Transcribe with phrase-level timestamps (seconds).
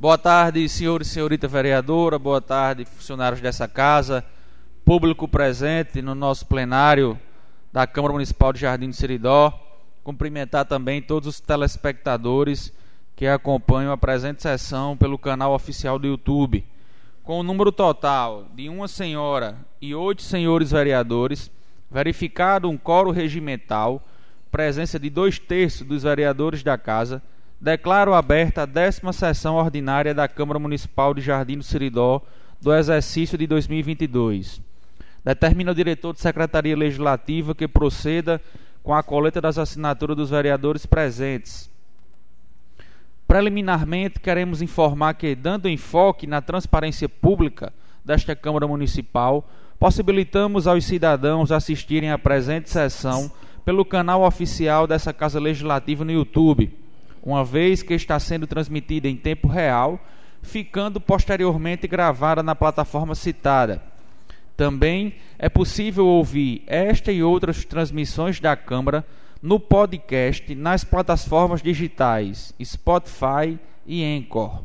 [0.00, 4.24] Boa tarde, senhor e senhorita vereadora, boa tarde, funcionários dessa casa,
[4.82, 7.20] público presente no nosso plenário
[7.70, 9.52] da Câmara Municipal de Jardim do Seridó.
[10.02, 12.72] Cumprimentar também todos os telespectadores
[13.14, 16.64] que acompanham a presente sessão pelo canal oficial do YouTube.
[17.22, 21.50] Com o número total de uma senhora e oito senhores vereadores,
[21.90, 24.02] verificado um coro regimental,
[24.50, 27.22] presença de dois terços dos vereadores da Casa,
[27.60, 32.22] declaro aberta a décima sessão ordinária da Câmara Municipal de Jardim do Seridó
[32.60, 34.60] do exercício de 2022.
[35.22, 38.40] Determina o diretor de Secretaria Legislativa que proceda
[38.82, 41.70] com a coleta das assinaturas dos vereadores presentes.
[43.28, 47.72] Preliminarmente, queremos informar que, dando enfoque na transparência pública
[48.04, 49.46] desta Câmara Municipal,
[49.78, 53.30] possibilitamos aos cidadãos assistirem à presente sessão
[53.64, 56.72] pelo canal oficial dessa Casa Legislativa no YouTube,
[57.22, 60.00] uma vez que está sendo transmitida em tempo real,
[60.42, 63.82] ficando posteriormente gravada na plataforma citada.
[64.56, 69.06] Também é possível ouvir esta e outras transmissões da Câmara
[69.42, 74.62] no podcast nas plataformas digitais Spotify e Anchor.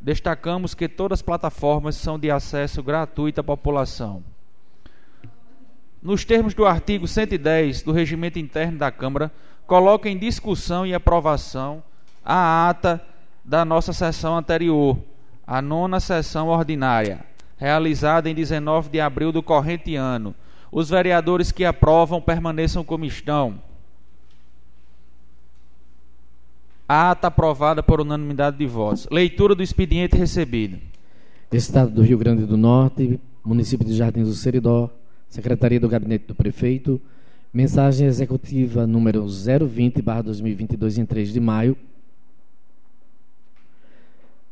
[0.00, 4.22] Destacamos que todas as plataformas são de acesso gratuito à população.
[6.02, 9.30] Nos termos do artigo 110 do Regimento Interno da Câmara,
[9.66, 11.82] coloca em discussão e aprovação
[12.24, 13.00] a ata
[13.44, 14.98] da nossa sessão anterior,
[15.46, 17.24] a nona sessão ordinária,
[17.56, 20.34] realizada em 19 de abril do corrente ano.
[20.72, 23.60] Os vereadores que aprovam permaneçam como estão.
[26.88, 29.08] A ata aprovada por unanimidade de votos.
[29.10, 30.78] Leitura do expediente recebido.
[31.52, 34.88] Estado do Rio Grande do Norte, município de Jardim do Seridó,
[35.28, 37.00] Secretaria do Gabinete do Prefeito,
[37.52, 41.76] mensagem executiva número 020/2022 em 3 de maio.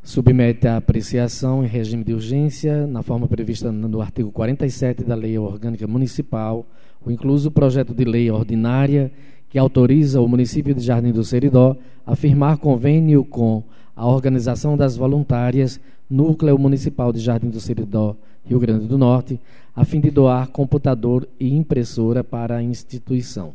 [0.08, 5.38] Submete à apreciação em regime de urgência, na forma prevista no artigo 47 da Lei
[5.38, 6.64] Orgânica Municipal,
[7.04, 9.12] o incluso projeto de lei ordinária
[9.50, 11.76] que autoriza o município de Jardim do Seridó
[12.06, 13.62] a firmar convênio com
[13.94, 18.16] a Organização das Voluntárias Núcleo Municipal de Jardim do Seridó,
[18.46, 19.38] Rio Grande do Norte,
[19.76, 23.52] a fim de doar computador e impressora para a instituição.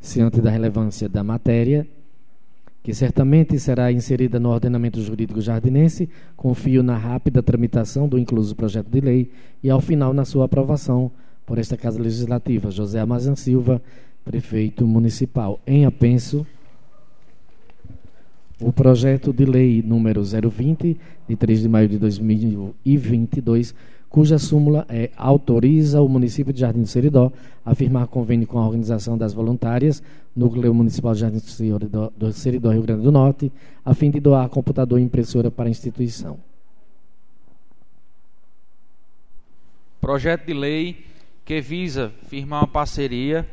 [0.00, 1.84] Ciente da relevância da matéria,
[2.88, 8.88] que certamente será inserida no ordenamento jurídico jardinense, confio na rápida tramitação do incluso projeto
[8.88, 9.30] de lei
[9.62, 11.10] e, ao final, na sua aprovação
[11.44, 12.70] por esta Casa Legislativa.
[12.70, 13.82] José Amazan Silva,
[14.24, 15.60] prefeito municipal.
[15.66, 16.46] Em apenso,
[18.58, 23.74] o projeto de lei número 020, de 3 de maio de 2022,
[24.08, 27.32] cuja súmula é autoriza o município de Jardim do Seridó
[27.64, 30.02] a firmar convênio com a Organização das Voluntárias,
[30.34, 31.38] Núcleo Municipal de Jardim
[32.16, 33.52] do Seridó, Rio Grande do Norte,
[33.84, 36.38] a fim de doar computador e impressora para a instituição.
[40.00, 41.04] Projeto de lei
[41.44, 43.46] que visa firmar uma parceria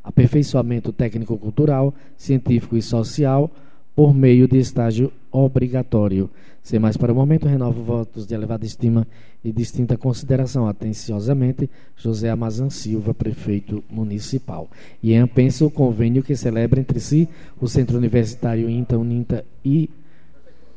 [0.04, 3.50] aperfeiçoamento técnico-cultural, científico e social,
[3.96, 6.30] por meio de estágio obrigatório.
[6.63, 9.06] Sem mais para o momento, renovo votos de elevada estima
[9.44, 10.65] e distinta consideração.
[10.65, 14.69] Atenciosamente, José Amazan Silva, prefeito municipal.
[15.04, 17.27] E pensa o convênio que celebra entre si
[17.60, 19.89] o Centro Universitário INTA, UNINTA e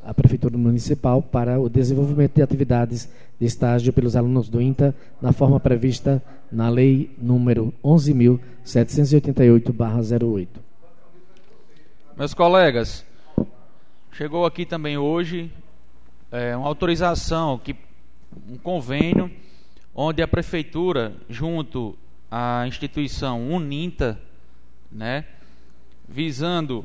[0.04, 4.92] a Prefeitura Municipal para o desenvolvimento de atividades de estágio pelos alunos do INTA
[5.22, 10.48] na forma prevista na Lei número 11.788-08.
[12.16, 13.04] Meus colegas,
[14.10, 15.48] chegou aqui também hoje
[16.31, 17.75] é, uma autorização, que,
[18.49, 19.31] um convênio,
[19.94, 21.96] onde a Prefeitura, junto
[22.31, 24.20] à instituição Uninta,
[24.90, 25.25] né,
[26.08, 26.84] visando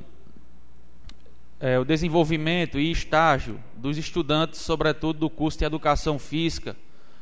[1.60, 6.76] é, o desenvolvimento e estágio dos estudantes, sobretudo do curso de Educação Física,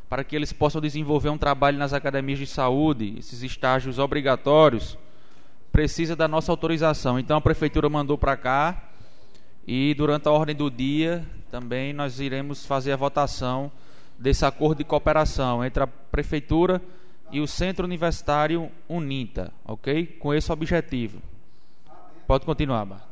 [0.10, 4.98] para que eles possam desenvolver um trabalho nas academias de saúde, esses estágios obrigatórios,
[5.72, 7.20] precisa da nossa autorização.
[7.20, 8.90] Então a prefeitura mandou para cá
[9.68, 13.72] e durante a ordem do dia também nós iremos fazer a votação
[14.18, 16.82] desse acordo de cooperação entre a prefeitura
[17.32, 20.06] e o Centro Universitário Uninta, ok?
[20.20, 21.22] Com esse objetivo.
[22.28, 23.10] Pode continuar, Marcos.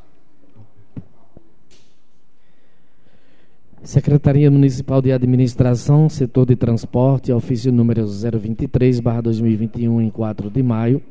[3.83, 11.01] Secretaria Municipal de Administração, Setor de Transporte, ofício número 023/2021 em 4 de maio,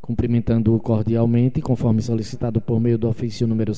[0.00, 3.74] cumprimentando-o cordialmente, conforme solicitado por meio do ofício número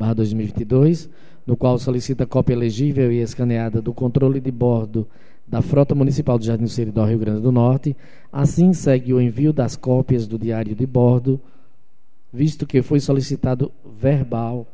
[0.00, 1.08] 112/2022,
[1.46, 5.06] no qual solicita cópia legível e escaneada do controle de bordo
[5.46, 7.96] da Frota Municipal de Jardim Seridó, Rio Grande do Norte.
[8.32, 11.40] Assim segue o envio das cópias do diário de bordo,
[12.32, 13.70] visto que foi solicitado
[14.00, 14.66] verbal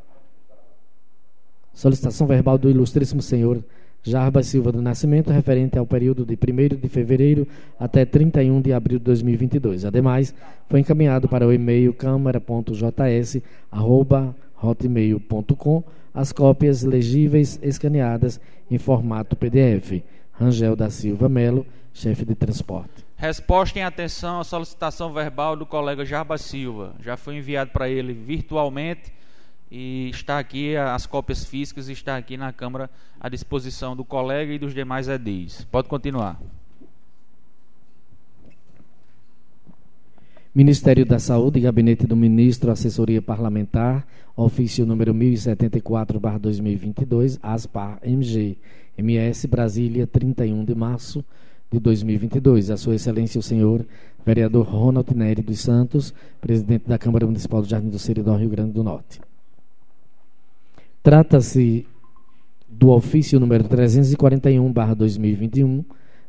[1.73, 3.63] Solicitação verbal do Ilustríssimo Senhor
[4.03, 7.47] Jarbas Silva do Nascimento, referente ao período de 1 de fevereiro
[7.79, 9.85] até 31 de abril de 2022.
[9.85, 10.33] Ademais,
[10.67, 11.93] foi encaminhado para o e-mail
[14.61, 20.03] câmara.js.hotmail.com as cópias legíveis escaneadas em formato PDF.
[20.33, 23.05] Rangel da Silva Melo, chefe de transporte.
[23.15, 26.95] Resposta em atenção à solicitação verbal do colega Jarbas Silva.
[26.99, 29.13] Já foi enviado para ele virtualmente
[29.69, 34.59] e está aqui as cópias físicas está aqui na Câmara à disposição do colega e
[34.59, 35.65] dos demais edis.
[35.71, 36.39] Pode continuar.
[40.53, 44.05] Ministério da Saúde, Gabinete do Ministro, Assessoria Parlamentar,
[44.35, 48.57] ofício número 1074/2022, ASPAR-MG,
[48.97, 51.23] MS Brasília, 31 de março
[51.71, 52.69] de 2022.
[52.69, 53.85] A Sua Excelência o senhor
[54.25, 58.73] vereador Ronald Nery dos Santos, presidente da Câmara Municipal do Jardim do Seridó, Rio Grande
[58.73, 59.21] do Norte.
[61.01, 61.87] Trata-se
[62.67, 65.85] do ofício número 341/2021,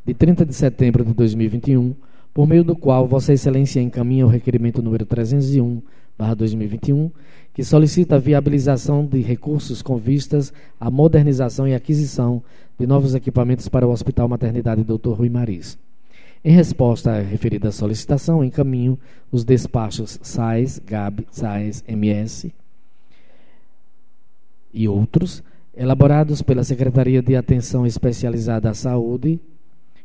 [0.07, 1.93] de 30 de setembro de 2021,
[2.33, 7.11] por meio do qual Vossa Excelência encaminha o requerimento número 301/2021,
[7.53, 12.43] que solicita a viabilização de recursos com vistas à modernização e aquisição
[12.79, 15.11] de novos equipamentos para o Hospital Maternidade Dr.
[15.11, 15.79] Rui Maris.
[16.45, 18.99] Em resposta à referida solicitação, encaminho
[19.31, 22.53] os despachos SAIS, GAB, SAIS, MS,
[24.75, 25.43] e outros,
[25.77, 29.39] elaborados pela Secretaria de Atenção Especializada à Saúde,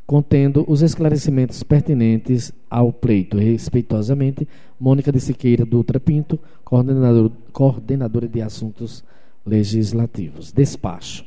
[0.07, 3.38] contendo os esclarecimentos pertinentes ao pleito.
[3.38, 4.48] Respeitosamente,
[4.80, 9.04] Mônica de Siqueira Dutra Pinto, coordenador, coordenadora de assuntos
[9.45, 10.54] legislativos.
[10.54, 11.25] Despacho.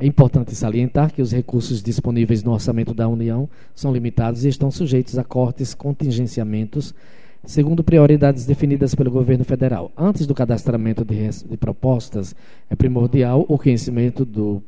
[0.00, 4.68] É importante salientar que os recursos disponíveis no orçamento da União são limitados e estão
[4.70, 6.92] sujeitos a cortes, contingenciamentos
[7.44, 9.90] segundo prioridades definidas pelo governo federal.
[9.96, 12.34] Antes do cadastramento de, de propostas,
[12.70, 14.62] é primordial o conhecimento do,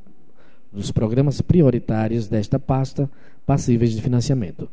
[0.73, 3.09] dos programas prioritários desta pasta
[3.47, 4.69] passíveis de financiamento.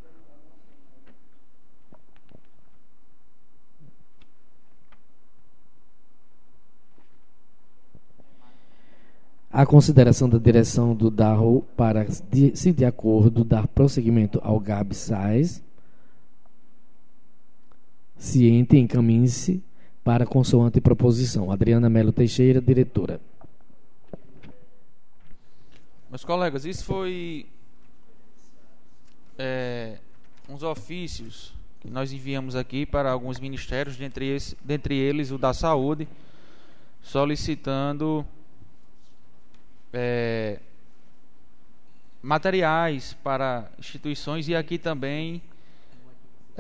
[9.54, 12.08] A consideração da direção do DARRO para,
[12.54, 15.62] se de acordo, dar prosseguimento ao GAB-SAIS
[18.22, 19.64] ciente, encaminhe-se
[20.04, 21.52] para consoante proposição.
[21.52, 23.20] Adriana Melo Teixeira, diretora.
[26.08, 27.48] Meus colegas, isso foi
[29.40, 29.98] é,
[30.48, 35.52] uns ofícios que nós enviamos aqui para alguns ministérios, dentre, esse, dentre eles o da
[35.52, 36.08] saúde,
[37.02, 38.24] solicitando
[39.92, 40.60] é,
[42.22, 45.42] materiais para instituições e aqui também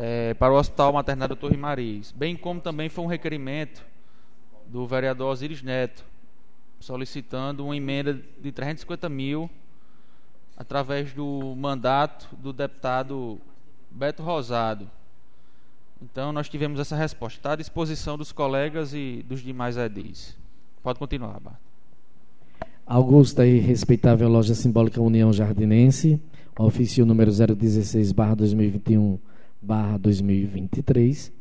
[0.03, 3.85] é, para o Hospital Maternário Torre Maris, bem como também foi um requerimento
[4.65, 6.03] do vereador Osiris Neto,
[6.79, 9.47] solicitando uma emenda de 350 mil
[10.57, 13.39] através do mandato do deputado
[13.91, 14.89] Beto Rosado.
[16.01, 17.37] Então nós tivemos essa resposta.
[17.37, 20.35] Está à disposição dos colegas e dos demais edis.
[20.81, 21.59] Pode continuar, Bart.
[22.87, 26.19] Augusta e respeitável loja simbólica União Jardinense,
[26.57, 29.19] ofício número 016 2021
[29.61, 31.31] 2023,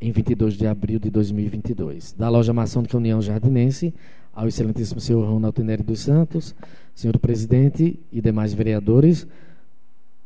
[0.00, 2.12] em 22 de abril de 2022.
[2.12, 3.92] Da loja maçônica União Jardinense,
[4.34, 6.54] ao excelentíssimo senhor Ronaldo Nery dos Santos,
[6.94, 9.26] senhor presidente e demais vereadores,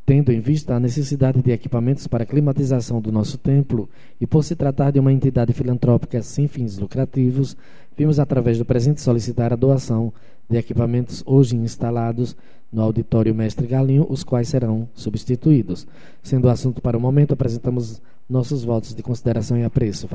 [0.05, 4.55] tendo em vista a necessidade de equipamentos para climatização do nosso templo e por se
[4.55, 7.55] tratar de uma entidade filantrópica sem fins lucrativos,
[7.97, 10.11] vimos através do presente solicitar a doação
[10.49, 12.35] de equipamentos hoje instalados
[12.71, 15.85] no auditório Mestre Galinho, os quais serão substituídos.
[16.23, 20.07] Sendo o assunto para o momento, apresentamos nossos votos de consideração e apreço.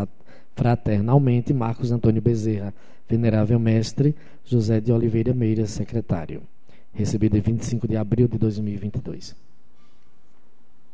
[0.54, 2.72] Fraternalmente, Marcos Antônio Bezerra,
[3.08, 4.14] Venerável Mestre,
[4.44, 6.42] José de Oliveira Meira, secretário.
[6.94, 9.36] Recebido em 25 de abril de 2022.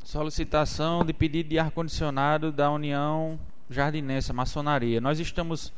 [0.02, 3.38] Solicitação de pedido de ar-condicionado da União
[3.70, 5.00] Jardinense, Maçonaria.
[5.00, 5.72] Nós estamos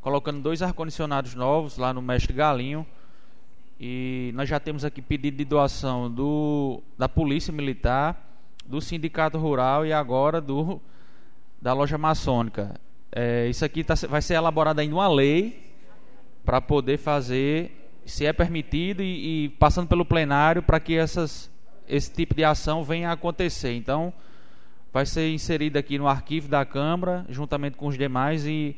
[0.00, 2.86] colocando dois ar-condicionados novos lá no Mestre Galinho.
[3.78, 8.16] E nós já temos aqui pedido de doação do, da Polícia Militar,
[8.64, 10.80] do Sindicato Rural e agora do
[11.60, 12.78] da loja maçônica.
[13.10, 15.64] É, isso aqui tá, vai ser elaborada ainda uma lei
[16.44, 21.50] para poder fazer, se é permitido, e, e passando pelo plenário para que essas
[21.88, 23.72] esse tipo de ação venha a acontecer.
[23.74, 24.12] Então,
[24.92, 28.76] vai ser inserido aqui no arquivo da Câmara, juntamente com os demais, e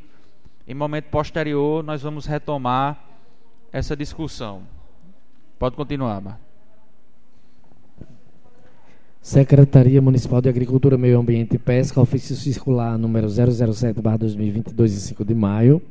[0.66, 2.98] em momento posterior nós vamos retomar
[3.72, 4.62] essa discussão.
[5.58, 6.40] Pode continuar, Mar.
[9.20, 15.34] Secretaria Municipal de Agricultura, Meio Ambiente e Pesca, ofício circular número 007/2022 de 5 de
[15.34, 15.82] maio.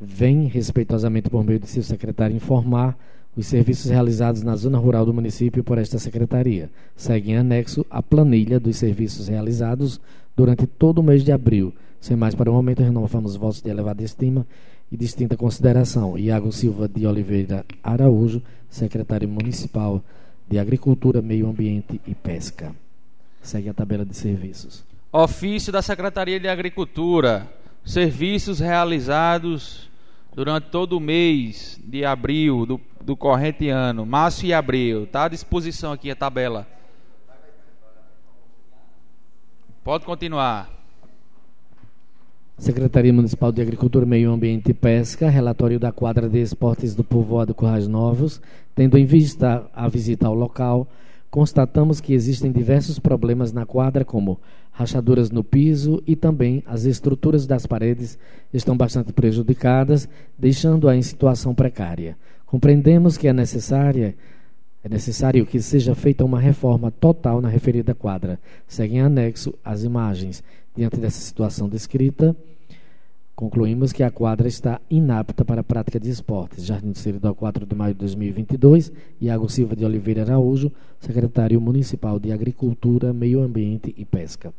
[0.00, 2.96] Vem respeitosamente por meio de seu secretário informar
[3.36, 6.70] os serviços realizados na zona rural do município por esta secretaria.
[6.96, 10.00] Segue em anexo a planilha dos serviços realizados
[10.34, 11.74] durante todo o mês de abril.
[12.00, 14.46] Sem mais para o momento, renovamos votos de elevada estima
[14.90, 16.18] e distinta consideração.
[16.18, 20.02] Iago Silva de Oliveira Araújo, secretário municipal
[20.48, 22.74] de Agricultura, Meio Ambiente e Pesca.
[23.40, 24.84] Segue a tabela de serviços.
[25.12, 27.48] Ofício da Secretaria de Agricultura.
[27.84, 29.88] Serviços realizados
[30.34, 35.04] durante todo o mês de abril do, do corrente ano, março e abril.
[35.04, 36.66] Está à disposição aqui a tabela.
[39.82, 40.79] Pode continuar.
[42.60, 47.54] Secretaria Municipal de Agricultura, Meio Ambiente e Pesca, relatório da quadra de esportes do povoado
[47.54, 48.38] Currais Novos,
[48.74, 50.86] tendo em vista a visita ao local,
[51.30, 54.38] constatamos que existem diversos problemas na quadra, como
[54.72, 58.18] rachaduras no piso e também as estruturas das paredes
[58.52, 60.06] estão bastante prejudicadas,
[60.38, 62.14] deixando-a em situação precária.
[62.44, 64.14] Compreendemos que é necessária
[64.82, 68.40] é necessário que seja feita uma reforma total na referida quadra.
[68.66, 70.42] Segue em anexo as imagens.
[70.76, 72.36] Diante dessa situação descrita,
[73.34, 76.64] concluímos que a quadra está inapta para a prática de esportes.
[76.64, 78.92] Jardim do Seridó, 4 de maio de 2022.
[79.20, 84.54] Iago Silva de Oliveira Araújo, secretário municipal de Agricultura, Meio Ambiente e Pesca.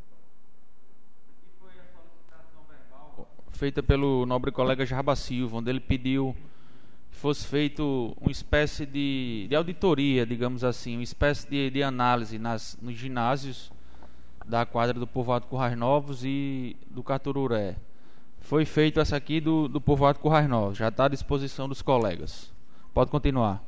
[3.51, 6.35] Feita pelo nobre colega Jarba Silva, onde ele pediu
[7.11, 12.77] fosse feito uma espécie de, de auditoria, digamos assim, uma espécie de, de análise nas,
[12.81, 13.71] nos ginásios
[14.51, 17.77] da quadra do povoado Currais Novos e do Catururé.
[18.41, 22.51] Foi feito essa aqui do, do povoado Currais Novos, já está à disposição dos colegas.
[22.93, 23.63] Pode continuar.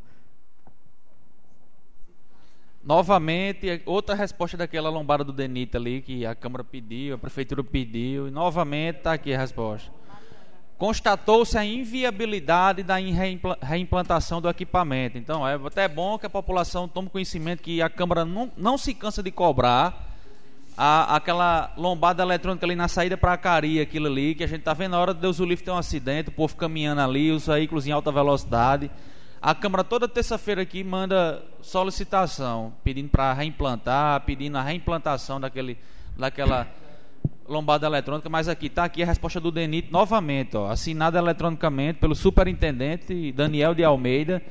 [2.82, 8.30] Novamente, outra resposta daquela lombada do Denita ali, que a Câmara pediu, a Prefeitura pediu,
[8.30, 9.92] e novamente está aqui a resposta.
[10.78, 12.98] Constatou-se a inviabilidade da
[13.64, 15.18] reimplantação do equipamento.
[15.18, 18.94] Então, é até bom que a população tome conhecimento que a Câmara não, não se
[18.94, 20.08] cansa de cobrar
[20.78, 24.60] a, aquela lombada eletrônica ali na saída para a Cari, aquilo ali, que a gente
[24.60, 27.32] está vendo na hora de Deus o livre ter um acidente, o povo caminhando ali,
[27.32, 28.92] os veículos em alta velocidade.
[29.42, 35.76] A Câmara toda terça-feira aqui manda solicitação, pedindo para reimplantar, pedindo a reimplantação daquele,
[36.16, 36.68] daquela
[37.48, 42.16] lombada eletrônica, mas aqui está aqui a resposta do DENIT novamente, ó, assinada eletronicamente pelo
[42.16, 44.42] superintendente Daniel de Almeida,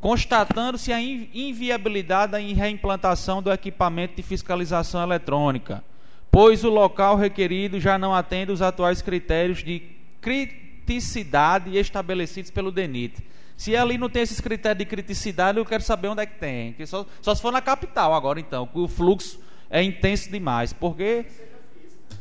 [0.00, 5.84] constatando-se a inviabilidade da reimplantação do equipamento de fiscalização eletrônica,
[6.30, 9.82] pois o local requerido já não atende os atuais critérios de
[10.20, 13.22] criticidade estabelecidos pelo DENIT.
[13.56, 16.74] Se ali não tem esses critérios de criticidade, eu quero saber onde é que tem.
[16.86, 19.38] Só, só se for na capital agora, então, o fluxo
[19.68, 20.72] é intenso demais.
[20.72, 21.26] Porque,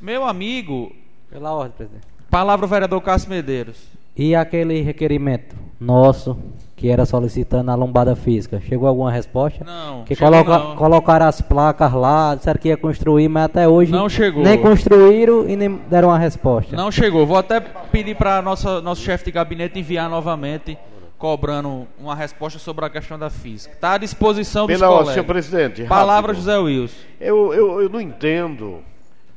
[0.02, 0.92] meu amigo.
[1.30, 2.08] Pela ordem, presidente.
[2.30, 3.78] Palavra o vereador Cássio Medeiros.
[4.16, 6.38] E aquele requerimento nosso
[6.80, 8.62] que era solicitando a lombada física.
[8.62, 9.66] Chegou alguma resposta?
[9.66, 10.06] Não.
[10.06, 10.76] Que coloca, não.
[10.78, 14.44] colocaram as placas lá, disseram que ia construir, mas até hoje não chegou.
[14.44, 16.76] nem construíram e nem deram uma resposta.
[16.78, 17.26] Não chegou.
[17.26, 20.78] Vou até pedir para nosso chefe de gabinete enviar novamente,
[21.18, 23.74] cobrando uma resposta sobre a questão da física.
[23.74, 25.14] Está à disposição dos Pela, colegas.
[25.14, 25.84] Senhor presidente.
[25.84, 26.96] Palavra José Wilson.
[27.20, 28.80] Eu, eu, eu não entendo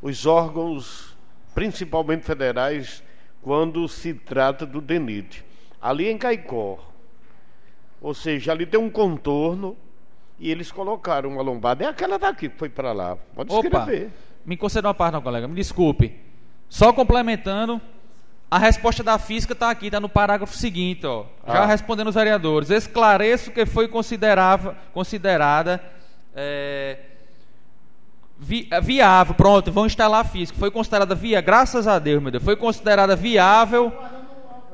[0.02, 1.16] os órgãos,
[1.54, 3.02] principalmente federais,
[3.40, 5.44] quando se trata do DENIT.
[5.80, 6.78] Ali em Caicó,
[8.00, 9.76] ou seja, ali tem um contorno
[10.38, 11.84] e eles colocaram uma lombada.
[11.84, 13.16] É aquela daqui que foi para lá.
[13.34, 14.10] Pode Opa, escrever.
[14.44, 15.46] Me conceda uma parte, não, colega.
[15.46, 16.18] Me desculpe.
[16.68, 17.80] Só complementando,
[18.50, 21.26] a resposta da física está aqui, está no parágrafo seguinte, ó.
[21.46, 21.66] Já ah.
[21.66, 22.70] respondendo os vereadores.
[22.70, 25.82] Esclareço que foi considerada
[26.34, 26.98] é,
[28.42, 29.34] vi, é, viável.
[29.34, 30.58] Pronto, vão instalar a física.
[30.58, 32.44] Foi considerada via, graças a Deus, meu Deus.
[32.44, 33.92] Foi considerada viável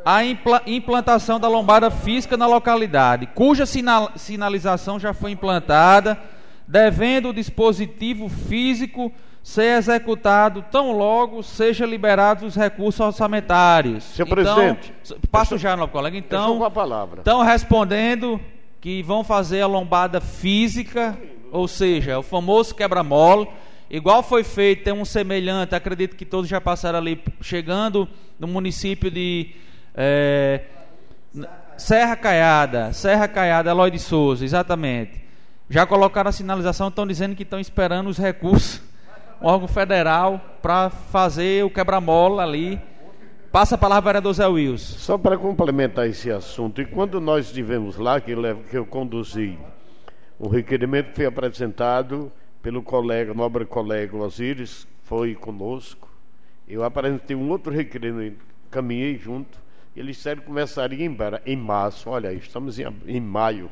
[0.05, 0.25] a
[0.67, 6.19] implantação da lombada física na localidade, cuja sinal, sinalização já foi implantada,
[6.67, 14.05] devendo o dispositivo físico ser executado tão logo seja liberados os recursos orçamentários.
[14.05, 14.95] Senhor então, presidente,
[15.31, 16.17] passo já, meu colega.
[16.17, 17.21] Então, com a palavra.
[17.21, 18.41] Estão respondendo
[18.81, 21.19] que vão fazer a lombada física,
[21.53, 23.47] ou seja, o famoso quebra-mola.
[23.91, 28.07] Igual foi feito, tem um semelhante, acredito que todos já passaram ali, chegando
[28.39, 29.55] no município de
[29.95, 30.61] é,
[31.77, 35.23] Serra Caiada, Serra Caiada, Eloy de Souza, exatamente.
[35.71, 38.83] Já colocaram a sinalização, estão dizendo que estão esperando os recursos,
[39.41, 42.81] um órgão federal, para fazer o quebra-mola ali.
[43.51, 44.99] Passa a palavra, vereador Zé Wilson.
[44.99, 49.59] Só para complementar esse assunto, e quando nós estivemos lá, que eu, que eu conduzi,
[50.41, 56.09] um requerimento foi apresentado pelo colega, nobre colega Osíris, foi conosco.
[56.67, 59.59] Eu apresentei um outro requerimento, caminhei junto
[59.99, 62.09] eles disseram que começaria em, em março.
[62.09, 63.69] Olha, estamos em, em maio.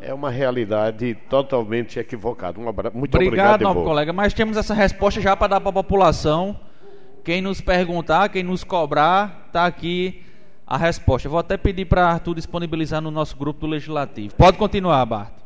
[0.00, 2.58] É uma realidade totalmente equivocada.
[2.58, 2.90] Um abra...
[2.90, 4.12] Muito obrigado, obrigado colega.
[4.12, 6.58] Mas temos essa resposta já para dar para a população.
[7.24, 10.24] Quem nos perguntar, quem nos cobrar, está aqui
[10.66, 11.28] a resposta.
[11.28, 14.34] Eu vou até pedir para Arthur disponibilizar no nosso grupo do Legislativo.
[14.34, 15.41] Pode continuar, Bart.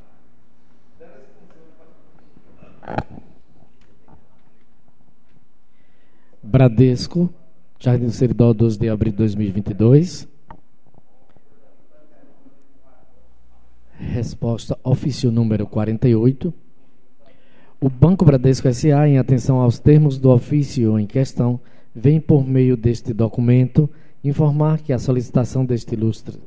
[6.42, 7.28] Bradesco
[7.78, 10.26] Jardim do Seridó, 12 de abril de 2022.
[13.98, 16.52] Resposta ofício número 48.
[17.80, 21.60] O Banco Bradesco S.A., em atenção aos termos do ofício em questão,
[21.94, 23.88] vem por meio deste documento
[24.24, 26.38] informar que a solicitação deste ilustre,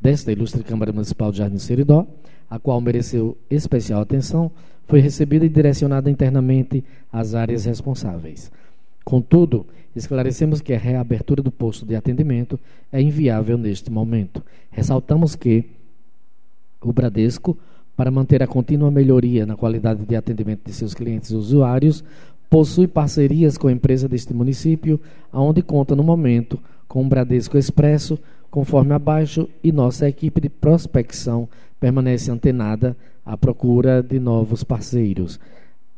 [0.00, 2.06] desta ilustre Câmara Municipal de Jardim Seridó,
[2.48, 4.50] a qual mereceu especial atenção,
[4.86, 8.50] foi recebida e direcionada internamente às áreas responsáveis.
[9.04, 12.58] Contudo, esclarecemos que a reabertura do posto de atendimento
[12.92, 14.42] é inviável neste momento.
[14.70, 15.64] Ressaltamos que
[16.80, 17.58] o Bradesco,
[17.96, 22.04] para manter a contínua melhoria na qualidade de atendimento de seus clientes e usuários,
[22.48, 25.00] possui parcerias com a empresa deste município,
[25.32, 28.18] aonde conta no momento com o Bradesco Expresso,
[28.56, 31.46] conforme abaixo, e nossa equipe de prospecção
[31.78, 35.38] permanece antenada à procura de novos parceiros.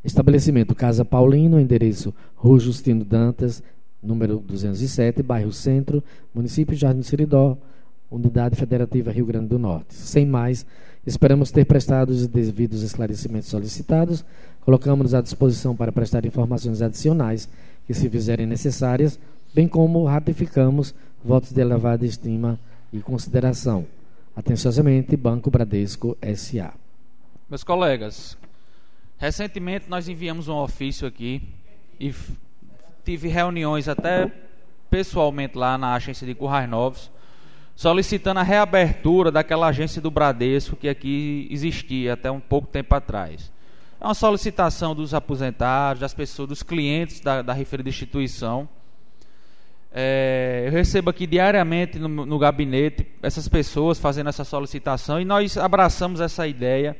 [0.02, 3.62] Estabelecimento Casa Paulino, endereço Rua Justino Dantas,
[4.02, 6.02] número 207, bairro Centro,
[6.34, 7.56] município Jardim Seridó,
[8.10, 9.94] Unidade Federativa Rio Grande do Norte.
[9.94, 10.66] Sem mais,
[11.06, 14.24] esperamos ter prestado os devidos esclarecimentos solicitados.
[14.62, 17.48] Colocamos-nos à disposição para prestar informações adicionais
[17.86, 19.16] que se fizerem necessárias,
[19.54, 20.92] bem como ratificamos
[21.24, 22.58] votos de elevada estima
[22.92, 23.86] e consideração.
[24.34, 26.72] Atenciosamente, Banco Bradesco S.A.
[27.48, 28.36] Meus colegas,
[29.16, 31.42] recentemente nós enviamos um ofício aqui
[31.98, 32.14] e
[33.04, 34.30] tive reuniões até
[34.90, 37.10] pessoalmente lá na agência de Currais Novos,
[37.74, 43.50] solicitando a reabertura daquela agência do Bradesco que aqui existia até um pouco tempo atrás.
[44.00, 48.68] É uma solicitação dos aposentados, das pessoas, dos clientes da, da referida instituição.
[49.90, 55.56] É, eu recebo aqui diariamente no, no, gabinete essas pessoas fazendo essa solicitação e nós
[55.56, 56.96] abraçamos essa ideia.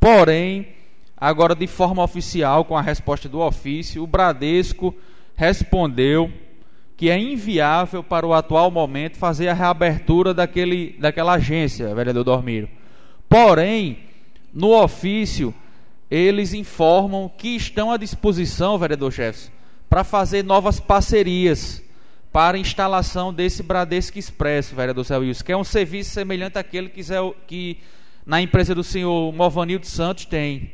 [0.00, 0.68] Porém,
[1.16, 4.94] agora de forma oficial, com a resposta do ofício, o Bradesco
[5.36, 6.30] respondeu
[6.96, 12.68] que é inviável para o atual momento fazer a reabertura daquele, daquela agência, vereador Dormiro.
[13.28, 13.98] Porém,
[14.52, 15.54] no ofício,
[16.10, 19.50] eles informam que estão à disposição, vereador Jefferson,
[19.88, 21.82] para fazer novas parcerias
[22.36, 27.02] para instalação desse Bradesco Expresso, vereador Zé Wilson, que é um serviço semelhante àquele que,
[27.02, 27.78] Zé, que
[28.26, 30.70] na empresa do senhor Movanildo Santos tem.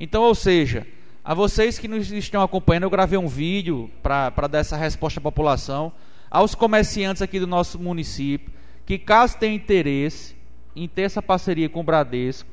[0.00, 0.84] Então, ou seja,
[1.24, 5.22] a vocês que nos estão acompanhando, eu gravei um vídeo para dar essa resposta à
[5.22, 5.92] população,
[6.28, 8.52] aos comerciantes aqui do nosso município,
[8.84, 10.34] que caso tenham interesse
[10.74, 12.50] em ter essa parceria com o Bradesco,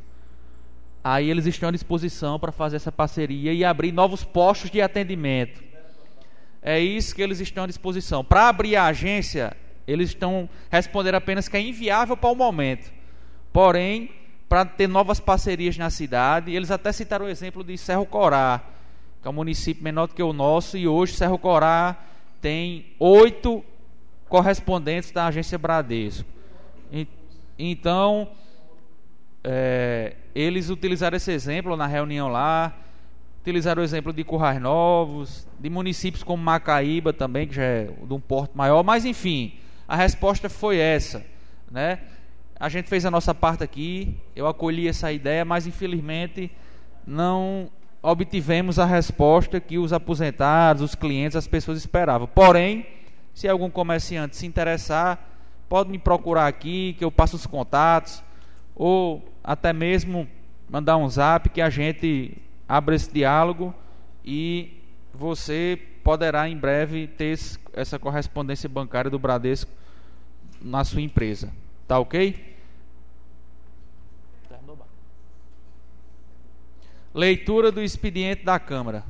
[1.03, 5.72] aí eles estão à disposição para fazer essa parceria e abrir novos postos de atendimento.
[6.63, 8.23] É isso que eles estão à disposição.
[8.23, 12.91] Para abrir a agência, eles estão respondendo apenas que é inviável para o momento.
[13.51, 14.09] Porém,
[14.53, 16.53] para ter novas parcerias na cidade.
[16.53, 18.61] Eles até citaram o exemplo de Cerro Corá,
[19.19, 21.97] que é um município menor do que o nosso, e hoje Cerro Corá
[22.39, 23.65] tem oito
[24.29, 26.29] correspondentes da agência Bradesco.
[27.57, 28.29] Então,
[29.43, 32.75] é, eles utilizaram esse exemplo na reunião lá,
[33.43, 38.13] utilizaram o exemplo de Currais Novos, de municípios como Macaíba também, que já é de
[38.13, 41.25] um porto maior, mas enfim, a resposta foi essa,
[41.69, 41.99] né?
[42.57, 46.49] A gente fez a nossa parte aqui, eu acolhi essa ideia, mas infelizmente
[47.05, 47.69] não
[48.01, 52.27] obtivemos a resposta que os aposentados, os clientes, as pessoas esperavam.
[52.27, 52.85] Porém,
[53.33, 55.19] se algum comerciante se interessar,
[55.67, 58.23] pode me procurar aqui, que eu passo os contatos,
[58.73, 60.29] ou até mesmo
[60.69, 63.73] mandar um zap que a gente abre esse diálogo
[64.23, 64.81] e
[65.13, 67.37] você poderá em breve ter
[67.73, 69.71] essa correspondência bancária do Bradesco
[70.61, 71.51] na sua empresa.
[71.87, 72.53] Tá ok?
[77.13, 79.03] Leitura do expediente da Câmara.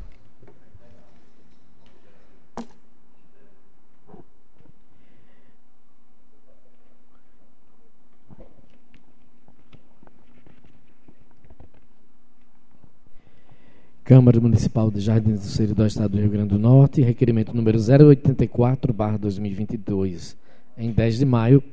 [14.04, 20.36] Câmara Municipal de Jardins do Seridó, Estado do Rio Grande do Norte, requerimento número 084-2022,
[20.78, 21.64] em 10 de maio.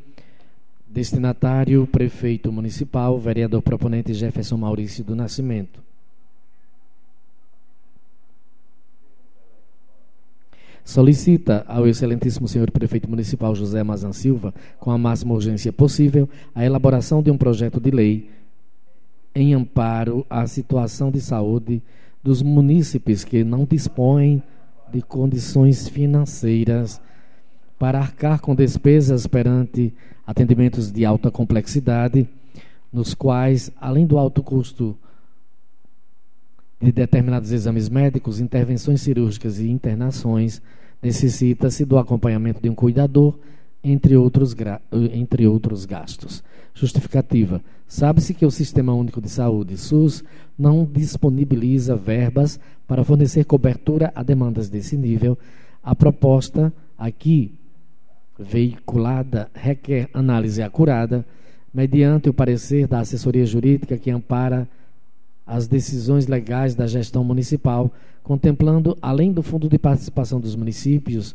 [0.89, 5.81] Destinatário, prefeito municipal, vereador proponente Jefferson Maurício do Nascimento.
[10.83, 16.65] solicita ao excelentíssimo senhor prefeito municipal José Mazan Silva, com a máxima urgência possível, a
[16.65, 18.29] elaboração de um projeto de lei
[19.33, 21.81] em amparo à situação de saúde
[22.23, 24.43] dos munícipes que não dispõem
[24.93, 27.01] de condições financeiras
[27.79, 29.95] para arcar com despesas perante
[30.27, 32.29] atendimentos de alta complexidade,
[32.93, 34.97] nos quais, além do alto custo
[36.81, 40.61] de determinados exames médicos, intervenções cirúrgicas e internações,
[41.03, 43.39] necessita-se do acompanhamento de um cuidador,
[43.83, 44.55] entre outros,
[45.13, 46.43] entre outros gastos.
[46.75, 47.61] Justificativa.
[47.87, 50.23] Sabe-se que o Sistema Único de Saúde, SUS,
[50.59, 55.37] não disponibiliza verbas para fornecer cobertura a demandas desse nível.
[55.83, 57.53] A proposta aqui
[58.39, 61.27] veiculada requer análise acurada,
[61.73, 64.69] mediante o parecer da assessoria jurídica que ampara
[65.47, 71.35] as decisões legais da gestão municipal, contemplando, além do Fundo de Participação dos Municípios,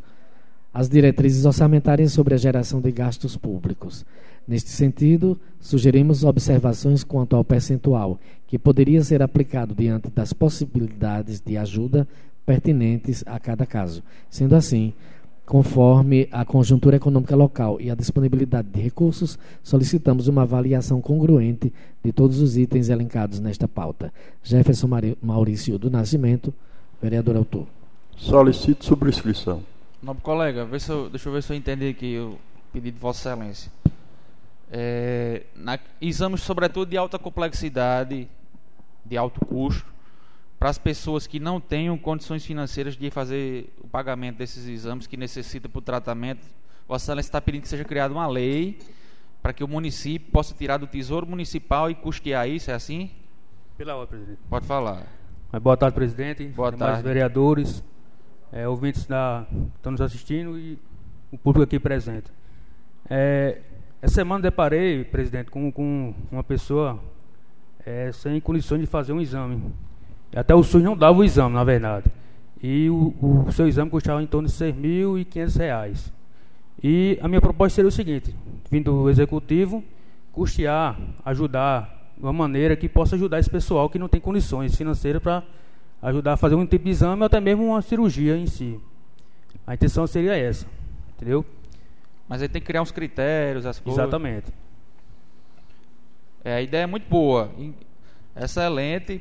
[0.76, 4.06] as diretrizes orçamentárias sobre a geração de gastos públicos.
[4.46, 11.56] Neste sentido, sugerimos observações quanto ao percentual que poderia ser aplicado diante das possibilidades de
[11.56, 12.06] ajuda
[12.46, 14.04] pertinentes a cada caso.
[14.30, 14.92] Sendo assim,
[15.46, 21.72] Conforme a conjuntura econômica local e a disponibilidade de recursos, solicitamos uma avaliação congruente
[22.04, 24.12] de todos os itens elencados nesta pauta.
[24.42, 24.90] Jefferson
[25.22, 26.52] Maurício do Nascimento,
[27.00, 27.68] vereador autor.
[28.18, 29.62] Solicito subscrição.
[30.06, 32.38] Nobre colega, deixa eu ver se eu entendi aqui o
[32.72, 33.72] pedido de Vossa Excelência.
[34.72, 38.30] É, na, exames, sobretudo, de alta complexidade,
[39.04, 39.92] de alto custo,
[40.60, 45.18] para as pessoas que não tenham condições financeiras de fazer o pagamento desses exames que
[45.18, 46.46] necessita para o tratamento,
[46.88, 48.78] Vossa Excelência está pedindo que seja criada uma lei
[49.42, 53.10] para que o município possa tirar do tesouro municipal e custear isso, é assim?
[53.76, 54.38] Pela hora, presidente.
[54.48, 55.08] Pode falar.
[55.52, 56.46] Mas boa tarde, presidente.
[56.46, 57.08] Boa demais tarde.
[57.08, 57.84] vereadores,
[58.52, 60.78] é, ouvintes da, estão nos assistindo e
[61.32, 62.32] o público aqui presente.
[63.10, 63.60] É,
[64.02, 67.00] essa semana deparei, presidente, com, com uma pessoa
[67.86, 69.62] é, sem condições de fazer um exame.
[70.36, 72.06] Até o SUS não dava o exame, na verdade.
[72.62, 73.14] E o,
[73.48, 76.14] o seu exame custava em torno de 6.500 reais.
[76.84, 78.36] E a minha proposta seria o seguinte:
[78.70, 79.84] vindo do executivo,
[80.32, 85.22] custear, ajudar de uma maneira que possa ajudar esse pessoal que não tem condições financeiras
[85.22, 85.44] para
[86.06, 88.80] ajudar a fazer um tipo de exame ou até mesmo uma cirurgia em si.
[89.66, 90.68] A intenção seria essa,
[91.16, 91.44] entendeu?
[92.30, 94.02] Mas aí tem que criar uns critérios, as coisas.
[94.02, 94.52] Exatamente.
[96.44, 97.52] É, a ideia é muito boa,
[98.36, 99.20] excelente.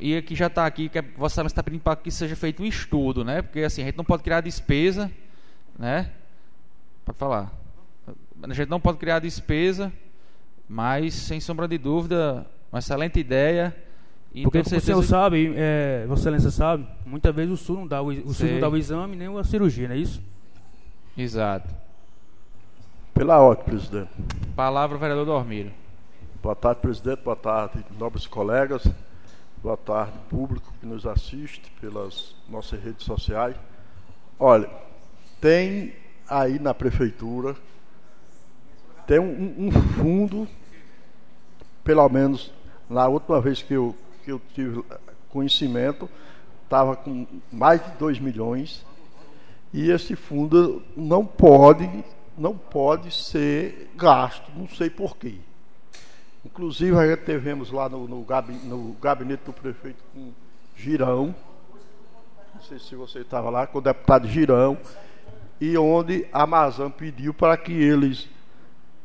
[0.00, 2.62] E aqui já está aqui, que a Vossa Excelência está pedindo para que seja feito
[2.62, 3.42] um estudo, né?
[3.42, 5.10] Porque assim, a gente não pode criar despesa,
[5.78, 6.10] né?
[7.04, 7.52] Pode falar.
[8.42, 9.92] A gente não pode criar despesa,
[10.66, 13.74] mas sem sombra de dúvida, uma excelente ideia.
[14.36, 17.78] E Porque com o certeza- senhor sabe, é, Vossa Excelência sabe, muitas vezes o SUS
[17.78, 20.22] não dá o, o SUS não dá o exame nem a cirurgia, não é isso?
[21.16, 21.74] Exato.
[23.14, 24.10] Pela ordem, presidente.
[24.54, 25.70] Palavra, vereador Dormiro.
[26.42, 27.22] Boa tarde, presidente.
[27.22, 28.86] Boa tarde, nobres colegas.
[29.62, 33.56] Boa tarde, público que nos assiste pelas nossas redes sociais.
[34.38, 34.68] Olha,
[35.40, 35.94] tem
[36.28, 37.56] aí na prefeitura,
[39.06, 40.46] tem um, um fundo,
[41.82, 42.52] pelo menos
[42.88, 43.94] na última vez que eu,
[44.26, 44.82] que eu tive
[45.30, 46.10] conhecimento,
[46.64, 48.84] estava com mais de 2 milhões.
[49.72, 51.88] E esse fundo não pode,
[52.36, 55.34] não pode ser gasto, não sei porquê.
[56.44, 60.32] Inclusive, a gente tivemos lá no, no gabi- no gabinete do prefeito com
[60.74, 61.34] Girão,
[62.54, 64.76] não sei se você estava lá, com o deputado Girão,
[65.60, 68.28] e onde a Amazon pediu para que eles,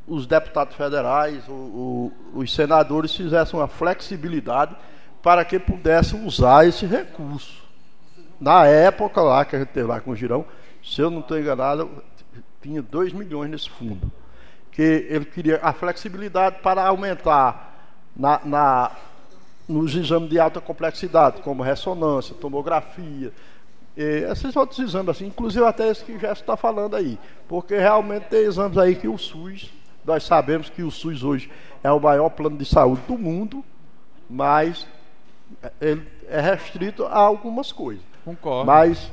[0.08, 4.76] os deputados federais, o- o- os senadores, fizessem uma flexibilidade
[5.22, 7.62] para que pudessem usar esse recurso.
[8.40, 10.46] Na época lá que a gente teve lá com o Girão,
[10.84, 11.90] se eu não estou enganado,
[12.62, 14.12] tinha 2 milhões nesse fundo.
[14.72, 18.92] Que ele queria a flexibilidade para aumentar na, na-
[19.68, 23.32] nos exames de alta complexidade, como ressonância, tomografia,
[23.96, 27.20] esses outros exames, assim, inclusive até esse que o Gerson está falando aí.
[27.48, 29.72] Porque realmente tem exames aí que o SUS,
[30.04, 31.52] nós sabemos que o SUS hoje
[31.84, 33.64] é o maior plano de saúde do mundo,
[34.30, 34.88] mas
[35.80, 38.04] ele é restrito a algumas coisas.
[38.24, 38.66] Concordo.
[38.66, 39.12] Mas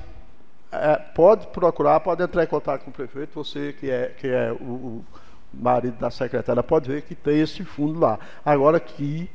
[0.71, 4.53] é, pode procurar, pode entrar em contato com o prefeito, você que é, que é
[4.53, 5.05] o, o
[5.53, 8.19] marido da secretária, pode ver que tem esse fundo lá.
[8.45, 9.31] Agora que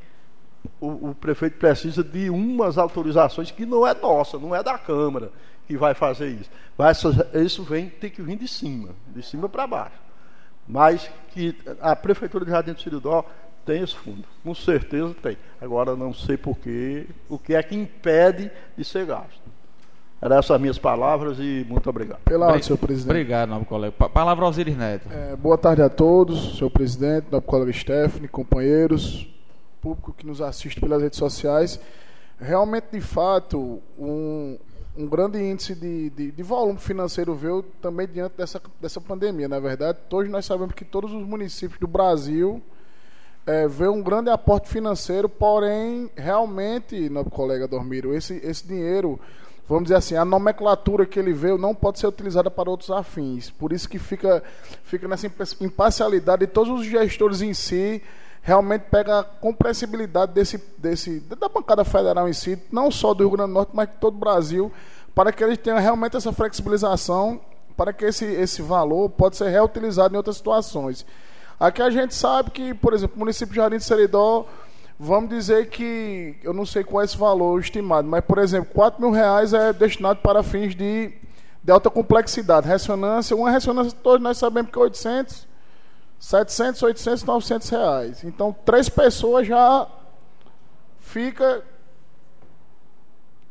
[0.80, 5.32] o, o prefeito precisa de umas autorizações que não é nossa, não é da Câmara
[5.68, 6.50] que vai fazer isso.
[6.78, 10.04] Mas isso- vem, tem que vir de cima, de cima para baixo.
[10.68, 13.26] Mas que a Prefeitura de Jardim do Siridó
[13.66, 15.38] tem esse fundo, com certeza tem.
[15.62, 19.42] Agora não sei porquê, o que é que impede de ser gasto.
[20.22, 22.22] Eram essas minhas palavras e muito obrigado.
[22.24, 23.10] Pela ordem, senhor presidente.
[23.10, 23.92] Obrigado, nobre colega.
[23.98, 25.08] Pa- Palavra ao Osiris Neto.
[25.12, 29.28] É, boa tarde a todos, senhor presidente, nobre colega Stephanie, companheiros,
[29.82, 31.78] público que nos assiste pelas redes sociais.
[32.40, 34.58] Realmente, de fato, um,
[34.98, 39.50] um grande índice de, de, de volume financeiro veio também diante dessa, dessa pandemia.
[39.50, 42.62] Na verdade, todos nós sabemos que todos os municípios do Brasil
[43.46, 49.20] é, vê um grande aporte financeiro, porém, realmente, nobre colega Dormiro, esse, esse dinheiro,
[49.68, 53.50] vamos dizer assim, a nomenclatura que ele veio não pode ser utilizada para outros afins.
[53.50, 54.42] Por isso que fica,
[54.84, 58.02] fica nessa impa- imparcialidade e todos os gestores em si
[58.42, 63.32] realmente pega a compreensibilidade desse, desse, da bancada federal em si, não só do Rio
[63.32, 64.72] Grande do Norte, mas de todo o Brasil,
[65.16, 67.40] para que eles tenham realmente essa flexibilização,
[67.78, 71.06] para que esse, esse valor pode ser reutilizado em outras situações.
[71.60, 74.46] Aqui a gente sabe que, por exemplo, o município de Jardim de Seridó,
[75.00, 79.02] vamos dizer que, eu não sei qual é esse valor estimado, mas, por exemplo, 4
[79.02, 81.12] mil reais é destinado para fins de,
[81.64, 82.68] de alta complexidade.
[82.68, 85.48] Ressonância, uma ressonância, todos nós sabemos que é 800,
[86.20, 88.24] 700, 800, 900 reais.
[88.24, 89.88] Então, três pessoas já
[91.00, 91.64] fica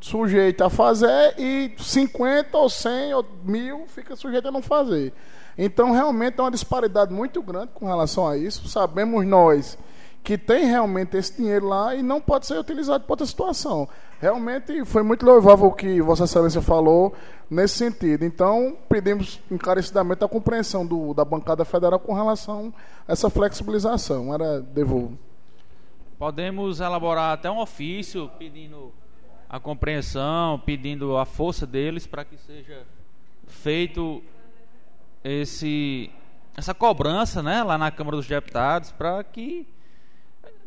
[0.00, 5.12] sujeito a fazer e 50 ou 100 ou mil fica sujeito a não fazer.
[5.56, 8.68] Então, realmente é uma disparidade muito grande com relação a isso.
[8.68, 9.78] Sabemos nós
[10.22, 13.88] que tem realmente esse dinheiro lá e não pode ser utilizado para outra situação.
[14.20, 17.12] Realmente foi muito louvável o que Vossa Excelência falou
[17.50, 18.24] nesse sentido.
[18.24, 22.72] Então, pedimos encarecidamente a compreensão do, da bancada federal com relação
[23.06, 24.32] a essa flexibilização.
[24.32, 25.18] Era devolvo.
[26.18, 28.92] Podemos elaborar até um ofício pedindo
[29.48, 32.86] a compreensão, pedindo a força deles para que seja
[33.44, 34.22] feito
[35.24, 36.10] esse
[36.56, 39.66] essa cobrança, né, lá na Câmara dos Deputados, para que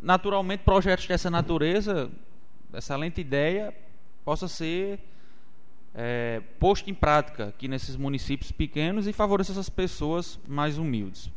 [0.02, 2.10] naturalmente projetos dessa natureza,
[2.74, 3.74] excelente ideia,
[4.24, 5.00] possa ser
[5.94, 11.30] é, posto em prática aqui nesses municípios pequenos e favoreça essas pessoas mais humildes.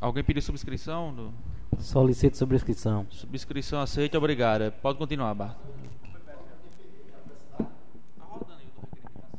[0.00, 1.14] Alguém pediu subscrição?
[1.14, 1.34] Do...
[1.78, 3.06] Solicito subscrição.
[3.10, 4.72] Subscrição aceita, obrigado.
[4.80, 5.79] Pode continuar, Barto.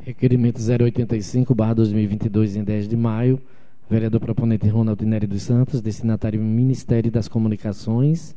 [0.04, 3.40] Requerimento 085, barra 2022, em 10 de maio.
[3.88, 8.36] Vereador proponente Ronaldo Nery dos Santos, destinatário Ministério das Comunicações.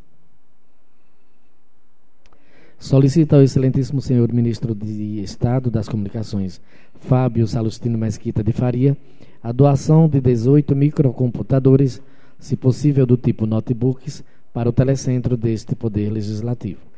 [2.79, 6.61] Solicita ao excelentíssimo senhor ministro de Estado das Comunicações,
[7.01, 8.95] Fábio Salustino Mesquita de Faria,
[9.43, 12.03] a doação de 18 microcomputadores,
[12.39, 14.23] se possível do tipo notebooks,
[14.53, 16.94] para o telecentro deste Poder Legislativo.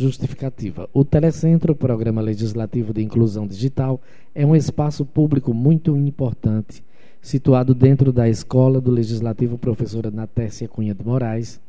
[0.00, 0.88] Justificativa.
[0.94, 4.00] O Telecentro, Programa Legislativo de Inclusão Digital,
[4.34, 6.82] é um espaço público muito importante,
[7.20, 11.60] situado dentro da Escola do Legislativo Professora Natécia Cunha de Moraes,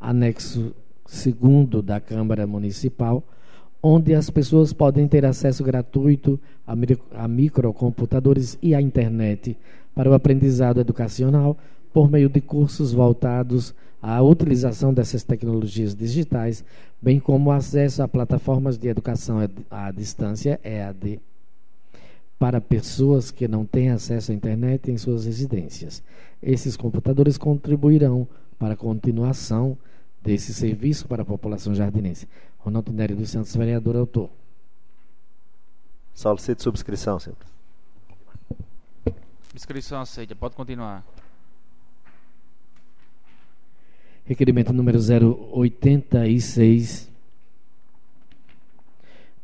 [0.00, 3.22] anexo segundo da Câmara Municipal,
[3.82, 6.40] onde as pessoas podem ter acesso gratuito
[7.12, 9.58] a microcomputadores e à internet
[9.94, 11.54] para o aprendizado educacional
[11.92, 13.74] por meio de cursos voltados
[14.06, 16.62] à utilização dessas tecnologias digitais,
[17.00, 19.38] bem como acesso a plataformas de educação
[19.70, 21.22] à distância EAD
[22.38, 26.02] para pessoas que não têm acesso à internet em suas residências.
[26.42, 29.78] Esses computadores contribuirão para a continuação
[30.22, 32.28] desse serviço para a população jardinense.
[32.58, 34.28] Ronaldo Nery dos Santos, vereador autor.
[36.12, 37.38] Solicito subscrição, senhor.
[39.48, 41.02] Subscrição aceita, pode continuar.
[44.26, 47.10] Requerimento número 086,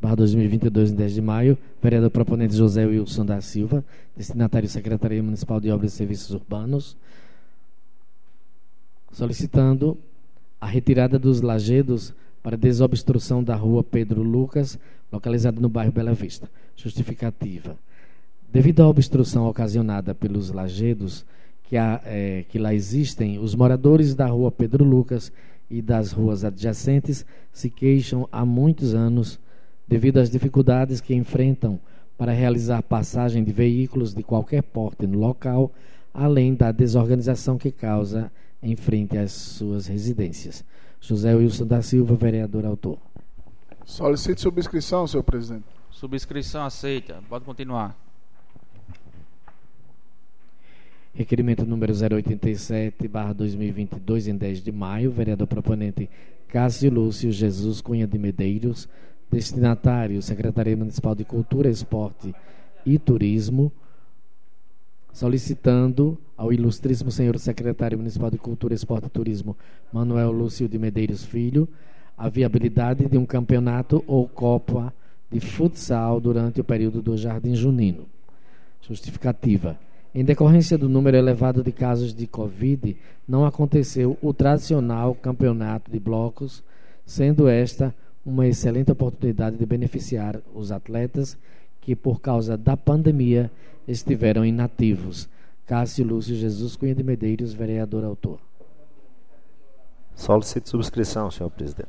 [0.01, 1.59] barra 2022, em 10 de maio.
[1.83, 3.85] Vereador proponente José Wilson da Silva,
[4.17, 6.97] destinatário Secretaria Municipal de Obras e Serviços Urbanos,
[9.13, 9.99] solicitando
[10.59, 14.79] a retirada dos lajedos para desobstrução da rua Pedro Lucas,
[15.13, 16.49] localizada no bairro Bela Vista.
[16.75, 17.77] Justificativa.
[18.51, 21.27] Devido à obstrução ocasionada pelos lajedos,
[21.71, 25.33] que, há, é, que lá existem, os moradores da rua Pedro Lucas
[25.71, 29.39] e das ruas adjacentes se queixam há muitos anos
[29.87, 31.79] devido às dificuldades que enfrentam
[32.19, 35.71] para realizar passagem de veículos de qualquer porte no local,
[36.13, 40.65] além da desorganização que causa em frente às suas residências.
[41.01, 42.99] José Wilson da Silva, vereador autor.
[43.85, 45.67] Solicito subscrição, senhor presidente.
[45.89, 47.23] Subscrição aceita.
[47.29, 47.97] Pode continuar.
[51.13, 56.09] Requerimento número 087, barra 2022, em 10 de maio, vereador proponente
[56.47, 58.89] Cássio Lúcio Jesus Cunha de Medeiros,
[59.29, 62.33] destinatário Secretaria Municipal de Cultura, Esporte
[62.87, 63.73] e Turismo,
[65.13, 69.57] solicitando ao ilustríssimo senhor secretário municipal de Cultura, Esporte e Turismo,
[69.93, 71.69] Manuel Lúcio de Medeiros Filho,
[72.17, 74.95] a viabilidade de um campeonato ou copa
[75.29, 78.07] de futsal durante o período do Jardim Junino.
[78.81, 79.77] Justificativa
[80.15, 82.97] em decorrência do número elevado de casos de Covid,
[83.27, 86.65] não aconteceu o tradicional campeonato de blocos,
[87.07, 87.95] sendo esta
[88.25, 91.39] uma excelente oportunidade de beneficiar os atletas
[91.81, 93.51] que, por causa da pandemia,
[93.87, 95.29] estiveram inativos.
[95.67, 98.41] Cássio Lúcio Jesus Cunha de Medeiros, vereador autor.
[100.15, 101.89] Solicito subscrição, senhor presidente.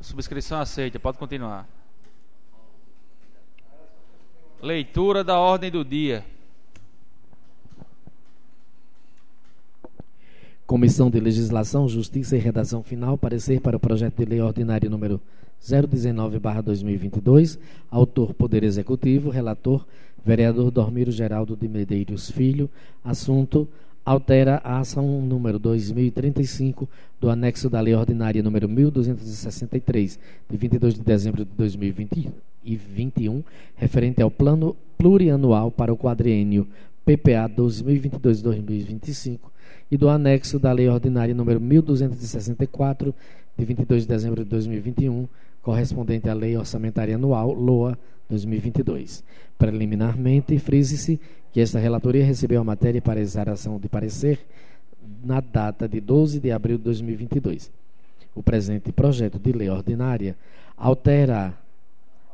[0.00, 1.66] Subscrição aceita, pode continuar.
[4.62, 6.24] Leitura da ordem do dia.
[10.64, 15.20] Comissão de Legislação, Justiça e Redação Final, parecer para o projeto de lei ordinário número
[15.60, 17.58] 019/2022,
[17.90, 19.84] autor Poder Executivo, relator
[20.24, 22.70] vereador Dormiro Geraldo de Medeiros Filho,
[23.04, 23.68] assunto
[24.04, 26.88] altera a ação número 2035
[27.20, 30.18] do anexo da Lei Ordinária número 1263,
[30.50, 33.42] de 22 de dezembro de 2021,
[33.76, 36.66] referente ao Plano Plurianual para o quadriênio
[37.04, 39.38] PPA 2022-2025
[39.90, 43.14] e do anexo da Lei Ordinária número 1264,
[43.56, 45.28] de 22 de dezembro de 2021,
[45.60, 47.98] correspondente à Lei Orçamentária Anual, LOA
[48.32, 49.22] 2022.
[49.58, 51.20] Preliminarmente, frise-se
[51.52, 54.40] que esta relatoria recebeu a matéria para exaração de parecer
[55.22, 57.70] na data de 12 de abril de 2022.
[58.34, 60.34] O presente projeto de lei ordinária
[60.76, 61.54] altera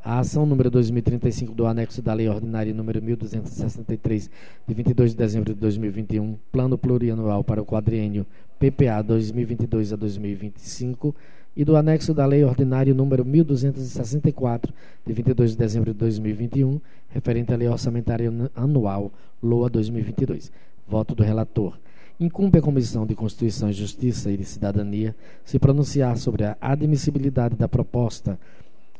[0.04, 4.30] a ação número 2035 do anexo da lei ordinária número 1263
[4.66, 8.24] de 22 de dezembro de 2021, plano plurianual para o quadriênio
[8.60, 11.14] PPA 2022 a 2025
[11.58, 14.72] e do anexo da Lei Ordinária número 1264,
[15.04, 19.10] de 22 de dezembro de 2021, referente à Lei Orçamentária Anual,
[19.42, 20.52] LOA 2022.
[20.86, 21.76] Voto do relator.
[22.20, 27.56] Incumbe a Comissão de Constituição e Justiça e de Cidadania se pronunciar sobre a admissibilidade
[27.56, 28.38] da proposta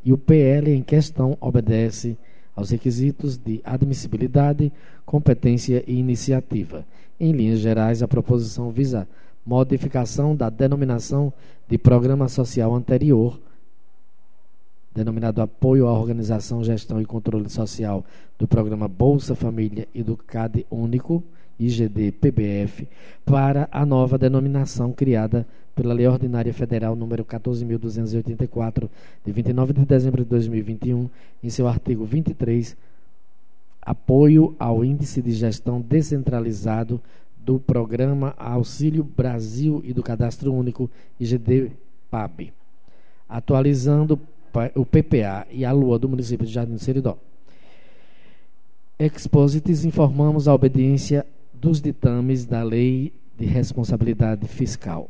[0.04, 2.18] e o PL em questão obedece
[2.56, 4.72] aos requisitos de admissibilidade,
[5.06, 6.84] competência e iniciativa.
[7.20, 9.06] Em linhas gerais, a proposição visa
[9.49, 11.32] modificação da denominação
[11.66, 13.40] de programa social anterior,
[14.94, 18.05] denominado Apoio à Organização, Gestão e Controle Social
[18.38, 21.24] do Programa Bolsa Família e do CAD Único,
[21.59, 22.86] IGD-PBF,
[23.24, 28.86] para a nova denominação criada pela Lei Ordinária Federal número 14.284,
[29.24, 31.09] de 29 de dezembro de 2021,
[31.42, 32.76] em seu artigo 23,
[33.80, 37.01] apoio ao Índice de Gestão Descentralizado
[37.49, 42.53] do Programa Auxílio Brasil e do Cadastro Único IGD-PAB,
[43.26, 44.20] atualizando
[44.74, 47.16] o PPA e a Lua do município de Jardim do Seridó.
[48.99, 51.24] Exposites informamos a obediência
[51.55, 55.09] dos ditames da Lei de Responsabilidade Fiscal.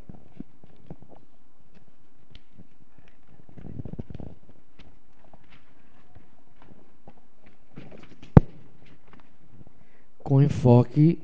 [10.22, 11.18] Com enfoque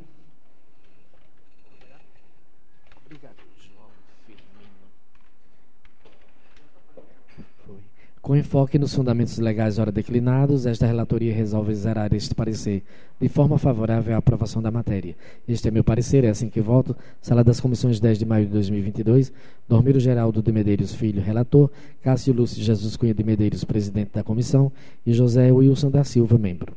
[8.24, 12.82] Com enfoque nos fundamentos legais ora declinados, esta relatoria resolve zerar este parecer
[13.20, 15.14] de forma favorável à aprovação da matéria.
[15.46, 16.96] Este é meu parecer, é assim que voto.
[17.20, 19.30] Sala das Comissões 10 de maio de 2022.
[19.68, 21.70] Dormiro Geraldo de Medeiros Filho, relator.
[22.02, 24.72] Cássio Lúcio Jesus Cunha de Medeiros, presidente da comissão.
[25.04, 26.74] E José Wilson da Silva, membro.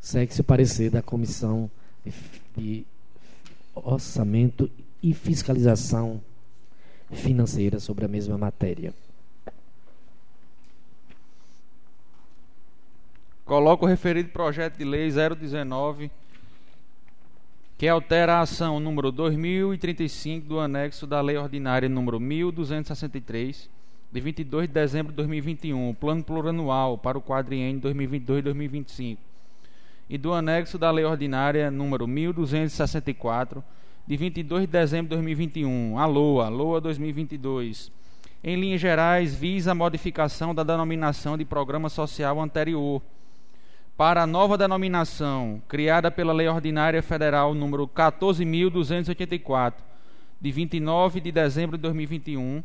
[0.00, 1.70] Segue-se o parecer da Comissão
[2.56, 2.84] de
[3.76, 4.68] Orçamento
[5.00, 6.20] e Fiscalização
[7.12, 8.92] Financeira sobre a mesma matéria.
[13.44, 16.10] Coloco o referido projeto de lei 019,
[17.76, 23.68] que altera a ação número 2035 do anexo da Lei Ordinária número 1263,
[24.12, 29.18] de 22 de dezembro de 2021, plano plurianual para o quadriênio 2022-2025,
[30.08, 33.62] e do anexo da Lei Ordinária número 1264,
[34.06, 37.90] de 22 de dezembro de 2021, a LOA, LOA 2022.
[38.44, 43.02] Em linhas gerais, visa a modificação da denominação de programa social anterior
[43.96, 49.84] para a nova denominação criada pela Lei Ordinária Federal número 14284,
[50.40, 52.62] de 29 de dezembro de 2021,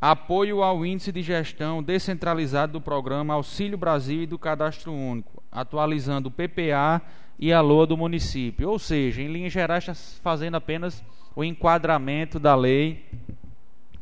[0.00, 6.28] apoio ao índice de gestão descentralizado do programa Auxílio Brasil e do Cadastro Único, atualizando
[6.28, 7.00] o PPA
[7.38, 8.68] e a LOA do município.
[8.68, 11.02] Ou seja, em linhas gerais, está fazendo apenas
[11.34, 13.04] o enquadramento da lei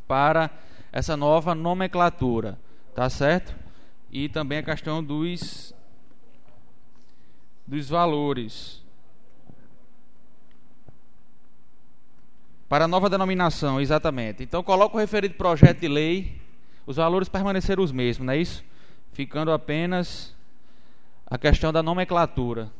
[0.05, 0.49] para
[0.91, 2.59] essa nova nomenclatura.
[2.93, 3.62] Tá certo?
[4.13, 5.73] E também a questão dos
[7.65, 8.83] dos valores.
[12.69, 14.43] Para a nova denominação, exatamente.
[14.43, 16.39] Então coloca o referido projeto de lei,
[16.85, 18.63] os valores permaneceram os mesmos, não é isso?
[19.13, 20.35] Ficando apenas
[21.25, 22.71] a questão da nomenclatura.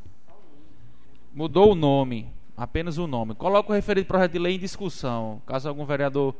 [1.34, 3.34] Mudou o nome, apenas o nome.
[3.34, 6.36] Coloca o referido projeto de lei em discussão, caso algum vereador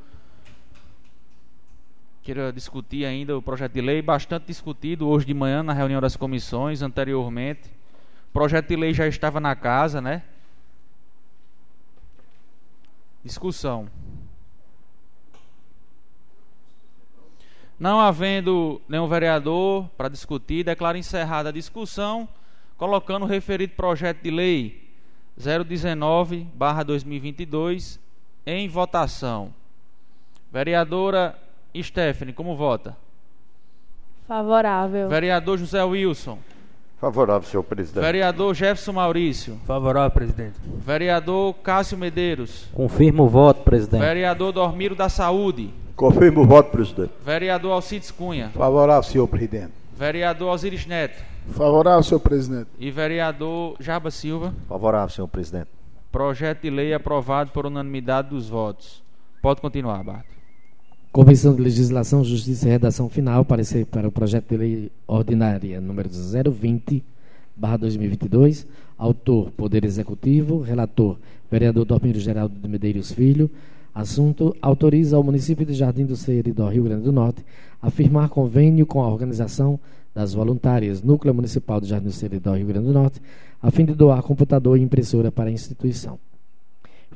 [2.24, 6.16] queira discutir ainda o projeto de lei, bastante discutido hoje de manhã na reunião das
[6.16, 7.70] comissões, anteriormente.
[8.30, 10.24] O projeto de lei já estava na casa, né?
[13.22, 13.90] Discussão.
[17.78, 22.30] Não havendo nenhum vereador para discutir, declaro encerrada a discussão,
[22.78, 24.90] colocando o referido projeto de lei
[25.38, 28.00] 019/2022
[28.46, 29.54] em votação.
[30.50, 31.38] Vereadora
[31.82, 32.96] Stephanie, como vota?
[34.28, 35.10] Favorável.
[35.10, 36.38] Vereador José Wilson.
[37.00, 38.02] Favorável, senhor presidente.
[38.02, 39.60] Vereador Jefferson Maurício.
[39.66, 40.58] Favorável, presidente.
[40.86, 42.68] Vereador Cássio Medeiros.
[42.74, 44.02] Confirmo o voto, presidente.
[44.02, 45.74] Vereador Dormiro da Saúde.
[45.96, 47.12] Confirmo o voto, presidente.
[47.26, 48.50] Vereador Alcides Cunha.
[48.50, 49.74] Favorável, senhor presidente.
[49.98, 51.22] Vereador Osiris Neto.
[51.52, 52.70] Favorável, senhor presidente.
[52.80, 54.54] E vereador Jaba Silva.
[54.68, 55.68] Favorável, senhor presidente.
[56.12, 59.04] Projeto de lei aprovado por unanimidade dos votos.
[59.42, 60.33] Pode continuar, Bart.
[61.14, 66.10] Comissão de Legislação, Justiça e Redação Final, parecer para o projeto de lei ordinária número
[66.10, 67.04] 020,
[67.56, 68.66] barra 2022,
[68.98, 71.20] autor, Poder Executivo, relator,
[71.52, 73.48] vereador Dormiro Geraldo de Medeiros Filho,
[73.94, 77.46] assunto, autoriza ao município de Jardim do Seridó, Rio Grande do Norte,
[77.80, 79.80] a firmar convênio com a organização
[80.16, 83.22] das voluntárias Núcleo Municipal de Jardim do Seridó, Rio Grande do Norte,
[83.62, 86.18] a fim de doar computador e impressora para a instituição.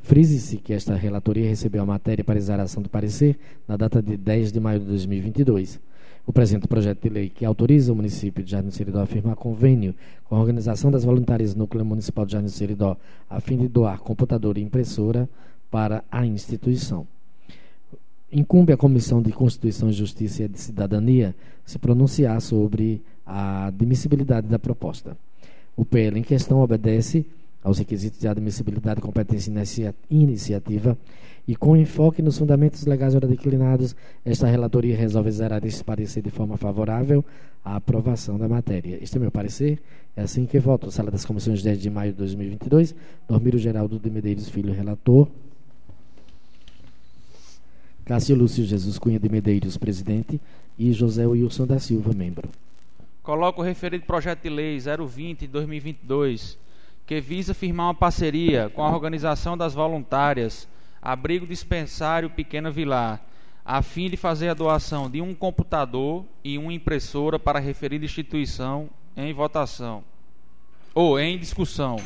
[0.08, 3.38] Frise-se que esta relatoria recebeu a matéria para exaração do parecer
[3.68, 5.78] na data de 10 de maio de 2022.
[6.26, 9.94] O presente projeto de lei que autoriza o município de Jardim Seridó a firmar convênio
[10.24, 12.96] com a Organização das Voluntárias Núcleo Municipal de Jardim Seridó
[13.28, 15.28] a fim de doar computador e impressora
[15.70, 17.06] para a instituição.
[18.32, 21.36] Incumbe à Comissão de Constituição Justiça e de Cidadania
[21.66, 25.18] se pronunciar sobre a admissibilidade da proposta.
[25.76, 27.26] O PL em questão obedece
[27.62, 30.96] aos requisitos de admissibilidade, competência e iniciativa
[31.48, 36.30] e com enfoque nos fundamentos legais ora declinados, esta relatoria resolve zerar este parecer de
[36.30, 37.24] forma favorável
[37.64, 38.98] à aprovação da matéria.
[39.02, 39.80] Este é meu parecer.
[40.14, 40.90] É assim que voto.
[40.90, 42.94] Sala das Comissões 10 de maio de 2022.
[43.26, 45.26] Dormiro Geraldo de Medeiros Filho, relator.
[48.04, 50.38] Cássio Lúcio Jesus Cunha de Medeiros, presidente,
[50.78, 52.48] e José Wilson da Silva, membro.
[53.22, 56.58] Coloco o referido projeto de lei 020 de 2022,
[57.08, 60.68] que visa firmar uma parceria com a Organização das Voluntárias,
[61.00, 63.18] Abrigo Dispensário Pequena Vilar,
[63.64, 68.04] a fim de fazer a doação de um computador e uma impressora para a referida
[68.04, 70.04] instituição em votação
[70.94, 71.96] ou em discussão.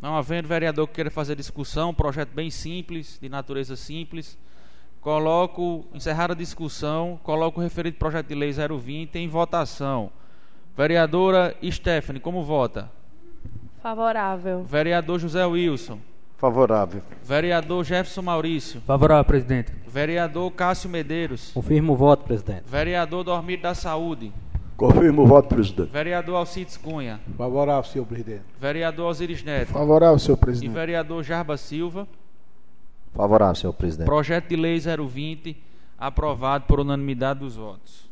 [0.00, 4.38] Não havendo vereador que queira fazer discussão, projeto bem simples, de natureza simples,
[5.06, 10.10] coloco, encerrar a discussão, coloco o referido projeto de lei 020 em votação.
[10.76, 12.90] Vereadora Stephanie, como vota?
[13.80, 14.64] Favorável.
[14.64, 16.00] Vereador José Wilson.
[16.36, 17.02] Favorável.
[17.22, 18.80] Vereador Jefferson Maurício.
[18.80, 19.72] Favorável, presidente.
[19.86, 21.52] Vereador Cássio Medeiros.
[21.52, 22.64] Confirmo o voto, presidente.
[22.66, 24.32] Vereador Dormir da Saúde.
[24.76, 25.92] Confirmo o voto, presidente.
[25.92, 27.20] Vereador Alcides Cunha.
[27.38, 28.42] Favorável, senhor presidente.
[28.60, 29.68] Vereador Osiris Neto.
[29.68, 30.72] Favorável, senhor E presidente.
[30.72, 32.08] vereador Jarba Silva.
[33.16, 34.06] Favorável, senhor presidente.
[34.06, 35.64] Projeto de lei 020
[35.98, 38.06] aprovado por unanimidade dos votos.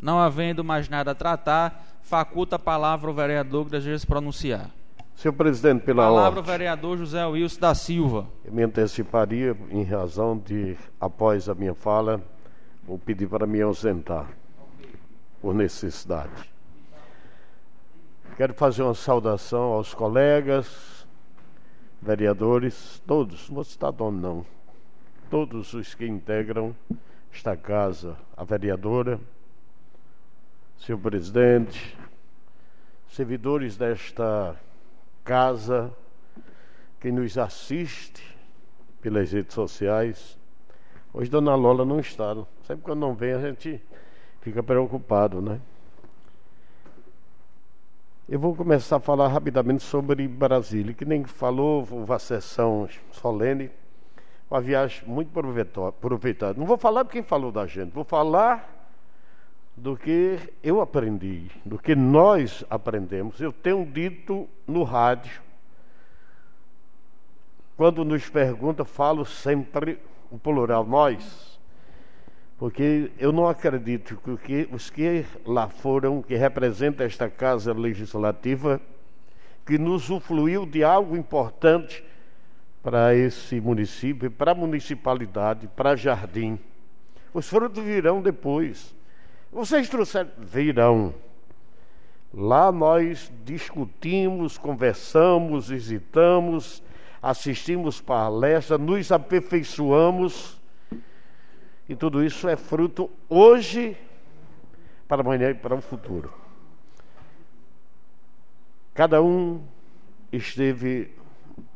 [0.00, 4.70] Não havendo mais nada a tratar, faculta a palavra ao vereador que deseja se pronunciar.
[5.16, 8.26] Senhor presidente, pela Palavra ordem, vereador José Wilson da Silva.
[8.44, 12.20] eu me anteciparia em razão de, após a minha fala,
[12.86, 14.28] vou pedir para me ausentar,
[15.40, 16.53] por necessidade.
[18.36, 21.06] Quero fazer uma saudação aos colegas,
[22.02, 24.44] vereadores, todos, não vou citar nome não,
[25.30, 26.74] todos os que integram
[27.32, 29.20] esta casa, a vereadora,
[30.78, 31.96] senhor presidente,
[33.08, 34.56] servidores desta
[35.22, 35.92] casa,
[36.98, 38.36] quem nos assiste
[39.00, 40.36] pelas redes sociais.
[41.12, 42.34] Hoje Dona Lola não está.
[42.66, 43.80] Sempre quando não vem a gente
[44.40, 45.60] fica preocupado, né?
[48.26, 53.70] Eu vou começar a falar rapidamente sobre Brasília, que nem falou, uma sessão solene,
[54.50, 55.30] uma viagem muito
[55.86, 56.58] aproveitada.
[56.58, 58.88] Não vou falar de quem falou da gente, vou falar
[59.76, 63.42] do que eu aprendi, do que nós aprendemos.
[63.42, 65.42] Eu tenho dito no rádio,
[67.76, 69.98] quando nos pergunta, falo sempre
[70.30, 71.53] o plural, nós,
[72.64, 78.80] porque eu não acredito que os que lá foram, que representam esta casa legislativa,
[79.66, 82.02] que nos influiu de algo importante
[82.82, 86.58] para esse município, para a municipalidade, para Jardim.
[87.34, 88.96] Os frutos virão depois.
[89.52, 91.12] Vocês trouxeram, virão.
[92.32, 96.82] Lá nós discutimos, conversamos, visitamos,
[97.20, 100.63] assistimos palestras, nos aperfeiçoamos.
[101.88, 103.96] E tudo isso é fruto hoje
[105.06, 106.32] para amanhã e para o futuro.
[108.94, 109.62] Cada um
[110.32, 111.10] esteve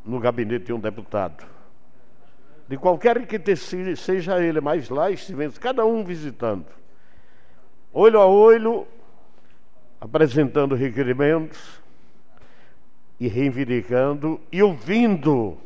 [0.05, 1.45] no gabinete de um deputado.
[2.67, 6.67] De qualquer que seja ele, mas lá estivemos, cada um visitando
[7.93, 8.87] olho a olho,
[10.01, 11.83] apresentando requerimentos
[13.19, 15.59] e reivindicando e ouvindo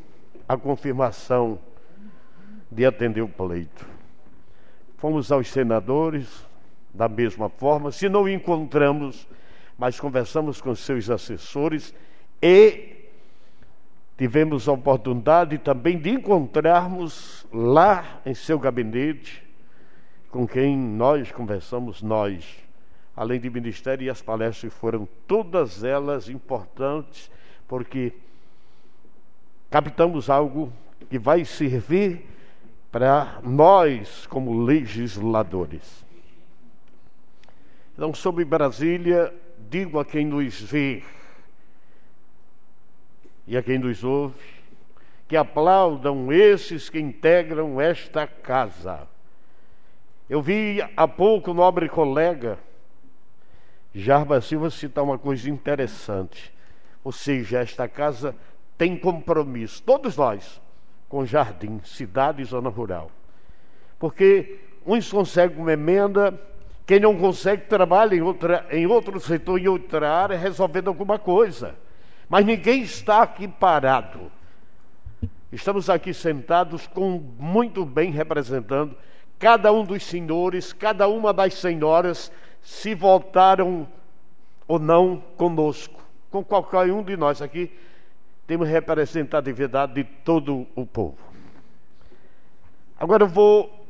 [0.48, 1.58] a confirmação
[2.70, 3.91] de atender o pleito.
[5.02, 6.46] Fomos aos senadores
[6.94, 9.26] da mesma forma, se não encontramos,
[9.76, 11.92] mas conversamos com seus assessores
[12.40, 13.08] e
[14.16, 19.42] tivemos a oportunidade também de encontrarmos lá em seu gabinete
[20.30, 22.62] com quem nós conversamos, nós,
[23.16, 27.28] além de ministério, e as palestras foram todas elas importantes,
[27.66, 28.12] porque
[29.68, 30.72] captamos algo
[31.10, 32.24] que vai servir
[32.92, 36.04] para nós, como legisladores.
[37.94, 39.34] Então, sobre Brasília,
[39.70, 41.02] digo a quem nos vê
[43.46, 44.38] e a quem nos ouve,
[45.26, 49.08] que aplaudam esses que integram esta casa.
[50.28, 52.58] Eu vi há pouco o nobre colega
[53.94, 56.52] Jarba Silva citar uma coisa interessante.
[57.04, 58.34] Ou seja, esta casa
[58.78, 60.61] tem compromisso, todos nós,
[61.12, 63.10] com jardim, cidade e zona rural.
[63.98, 66.40] Porque uns conseguem uma emenda,
[66.86, 71.74] quem não consegue trabalha em, outra, em outro setor, em outra área, resolvendo alguma coisa.
[72.30, 74.32] Mas ninguém está aqui parado.
[75.52, 78.96] Estamos aqui sentados com muito bem representando
[79.38, 82.32] cada um dos senhores, cada uma das senhoras
[82.62, 83.86] se voltaram
[84.66, 87.70] ou não conosco, com qualquer um de nós aqui,
[88.46, 91.18] temos representatividade de todo o povo.
[92.98, 93.86] Agora eu vou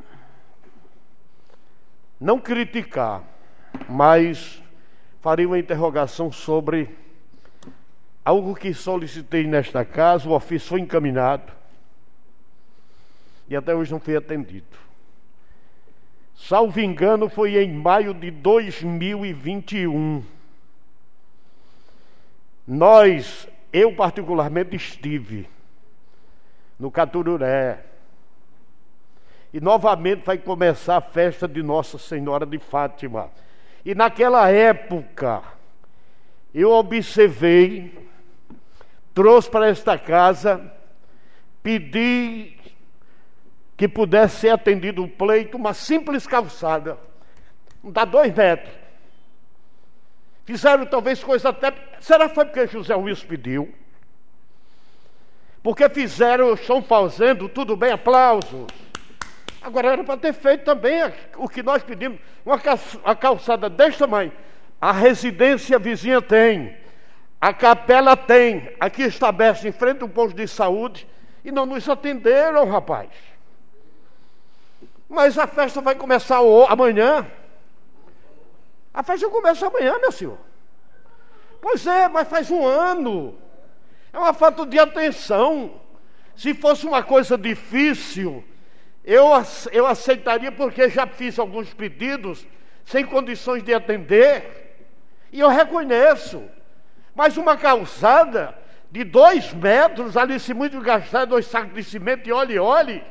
[2.20, 3.22] não criticar,
[3.88, 4.62] mas
[5.20, 6.96] farei uma interrogação sobre
[8.24, 11.52] algo que solicitei nesta casa, o ofício foi encaminhado
[13.48, 14.82] e até hoje não foi atendido.
[16.34, 20.24] Salvo engano, foi em maio de 2021.
[22.66, 25.48] Nós, eu particularmente estive
[26.78, 27.84] no Catururé.
[29.52, 33.30] E novamente vai começar a festa de Nossa Senhora de Fátima.
[33.84, 35.42] E naquela época,
[36.54, 38.08] eu observei,
[39.14, 40.72] trouxe para esta casa,
[41.62, 42.56] pedi
[43.76, 46.98] que pudesse ser atendido o pleito, uma simples calçada,
[47.82, 48.81] dá dois metros.
[50.52, 51.72] Fizeram talvez coisa até.
[51.98, 53.74] Será que foi porque José Wilson pediu?
[55.62, 58.66] Porque fizeram, estão fazendo, tudo bem, aplausos.
[59.62, 64.30] Agora era para ter feito também o que nós pedimos, uma calçada deste tamanho.
[64.78, 66.76] A residência vizinha tem,
[67.40, 71.08] a capela tem, aqui está aberto em frente ao posto de saúde,
[71.42, 73.08] e não nos atenderam, rapaz.
[75.08, 77.26] Mas a festa vai começar amanhã.
[78.92, 80.38] A festa começa amanhã, meu senhor.
[81.60, 83.38] Pois é, mas faz um ano.
[84.12, 85.80] É uma falta de atenção.
[86.36, 88.44] Se fosse uma coisa difícil,
[89.04, 89.26] eu,
[89.70, 92.46] eu aceitaria, porque já fiz alguns pedidos
[92.84, 94.76] sem condições de atender.
[95.32, 96.42] E eu reconheço.
[97.14, 98.58] Mas uma calçada
[98.90, 103.02] de dois metros, ali se muito gastar dois sacos de cimento e olhe, olhe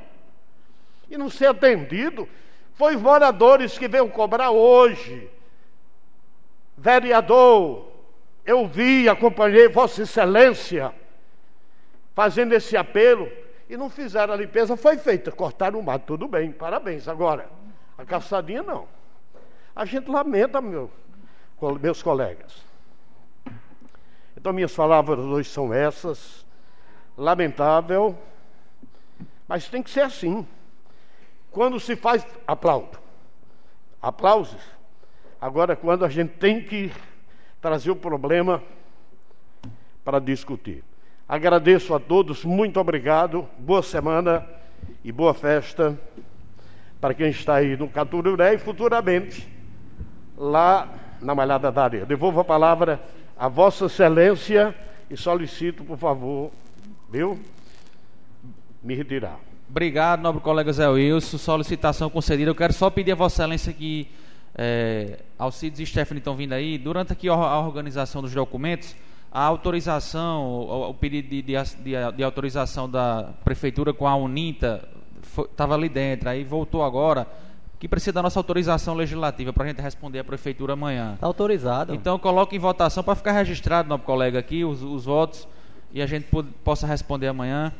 [1.09, 2.27] e não ser atendido.
[2.73, 5.29] Foi os moradores que veio cobrar hoje.
[6.81, 7.91] Vereador,
[8.43, 10.91] eu vi, acompanhei Vossa Excelência
[12.15, 13.31] fazendo esse apelo
[13.69, 17.07] e não fizeram a limpeza, foi feita, cortaram o mato, tudo bem, parabéns.
[17.07, 17.47] Agora,
[17.95, 18.87] a calçadinha não.
[19.75, 20.89] A gente lamenta, meu,
[21.79, 22.65] meus colegas.
[24.35, 26.43] Então, minhas palavras hoje são essas.
[27.15, 28.17] Lamentável,
[29.47, 30.47] mas tem que ser assim.
[31.51, 32.97] Quando se faz, aplaudo.
[34.01, 34.80] Aplausos.
[35.41, 36.91] Agora, quando a gente tem que
[37.59, 38.61] trazer o problema
[40.05, 40.83] para discutir.
[41.27, 44.45] Agradeço a todos, muito obrigado, boa semana
[45.03, 45.97] e boa festa
[46.99, 49.49] para quem está aí no Catururé e futuramente
[50.37, 50.87] lá
[51.19, 52.05] na Malhada da Areia.
[52.05, 53.01] Devolvo a palavra
[53.35, 54.75] a Vossa Excelência
[55.09, 56.51] e solicito, por favor,
[57.09, 57.39] viu,
[58.83, 59.39] me retirar.
[59.67, 61.39] Obrigado, nobre colega Zé Wilson.
[61.39, 62.51] Solicitação concedida.
[62.51, 64.07] Eu quero só pedir a Vossa Excelência que
[64.55, 66.77] é, Alcides e Stephanie estão vindo aí.
[66.77, 68.95] Durante aqui a organização dos documentos,
[69.31, 74.87] a autorização, o, o pedido de, de, de, de, autorização da Prefeitura com a UNINTA
[75.49, 77.25] estava ali dentro, aí voltou agora,
[77.79, 81.13] que precisa da nossa autorização legislativa para a gente responder à Prefeitura amanhã.
[81.15, 81.95] Está autorizado.
[81.95, 85.47] Então coloque em votação para ficar registrado, nobre colega, aqui os, os votos
[85.93, 86.27] e a gente
[86.63, 87.73] possa responder amanhã.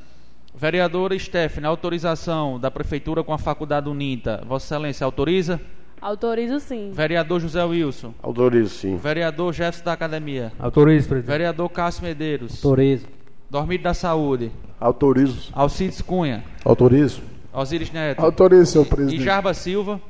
[0.55, 4.43] Vereadora Stephanie, autorização da Prefeitura com a Faculdade Uninta.
[4.45, 5.61] Vossa Excelência, autoriza?
[6.01, 6.91] Autorizo sim.
[6.91, 8.13] Vereador José Wilson.
[8.23, 8.97] Autorizo sim.
[8.97, 10.51] Vereador Jefferson da Academia.
[10.57, 11.31] Autorizo, presidente.
[11.31, 12.65] Vereador Cássio Medeiros.
[12.65, 13.05] Autorizo.
[13.49, 14.51] Dormido da Saúde.
[14.79, 15.51] Autorizo.
[15.53, 16.43] Alcides Cunha.
[16.65, 17.21] Autorizo.
[17.53, 18.23] Osiris Neto.
[18.23, 19.21] Autorizo, senhor presidente.
[19.21, 20.01] E Jarba Silva.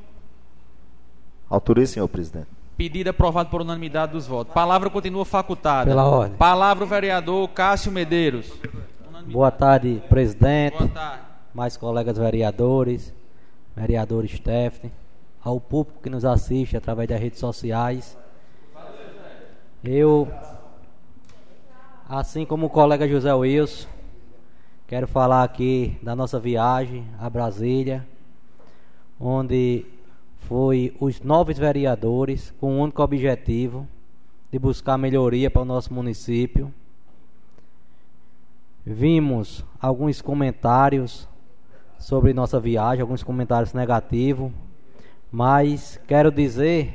[1.49, 2.47] Autorizo, senhor presidente.
[2.77, 4.53] Pedido aprovado por unanimidade dos votos.
[4.53, 5.89] Palavra continua facultada.
[5.89, 6.37] Pela ordem.
[6.37, 8.53] Palavra o vereador Cássio Medeiros.
[9.25, 10.77] Boa tarde, presidente.
[10.77, 11.21] Boa tarde.
[11.53, 13.13] Mais colegas vereadores,
[13.75, 14.91] vereador Stephanie,
[15.43, 18.17] ao público que nos assiste através das redes sociais.
[19.83, 20.27] Eu,
[22.07, 23.87] assim como o colega José Wilson,
[24.87, 28.07] quero falar aqui da nossa viagem a Brasília,
[29.19, 29.85] onde
[30.39, 33.87] foi os novos vereadores com o único objetivo
[34.51, 36.73] de buscar melhoria para o nosso município
[38.85, 41.27] Vimos alguns comentários
[41.99, 44.51] sobre nossa viagem, alguns comentários negativos,
[45.31, 46.93] mas quero dizer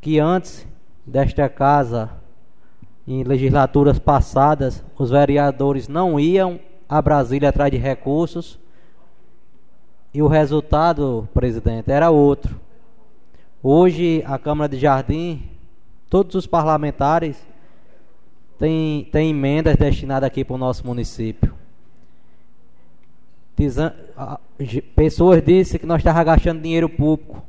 [0.00, 0.66] que antes
[1.04, 2.10] desta casa
[3.06, 8.58] em legislaturas passadas, os vereadores não iam a Brasília atrás de recursos
[10.14, 12.60] e o resultado, presidente, era outro.
[13.62, 15.42] Hoje, a Câmara de Jardim,
[16.08, 17.36] todos os parlamentares
[18.58, 21.59] têm, têm emendas destinadas aqui para o nosso município.
[24.94, 27.42] Pessoas disseram que nós estávamos gastando dinheiro público,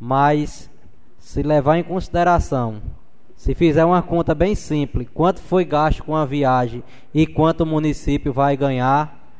[0.00, 0.70] mas
[1.18, 2.80] se levar em consideração,
[3.36, 6.82] se fizer uma conta bem simples, quanto foi gasto com a viagem
[7.12, 9.30] e quanto o município vai ganhar,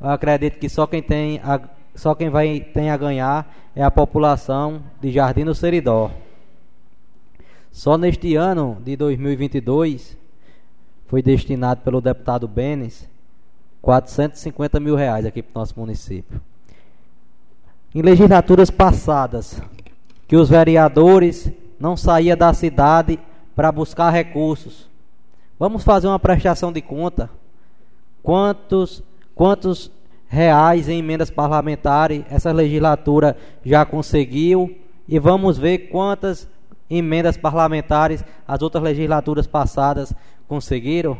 [0.00, 1.60] eu acredito que só quem tem a,
[1.94, 6.10] só quem vai tem a ganhar é a população de Jardim do Seridó.
[7.70, 10.16] Só neste ano de 2022
[11.06, 13.09] foi destinado pelo deputado Benes
[13.82, 16.40] 450 mil reais aqui para o nosso município.
[17.94, 19.60] Em legislaturas passadas,
[20.28, 23.18] que os vereadores não saíam da cidade
[23.56, 24.88] para buscar recursos.
[25.58, 27.28] Vamos fazer uma prestação de conta.
[28.22, 29.02] Quantos,
[29.34, 29.90] quantos
[30.28, 34.76] reais em emendas parlamentares essa legislatura já conseguiu
[35.08, 36.48] e vamos ver quantas
[36.88, 40.14] emendas parlamentares as outras legislaturas passadas
[40.46, 41.18] conseguiram.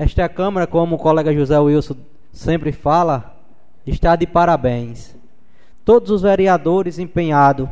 [0.00, 1.94] Esta Câmara, como o colega José Wilson
[2.32, 3.36] sempre fala,
[3.86, 5.14] está de parabéns.
[5.84, 7.68] Todos os vereadores empenhados,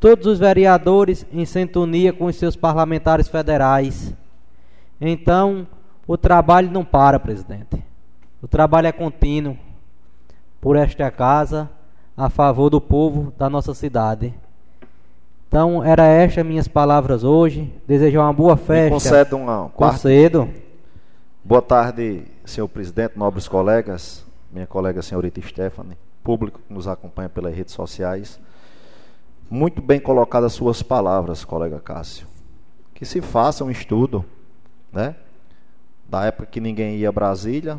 [0.00, 4.12] todos os vereadores em sintonia com os seus parlamentares federais.
[5.00, 5.68] Então,
[6.04, 7.80] o trabalho não para, presidente.
[8.42, 9.56] O trabalho é contínuo
[10.60, 11.70] por esta casa,
[12.16, 14.34] a favor do povo da nossa cidade.
[15.46, 17.72] Então, era estas minhas palavras hoje.
[17.86, 18.86] Desejo uma boa festa.
[18.86, 20.63] Me conceda uma Concedo.
[21.46, 27.54] Boa tarde, senhor presidente, nobres colegas, minha colega senhorita Stephanie, público que nos acompanha pelas
[27.54, 28.40] redes sociais.
[29.50, 32.26] Muito bem colocadas suas palavras, colega Cássio.
[32.94, 34.24] Que se faça um estudo,
[34.90, 35.16] né?
[36.08, 37.78] Da época que ninguém ia a Brasília,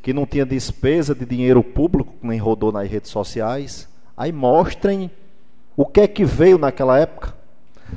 [0.00, 3.86] que não tinha despesa de dinheiro público, nem rodou nas redes sociais.
[4.16, 5.10] Aí mostrem
[5.76, 7.34] o que é que veio naquela época.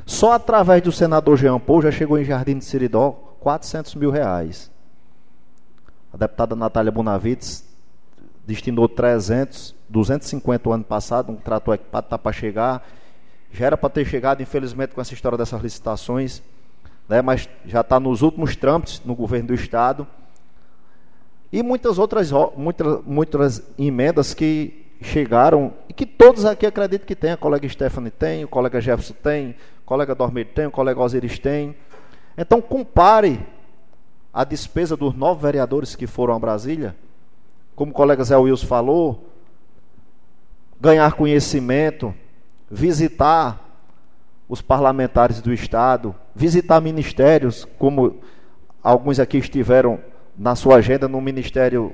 [0.04, 4.70] Só através do senador Jean Paul já chegou em Jardim de Seridó 400 mil reais.
[6.12, 7.64] A deputada Natália Bonavides
[8.46, 12.86] destinou 300, 250 o ano passado, um trator equipado está para chegar.
[13.50, 16.42] Já era para ter chegado, infelizmente, com essa história dessas licitações,
[17.08, 20.06] né, mas já está nos últimos trâmites no governo do Estado.
[21.52, 27.32] E muitas outras, muitas, muitas emendas que chegaram e que todos aqui acreditam que tem.
[27.32, 31.38] A colega Stephanie tem, o colega Jefferson tem, o colega Dormir tem, o colega Osiris
[31.38, 31.76] tem.
[32.38, 33.44] Então compare
[34.32, 36.96] a despesa dos nove vereadores que foram a Brasília,
[37.76, 39.28] como o colega Zé Wilson falou,
[40.80, 42.14] ganhar conhecimento,
[42.70, 43.60] visitar
[44.48, 48.20] os parlamentares do Estado, visitar ministérios, como
[48.82, 50.00] alguns aqui estiveram
[50.36, 51.92] na sua agenda no Ministério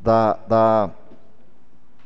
[0.00, 0.90] da, da,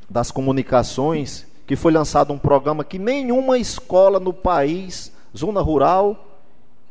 [0.09, 6.34] das Comunicações, que foi lançado um programa que nenhuma escola no país, zona rural,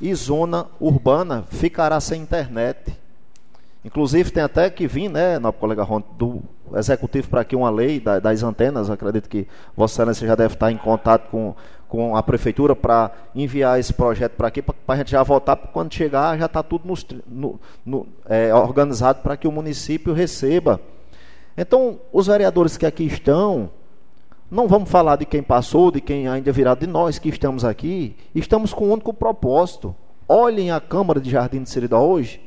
[0.04, 3.00] e zona urbana ficará sem internet.
[3.86, 6.44] Inclusive tem até que vir, né, nosso colega Ron, do
[6.76, 8.90] executivo para aqui uma lei das antenas.
[8.90, 9.48] Acredito que
[9.78, 11.56] Vossa Excelência já deve estar em contato com,
[11.88, 15.94] com a prefeitura para enviar esse projeto para aqui, para a gente já votar, quando
[15.94, 16.84] chegar já está tudo
[17.26, 20.82] no, no, é, organizado para que o município receba.
[21.58, 23.70] Então, os vereadores que aqui estão,
[24.50, 28.16] não vamos falar de quem passou, de quem ainda virá, de nós que estamos aqui.
[28.36, 29.96] Estamos com um único propósito.
[30.28, 32.40] Olhem a Câmara de Jardim de Seridó hoje.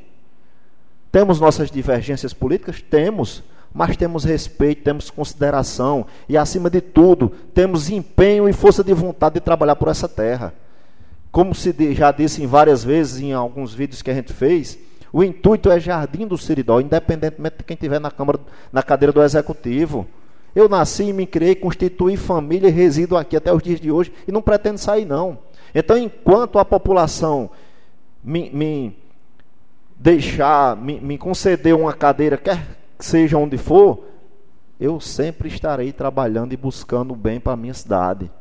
[1.11, 2.81] Temos nossas divergências políticas?
[2.81, 3.43] Temos.
[3.73, 9.35] Mas temos respeito, temos consideração e, acima de tudo, temos empenho e força de vontade
[9.35, 10.53] de trabalhar por essa terra.
[11.31, 14.79] Como se já disse várias vezes em alguns vídeos que a gente fez,
[15.11, 18.39] o intuito é Jardim do Seridó, independentemente de quem estiver na Câmara,
[18.71, 20.07] na cadeira do Executivo.
[20.57, 24.31] Eu nasci me criei, constituí família e resido aqui até os dias de hoje e
[24.31, 25.37] não pretendo sair, não.
[25.75, 27.51] Então, enquanto a população
[28.23, 28.97] me, me
[29.95, 32.57] deixar, me, me conceder uma cadeira, quer
[32.97, 34.03] que seja onde for,
[34.79, 38.31] eu sempre estarei trabalhando e buscando o bem para a minha cidade.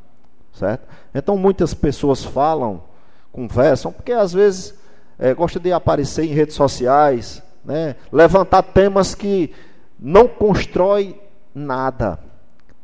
[0.55, 0.89] Certo?
[1.15, 2.83] Então, muitas pessoas falam,
[3.31, 4.75] conversam, porque às vezes
[5.19, 9.53] é, gosta de aparecer em redes sociais, né, levantar temas que
[10.01, 11.26] não constrói
[11.57, 12.21] nada.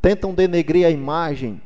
[0.00, 1.60] Tentam denegrir a imagem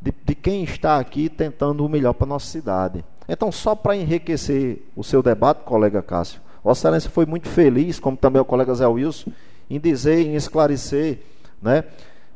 [0.00, 3.04] de, de quem está aqui tentando o melhor para a nossa cidade.
[3.28, 8.16] Então, só para enriquecer o seu debate, colega Cássio, Vossa Excelência foi muito feliz, como
[8.16, 9.30] também o colega Zé Wilson,
[9.68, 11.20] em dizer, em esclarecer,
[11.60, 11.84] né?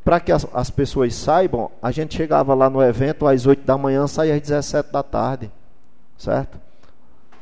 [0.05, 3.77] Para que as, as, pessoas saibam, a gente chegava lá no evento às 8 da
[3.77, 5.51] manhã, saía às 17 da tarde.
[6.17, 6.59] certo?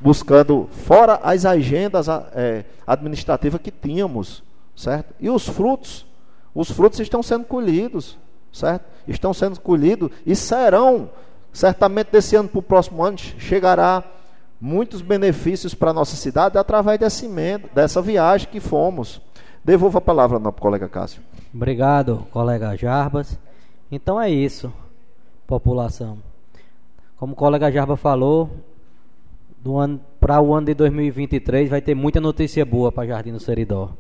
[0.01, 4.43] Buscando fora as agendas é, administrativas que tínhamos,
[4.75, 5.15] certo?
[5.19, 6.06] E os frutos,
[6.57, 8.17] os frutos estão sendo colhidos,
[8.51, 8.87] certo?
[9.07, 11.11] Estão sendo colhidos e serão,
[11.53, 14.03] certamente desse ano para o próximo ano, chegará
[14.59, 17.29] muitos benefícios para a nossa cidade através desse,
[17.75, 19.21] dessa viagem que fomos.
[19.63, 21.21] Devolvo a palavra ao colega Cássio.
[21.53, 23.39] Obrigado, colega Jarbas.
[23.93, 24.73] Então é isso,
[25.47, 26.17] população.
[27.19, 28.51] Como o colega Jarba falou,
[30.19, 33.91] para o ano de 2023 vai ter muita notícia boa para Jardim do Seridó.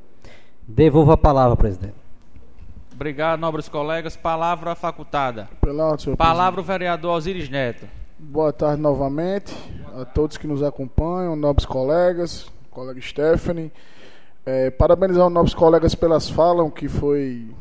[0.66, 2.05] Devolvo a palavra, presidente.
[2.96, 4.16] Obrigado, nobres colegas.
[4.16, 5.50] Palavra facultada.
[5.60, 7.86] Pela, senhor Palavra o vereador Osiris Neto.
[8.18, 9.54] Boa tarde novamente
[9.94, 13.70] a todos que nos acompanham, nobres colegas, colega Stephanie.
[14.46, 17.54] É, parabenizar os nobres colegas pelas falas que foi,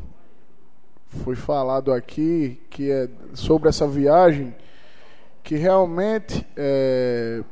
[1.08, 4.56] foi falado aqui, que é sobre essa viagem,
[5.44, 7.44] que realmente é,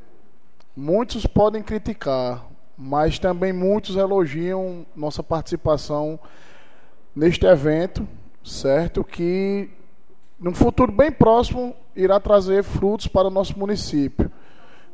[0.73, 2.45] muitos podem criticar,
[2.77, 6.17] mas também muitos elogiam nossa participação
[7.15, 8.07] neste evento,
[8.43, 9.03] certo?
[9.03, 9.69] Que
[10.39, 14.31] num futuro bem próximo irá trazer frutos para o nosso município.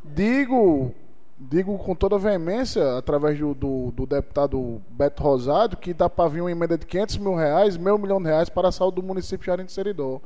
[0.04, 0.94] Digo,
[1.38, 6.42] digo com toda veemência, através do, do, do deputado Beto Rosado, que dá para vir
[6.42, 9.40] uma emenda de 500 mil reais, meio milhão de reais para a saúde do município
[9.40, 10.22] de Jardim de Seridó.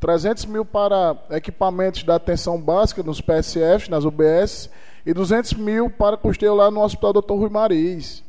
[0.00, 4.70] 300 mil para equipamentos da atenção básica nos PSFs, nas UBS,
[5.04, 7.34] e 200 mil para custeio lá no Hospital Dr.
[7.34, 8.24] Rui Mariz.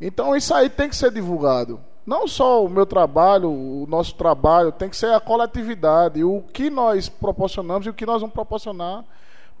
[0.00, 4.72] Então isso aí tem que ser divulgado não só o meu trabalho, o nosso trabalho,
[4.72, 9.04] tem que ser a coletividade, o que nós proporcionamos e o que nós vamos proporcionar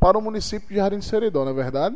[0.00, 1.94] para o município de Jardim de Seridó, não é verdade?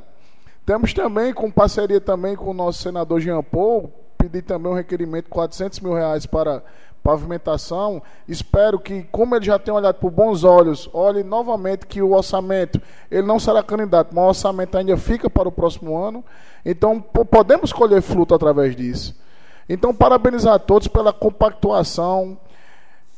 [0.67, 5.25] Temos também, com parceria também com o nosso senador Jean Paul, pedir também um requerimento
[5.25, 6.63] de 400 mil reais para
[7.03, 8.03] pavimentação.
[8.29, 12.79] Espero que, como ele já tem olhado por bons olhos, olhe novamente que o orçamento,
[13.11, 16.23] ele não será candidato, mas o orçamento ainda fica para o próximo ano.
[16.63, 19.23] Então, podemos colher fruto através disso.
[19.69, 22.39] Então, parabenizar a todos pela compactuação.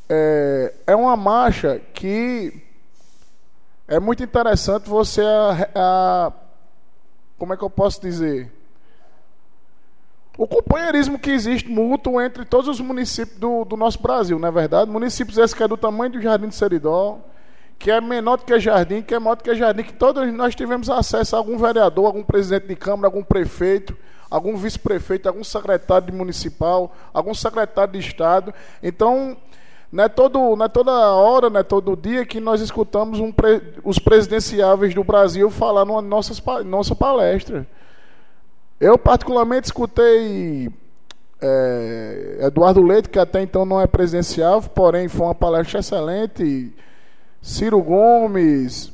[0.09, 2.63] É, é uma marcha que
[3.89, 5.23] é muito interessante você.
[5.23, 6.33] A, a,
[7.39, 8.53] como é que eu posso dizer?
[10.37, 14.51] O companheirismo que existe mútuo entre todos os municípios do, do nosso Brasil, não é
[14.53, 14.91] verdade?
[14.91, 17.21] Municípios esse que é do tamanho do Jardim de Seridó,
[17.79, 20.55] que é menor do que Jardim, que é maior do que Jardim, que todos nós
[20.55, 23.97] tivemos acesso a algum vereador, algum presidente de Câmara, algum prefeito
[24.35, 28.53] algum vice-prefeito, algum secretário de municipal, algum secretário de Estado.
[28.83, 29.37] Então,
[29.93, 33.31] não é, todo, não é toda hora, não é todo dia que nós escutamos um
[33.31, 37.65] pre, os presidenciáveis do Brasil falar numa nossas, nossa palestra.
[38.81, 40.69] Eu, particularmente, escutei
[41.41, 46.73] é, Eduardo Leite, que até então não é presidencial, porém foi uma palestra excelente.
[47.41, 48.93] Ciro Gomes,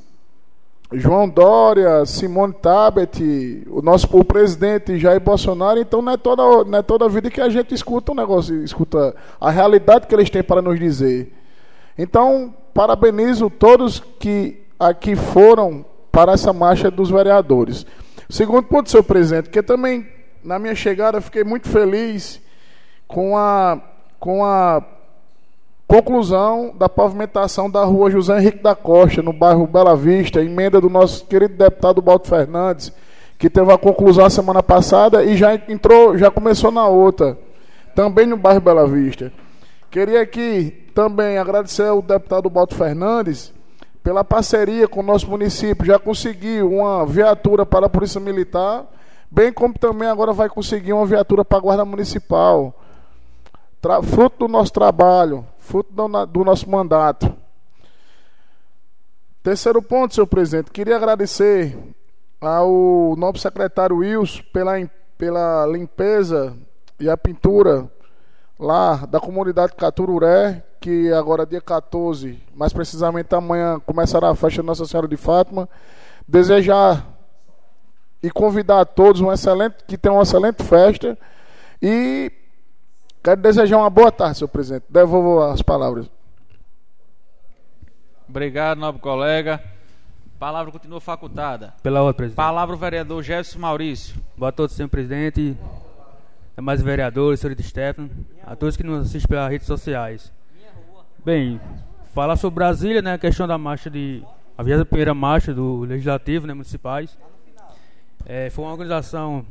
[0.93, 6.79] João Dória, Simone Tabet, o nosso o presidente Jair Bolsonaro, então não é toda não
[6.79, 10.29] é toda a vida que a gente escuta um negócio, escuta a realidade que eles
[10.29, 11.33] têm para nos dizer.
[11.97, 17.87] Então, parabenizo todos que aqui foram para essa marcha dos vereadores.
[18.29, 20.09] Segundo ponto, senhor presidente, que também
[20.43, 22.41] na minha chegada fiquei muito feliz
[23.07, 23.81] com a
[24.19, 24.83] com a
[25.91, 30.89] Conclusão da pavimentação da rua José Henrique da Costa, no bairro Bela Vista, emenda do
[30.89, 32.93] nosso querido deputado Balto Fernandes,
[33.37, 37.37] que teve a conclusão a semana passada e já entrou, já começou na outra,
[37.93, 39.33] também no bairro Bela Vista.
[39.91, 43.53] Queria aqui também agradecer ao deputado Balto Fernandes
[44.01, 48.85] pela parceria com o nosso município, já conseguiu uma viatura para a Polícia Militar,
[49.29, 52.73] bem como também agora vai conseguir uma viatura para a Guarda Municipal.
[54.05, 55.93] fruto do nosso trabalho, fruto
[56.27, 57.33] do, nosso mandato.
[59.41, 61.79] Terceiro ponto, senhor presidente, queria agradecer
[62.41, 64.73] ao novo secretário Wilson pela,
[65.17, 66.57] pela limpeza
[66.99, 67.89] e a pintura
[68.59, 74.85] lá da comunidade Catururé, que agora dia 14, mais precisamente amanhã, começará a festa Nossa
[74.87, 75.69] Senhora de Fátima.
[76.27, 77.07] Desejar
[78.21, 81.17] e convidar a todos um excelente, que tenham uma excelente festa
[81.81, 82.33] e
[83.23, 84.85] Quero desejar uma boa tarde, senhor presidente.
[84.89, 86.11] Devolvo as palavras.
[88.27, 89.63] Obrigado, nobre colega.
[90.39, 91.75] Palavra continua facultada.
[91.83, 92.37] Pela outra, presidente.
[92.37, 94.17] Palavra o vereador Jefferson Maurício.
[94.39, 95.55] Boa tarde, senhor presidente.
[96.57, 98.11] É mais vereadores, senhorita Stefano,
[98.47, 100.33] a todos que nos assistem pelas redes sociais.
[101.23, 101.61] Bem,
[102.15, 104.25] falar sobre Brasília, né, a questão da marcha de
[104.57, 107.17] a primeira marcha do legislativo, né, municipais.
[108.25, 109.45] É, foi uma organização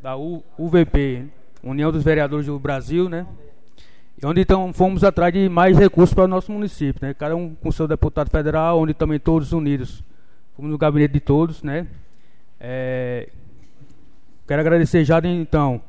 [0.00, 1.30] da U, UVP,
[1.62, 3.26] União dos Vereadores do Brasil, né?
[4.24, 7.14] Onde então fomos atrás de mais recursos para o nosso município, né?
[7.14, 10.02] Cada um com seu deputado federal, onde também todos unidos
[10.56, 11.86] fomos no gabinete de todos, né?
[12.60, 13.28] É,
[14.46, 15.80] quero agradecer já então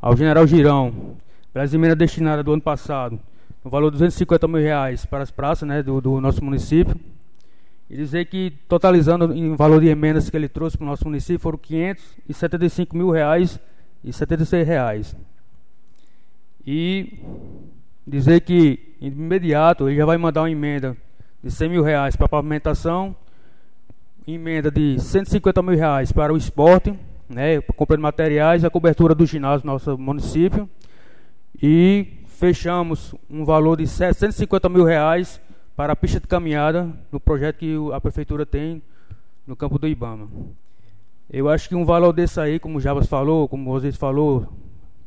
[0.00, 1.16] ao General Girão
[1.52, 3.20] pelas emendas destinadas do ano passado,
[3.62, 6.96] no valor de 250 mil reais para as praças né, do, do nosso município.
[7.90, 11.38] E dizer que, totalizando em valor de emendas que ele trouxe para o nosso município,
[11.38, 13.60] foram 575 mil reais
[14.04, 15.16] e 76 reais.
[16.66, 17.18] E
[18.06, 20.96] dizer que, de imediato, ele já vai mandar uma emenda
[21.42, 23.16] de 100 mil reais para a pavimentação,
[24.26, 26.96] emenda de 150 mil reais para o esporte,
[27.28, 30.68] né, compra de materiais, a cobertura do ginásio do nosso município.
[31.60, 35.40] E fechamos um valor de 750 mil reais
[35.74, 38.82] para a pista de caminhada no projeto que a prefeitura tem
[39.46, 40.28] no campo do Ibama.
[41.32, 44.46] Eu acho que um valor desse aí, como o Javas falou, como o Rosés falou,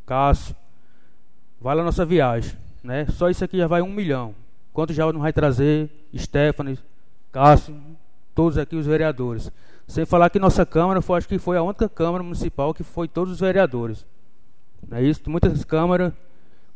[0.07, 0.55] Cássio,
[1.61, 2.57] vale a nossa viagem.
[2.83, 3.05] Né?
[3.11, 4.33] Só isso aqui já vai um milhão.
[4.73, 6.79] Quanto já não vai trazer Stephanie,
[7.31, 7.75] Cássio,
[8.33, 9.51] todos aqui os vereadores.
[9.87, 13.07] Sem falar que nossa Câmara foi, acho que foi a única Câmara Municipal que foi
[13.07, 14.07] todos os vereadores.
[14.89, 15.21] Não é isso?
[15.29, 16.11] Muitas câmaras,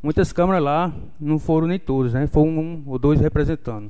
[0.01, 2.27] muitas câmaras lá não foram nem todos, né?
[2.27, 3.89] Foi um, um ou dois representando.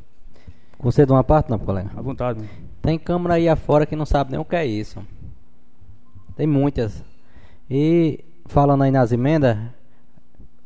[0.79, 1.91] Você de uma parte não, colega?
[1.97, 2.49] À vontade.
[2.81, 5.03] Tem câmara aí afora que não sabe nem o que é isso.
[6.39, 7.03] Tem muitas.
[7.69, 9.57] E falando aí nas emendas,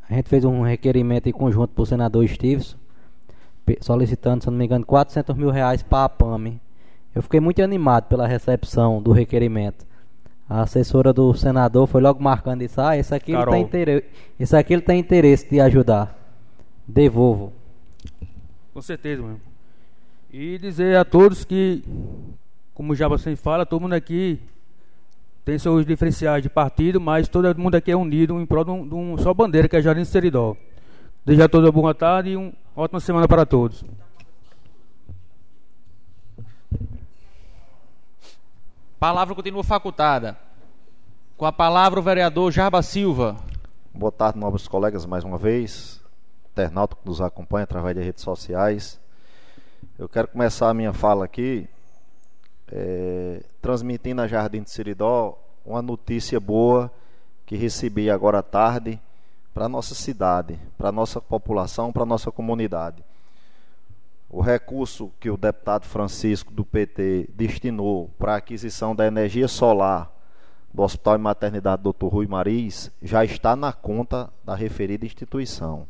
[0.08, 2.78] a gente fez um requerimento em conjunto para o senador Stevenson,
[3.82, 6.62] solicitando, se não me engano, 400 mil reais para a PAME.
[7.16, 9.84] Eu fiquei muito animado pela recepção do requerimento.
[10.48, 12.80] A assessora do senador foi logo marcando isso.
[12.80, 14.06] Ah, esse aqui, ele tem, interesse,
[14.40, 16.16] esse aqui ele tem interesse de ajudar.
[16.88, 17.52] Devolvo.
[18.72, 19.40] Com certeza, meu.
[20.32, 21.84] E dizer a todos que,
[22.76, 24.40] como já você fala, todo mundo aqui
[25.46, 28.88] tem seus diferenciais de partido, mas todo mundo aqui é unido em prol de um,
[28.88, 30.56] de um só bandeira, que é Jardim Seridó.
[31.26, 33.84] Desejo a todos uma boa tarde e uma ótima semana para todos.
[39.00, 40.38] Palavra continua facultada.
[41.36, 43.36] Com a palavra o vereador Jarba Silva.
[43.94, 46.02] Boa tarde, nobres colegas, mais uma vez.
[46.52, 49.00] Internauta que nos acompanha através das redes sociais.
[50.00, 51.68] Eu quero começar a minha fala aqui
[52.72, 56.92] é, transmitindo a Jardim de Seridó uma notícia boa
[57.46, 59.00] que recebi agora à tarde
[59.54, 63.04] para nossa cidade, para nossa população, para nossa comunidade.
[64.30, 70.12] O recurso que o deputado Francisco do PT destinou para a aquisição da energia solar
[70.74, 72.08] do Hospital e Maternidade Dr.
[72.08, 75.88] Rui Maris já está na conta da referida instituição.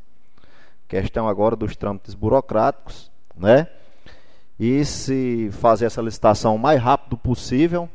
[0.90, 3.68] Questão agora dos trâmites burocráticos, né?
[4.60, 7.90] E se fazer essa licitação o mais rápido possível,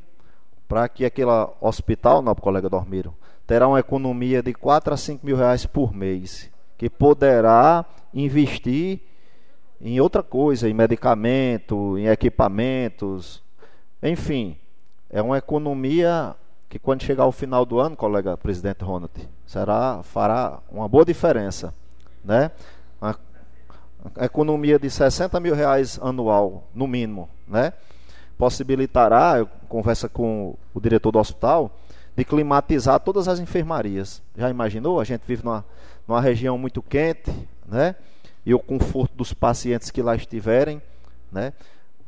[0.66, 1.30] para que aquele
[1.60, 3.14] hospital, nosso colega Dormiro,
[3.46, 9.00] terá uma economia de 4 a 5 mil reais por mês, que poderá investir
[9.80, 13.42] em outra coisa, em medicamento, em equipamentos,
[14.02, 14.56] enfim,
[15.08, 16.36] é uma economia
[16.68, 19.12] que quando chegar ao final do ano, colega presidente Ronald,
[19.46, 21.74] será fará uma boa diferença,
[22.22, 22.50] né?
[24.20, 27.72] Economia de 60 mil reais anual, no mínimo, né?
[28.36, 31.70] Possibilitará, conversa com o diretor do hospital,
[32.16, 34.22] de climatizar todas as enfermarias.
[34.36, 35.00] Já imaginou?
[35.00, 35.64] A gente vive numa,
[36.06, 37.32] numa região muito quente,
[37.66, 37.94] né?
[38.44, 40.80] E o conforto dos pacientes que lá estiverem,
[41.30, 41.52] né?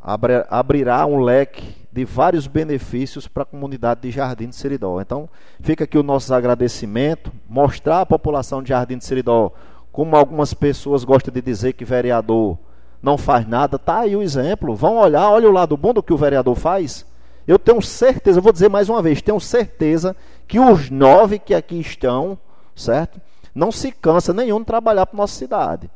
[0.03, 5.01] Abre, abrirá um leque de vários benefícios para a comunidade de Jardim de Seridó.
[5.01, 5.29] Então,
[5.61, 9.53] fica aqui o nosso agradecimento, mostrar à população de Jardim de Seridó
[10.01, 12.57] como algumas pessoas gostam de dizer que vereador
[13.03, 14.75] não faz nada, tá aí o exemplo.
[14.75, 17.05] Vão olhar, olha o lado bom do que o vereador faz.
[17.47, 20.17] Eu tenho certeza, vou dizer mais uma vez, tenho certeza
[20.49, 22.39] que os nove que aqui estão,
[22.75, 23.21] certo?
[23.55, 25.91] Não se cansa nenhum de trabalhar para nossa cidade.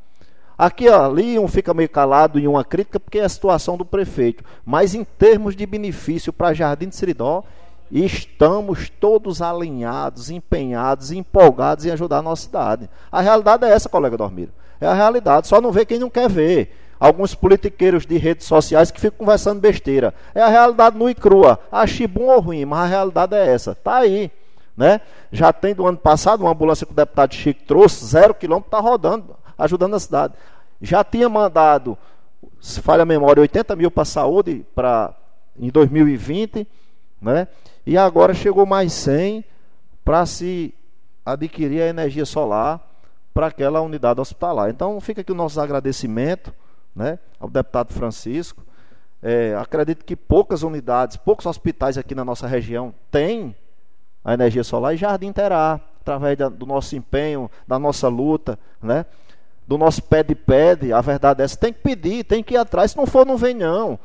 [0.58, 4.44] Aqui ali um fica meio calado em uma crítica porque é a situação do prefeito,
[4.66, 7.42] mas em termos de benefício para Jardim de Seridó,
[7.94, 12.90] e estamos todos alinhados, empenhados, empolgados em ajudar a nossa cidade.
[13.10, 14.50] A realidade é essa, colega Dormiro.
[14.80, 16.76] É a realidade, só não vê quem não quer ver.
[16.98, 20.12] Alguns politiqueiros de redes sociais que ficam conversando besteira.
[20.34, 21.60] É a realidade nua e crua.
[21.70, 23.70] Ache bom ou ruim, mas a realidade é essa.
[23.70, 24.28] Está aí.
[24.76, 25.00] Né?
[25.30, 28.80] Já tem do ano passado uma ambulância que o deputado Chico trouxe, zero quilômetro, está
[28.80, 30.34] rodando, ajudando a cidade.
[30.82, 31.96] Já tinha mandado,
[32.60, 35.14] se falha a memória, 80 mil para a saúde pra,
[35.56, 36.66] em 2020,
[37.22, 37.46] né?
[37.86, 39.44] E agora chegou mais 100
[40.04, 40.74] para se
[41.24, 42.80] adquirir a energia solar
[43.32, 44.70] para aquela unidade hospitalar.
[44.70, 46.54] Então fica aqui o nosso agradecimento
[46.94, 48.62] né, ao deputado Francisco.
[49.22, 53.56] É, acredito que poucas unidades, poucos hospitais aqui na nossa região têm
[54.24, 59.04] a energia solar e Jardim terá, através da, do nosso empenho, da nossa luta, né?
[59.66, 62.58] do nosso pé de pede, a verdade é essa, tem que pedir, tem que ir
[62.58, 63.98] atrás, se não for, não vem não.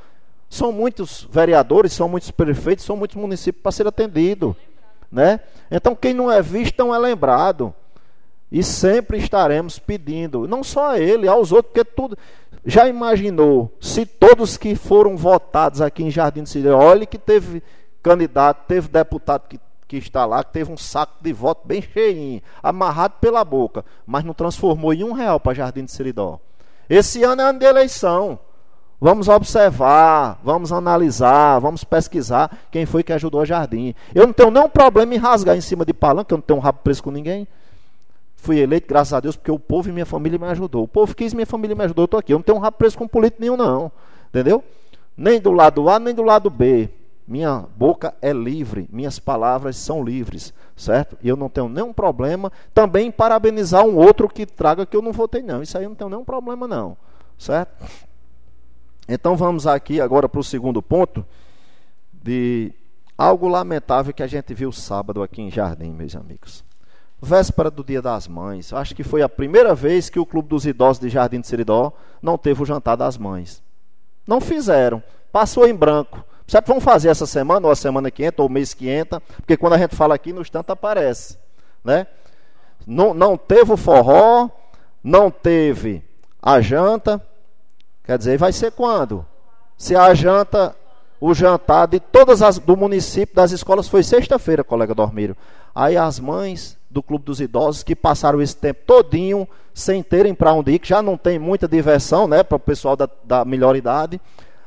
[0.50, 4.56] São muitos vereadores, são muitos prefeitos, são muitos municípios para ser atendido.
[5.12, 5.40] Né?
[5.70, 7.74] Então, quem não é visto não é lembrado.
[8.52, 12.18] E sempre estaremos pedindo, não só a ele, aos outros, porque tudo.
[12.66, 17.62] Já imaginou se todos que foram votados aqui em Jardim de Cidade, olhe que teve
[18.02, 22.42] candidato, teve deputado que, que está lá, que teve um saco de voto bem cheinho,
[22.62, 26.40] amarrado pela boca, mas não transformou em um real para Jardim de Seridó.
[26.90, 28.40] Esse ano é ano de eleição.
[29.02, 33.96] Vamos observar, vamos analisar, vamos pesquisar quem foi que ajudou a Jardim.
[34.14, 36.62] Eu não tenho nenhum problema em rasgar em cima de palanque, eu não tenho um
[36.62, 37.48] rabo preso com ninguém.
[38.36, 40.84] Fui eleito, graças a Deus, porque o povo e minha família me ajudou.
[40.84, 42.34] O povo quis minha família me ajudou, eu estou aqui.
[42.34, 43.92] Eu não tenho um rabo preso com político nenhum, não.
[44.30, 44.64] Entendeu?
[45.16, 46.90] Nem do lado A, nem do lado B.
[47.28, 51.16] Minha boca é livre, minhas palavras são livres, certo?
[51.22, 55.02] E eu não tenho nenhum problema também em parabenizar um outro que traga que eu
[55.02, 55.62] não votei, não.
[55.62, 56.98] Isso aí eu não tenho nenhum problema, não,
[57.38, 57.86] certo?
[59.12, 61.26] Então vamos aqui agora para o segundo ponto
[62.14, 62.72] de
[63.18, 66.64] algo lamentável que a gente viu sábado aqui em Jardim, meus amigos.
[67.20, 68.72] Véspera do Dia das Mães.
[68.72, 71.92] Acho que foi a primeira vez que o Clube dos Idosos de Jardim de Seridó
[72.22, 73.64] não teve o jantar das mães.
[74.28, 75.02] Não fizeram.
[75.32, 76.24] Passou em branco.
[76.48, 79.20] Sabe vamos fazer essa semana, ou a semana que entra, ou o mês que entra,
[79.38, 81.36] porque quando a gente fala aqui, no instante aparece.
[81.84, 82.06] Né?
[82.86, 84.50] Não, não teve o forró,
[85.04, 86.04] não teve
[86.40, 87.20] a janta.
[88.10, 89.24] Quer dizer, vai ser quando?
[89.78, 90.76] Se a janta,
[91.22, 95.38] o jantar de todas as do município, das escolas, foi sexta-feira, colega Dormiro.
[95.76, 100.52] Aí as mães do Clube dos Idosos que passaram esse tempo todinho sem terem para
[100.52, 103.76] onde ir, que já não tem muita diversão, né, para o pessoal da, da melhor
[103.76, 104.20] idade.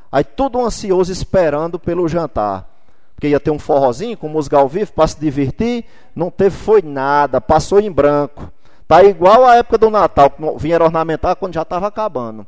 [0.09, 2.65] Aí tudo ansioso esperando pelo jantar.
[3.13, 5.83] Porque ia ter um forrozinho com música ao vivo para se divertir.
[6.15, 8.49] Não teve, foi nada, passou em branco.
[8.87, 12.47] Tá igual a época do Natal, que vieram ornamentar quando já estava acabando.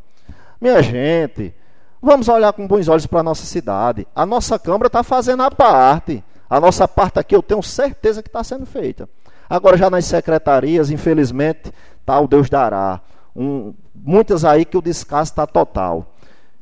[0.60, 1.54] Minha gente,
[2.02, 4.08] vamos olhar com bons olhos para a nossa cidade.
[4.16, 6.24] A nossa Câmara está fazendo a parte.
[6.50, 9.10] A nossa parte aqui eu tenho certeza que está sendo feita.
[9.50, 11.72] Agora já nas secretarias, infelizmente,
[12.06, 13.02] tá o Deus dará.
[13.36, 16.14] Um, muitas aí que o descaso está total.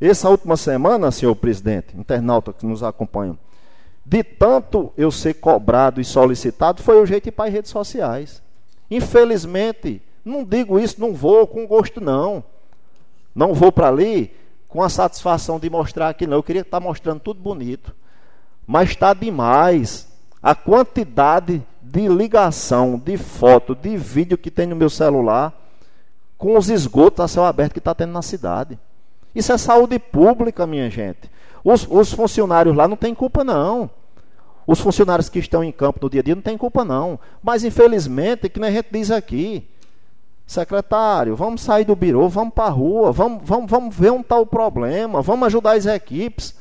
[0.02, 3.38] Essa última semana, senhor presidente, internauta que nos acompanha,
[4.06, 8.42] de tanto eu ser cobrado e solicitado, foi o jeito para as redes sociais.
[8.92, 12.44] Infelizmente, não digo isso, não vou com gosto, não.
[13.34, 14.34] Não vou para ali
[14.68, 16.38] com a satisfação de mostrar que não.
[16.38, 17.94] Eu queria estar mostrando tudo bonito.
[18.66, 20.08] Mas está demais.
[20.42, 25.54] A quantidade de ligação, de foto, de vídeo que tem no meu celular
[26.38, 28.78] com os esgotos a céu aberto que está tendo na cidade.
[29.34, 31.32] Isso é saúde pública, minha gente.
[31.64, 33.90] Os, os funcionários lá não têm culpa, não.
[34.68, 37.20] Os funcionários que estão em campo no dia a dia não têm culpa, não.
[37.42, 39.68] Mas, infelizmente, que nem a gente diz aqui,
[40.54, 44.38] secretário, vamos sair do birô, vamos para a rua, vamos, vamos, vamos ver onde está
[44.38, 46.56] o problema, vamos ajudar as equipes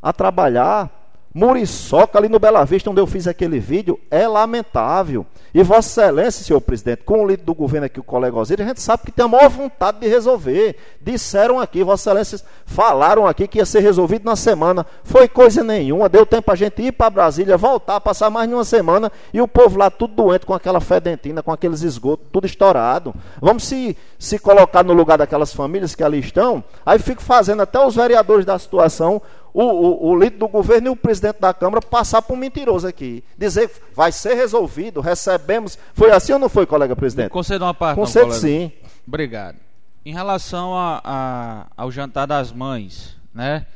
[0.00, 1.01] a trabalhar.
[1.34, 5.26] Muriçoca, ali no Bela Vista, onde eu fiz aquele vídeo, é lamentável.
[5.54, 8.68] E Vossa Excelência, senhor presidente, com o líder do governo aqui, o colega Osíris, a
[8.68, 10.76] gente sabe que tem a maior vontade de resolver.
[11.00, 14.86] Disseram aqui, Vossa Excelência falaram aqui que ia ser resolvido na semana.
[15.04, 16.08] Foi coisa nenhuma.
[16.08, 19.48] Deu tempo a gente ir para Brasília, voltar, passar mais de uma semana e o
[19.48, 23.14] povo lá tudo doente com aquela fedentina, com aqueles esgotos, tudo estourado.
[23.40, 26.64] Vamos se, se colocar no lugar daquelas famílias que ali estão.
[26.84, 29.20] Aí fico fazendo até os vereadores da situação
[29.54, 32.86] o, o, o, líder do governo e o presidente da Câmara passar por um mentiroso
[32.86, 33.22] aqui.
[33.36, 35.78] Dizer que vai ser resolvido, recebemos.
[35.94, 37.30] Foi assim ou não foi, colega presidente?
[37.30, 37.96] Concedo uma parte.
[37.96, 38.72] Concedo não, sim.
[39.06, 39.56] Obrigado.
[40.04, 43.66] Em relação a, a, ao jantar das mães, né?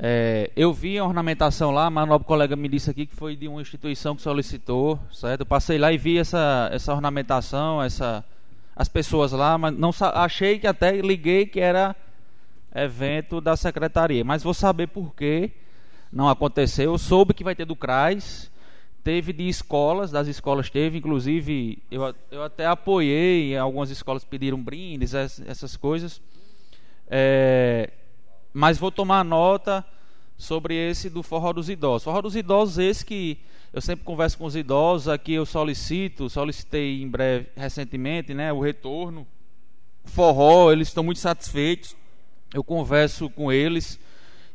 [0.00, 3.34] É, eu vi a ornamentação lá, mas o nobre colega me disse aqui que foi
[3.34, 5.40] de uma instituição que solicitou, certo?
[5.40, 8.24] Eu passei lá e vi essa, essa ornamentação, essa,
[8.76, 11.96] as pessoas lá, mas não achei que até liguei que era
[12.74, 14.24] evento da secretaria.
[14.24, 15.50] Mas vou saber por que
[16.12, 16.92] não aconteceu.
[16.92, 18.50] Eu soube que vai ter do CRAS,
[19.02, 25.14] teve de escolas, das escolas teve, inclusive eu, eu até apoiei, algumas escolas pediram brindes,
[25.14, 26.20] essas coisas.
[27.08, 27.90] É,
[28.52, 29.84] mas vou tomar nota
[30.36, 32.04] sobre esse do Forró dos Idosos.
[32.04, 33.38] Forró dos Idosos, esse que
[33.72, 38.60] eu sempre converso com os idosos, aqui eu solicito, solicitei em breve, recentemente, né, o
[38.60, 39.26] retorno.
[40.04, 41.94] Forró, eles estão muito satisfeitos
[42.52, 43.98] eu converso com eles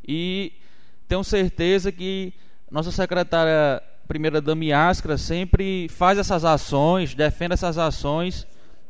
[0.07, 0.53] e
[1.07, 2.33] tenho certeza que
[2.69, 8.47] nossa secretária primeira dama Ascra sempre faz essas ações, defende essas ações,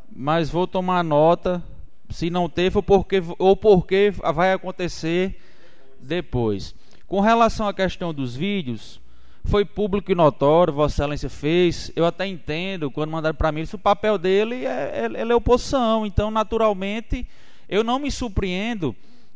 [0.10, 1.64] mas vou tomar nota
[2.10, 5.40] se não teve ou porque, ou porque vai acontecer
[6.00, 6.76] depois.
[7.08, 9.00] Com relação à questão dos vídeos,
[9.46, 11.92] foi público e notório, Vossa Excelência fez.
[11.96, 16.06] Eu até entendo, quando mandaram para mim, isso, o papel dele é, é, é oposição.
[16.06, 17.28] Então, naturalmente,
[17.68, 18.96] eu não me surpreendo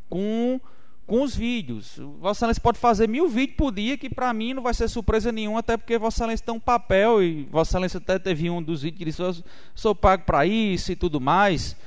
[0.09, 0.59] com
[1.07, 1.97] com os vídeos.
[2.19, 5.31] Vossa Excelência pode fazer mil vídeos por dia, que para mim não vai ser surpresa
[5.31, 8.81] nenhuma, até porque Vossa Excelência tem um papel, e Vossa Excelência até teve um dos
[8.81, 9.33] vídeos que disse, eu
[9.73, 11.77] sou pago para isso e tudo mais.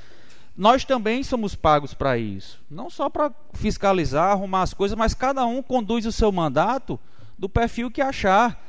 [0.57, 2.59] Nós também somos pagos para isso.
[2.69, 6.99] Não só para fiscalizar, arrumar as coisas, mas cada um conduz o seu mandato
[7.37, 8.59] do perfil que achar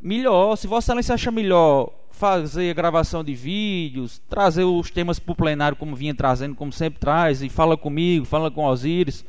[0.00, 0.56] melhor.
[0.56, 5.76] Se Vossa Excelência acha melhor fazer gravação de vídeos, trazer os temas para o plenário
[5.76, 9.24] como vinha trazendo, como sempre traz, e fala comigo, fala com Osíris,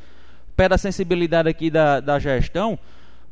[0.58, 2.80] pede a sensibilidade aqui da, da gestão.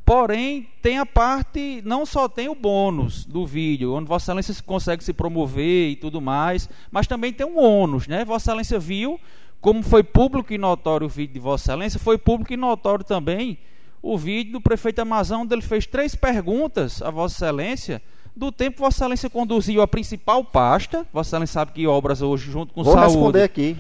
[0.06, 5.04] Porém, tem a parte, não só tem o bônus do vídeo, onde Vossa Excelência consegue
[5.04, 8.24] se promover e tudo mais, mas também tem um ônus, né?
[8.24, 9.20] Vossa Excelência viu
[9.60, 13.58] como foi público e notório o vídeo de Vossa Excelência, foi público e notório também
[14.02, 18.02] o vídeo do prefeito Amazão, onde ele fez três perguntas a Vossa Excelência,
[18.38, 22.74] do tempo Vossa Excelência conduziu a principal pasta, Vossa Excelência sabe que obras hoje, junto
[22.74, 23.14] com Vou saúde.
[23.14, 23.78] responder aqui.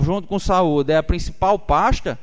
[0.00, 2.18] Junto com saúde, é a principal pasta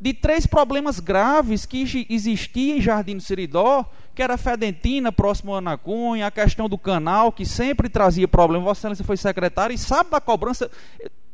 [0.00, 3.84] de três problemas graves que existiam em Jardim do Seridó,
[4.14, 8.28] que era a fedentina próximo a Ana Cunha, a questão do canal, que sempre trazia
[8.28, 8.64] problema.
[8.64, 10.70] Vossa Excelência foi secretário e sabe da cobrança.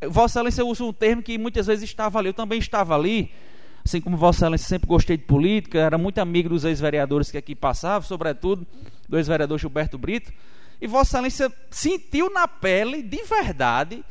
[0.08, 3.30] Vossa Excelência usa um termo que muitas vezes estava ali, eu também estava ali.
[3.84, 7.54] Assim como Vossa Excelência sempre gostei de política, era muito amigo dos ex-vereadores que aqui
[7.54, 8.66] passavam, sobretudo
[9.08, 10.32] do ex-vereador Gilberto Brito.
[10.80, 14.04] E Vossa Excelência sentiu na pele, de verdade,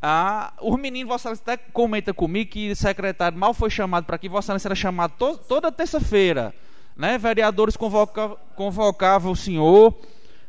[0.00, 4.16] ah, os meninos, Vossa Excelência até comenta comigo que o secretário mal foi chamado para
[4.16, 6.54] aqui, Vossa Excelência era chamado to toda terça-feira.
[6.96, 7.18] Né?
[7.18, 9.94] Vereadores convoca, convocavam o senhor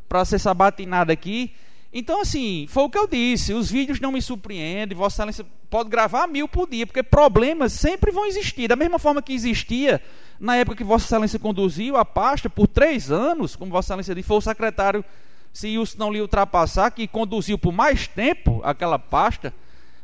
[0.07, 1.53] para ser sabatinado aqui.
[1.99, 5.90] Então, assim, foi o que eu disse: os vídeos não me surpreendem, Vossa Excelência pode
[5.90, 8.68] gravar mil por dia, porque problemas sempre vão existir.
[8.68, 9.99] Da mesma forma que existia
[10.40, 14.28] na época que Vossa Excelência conduziu a pasta por três anos, como Vossa Excelência disse,
[14.28, 15.03] foi o secretário
[15.52, 19.52] se isso não lhe ultrapassar, que conduziu por mais tempo aquela pasta,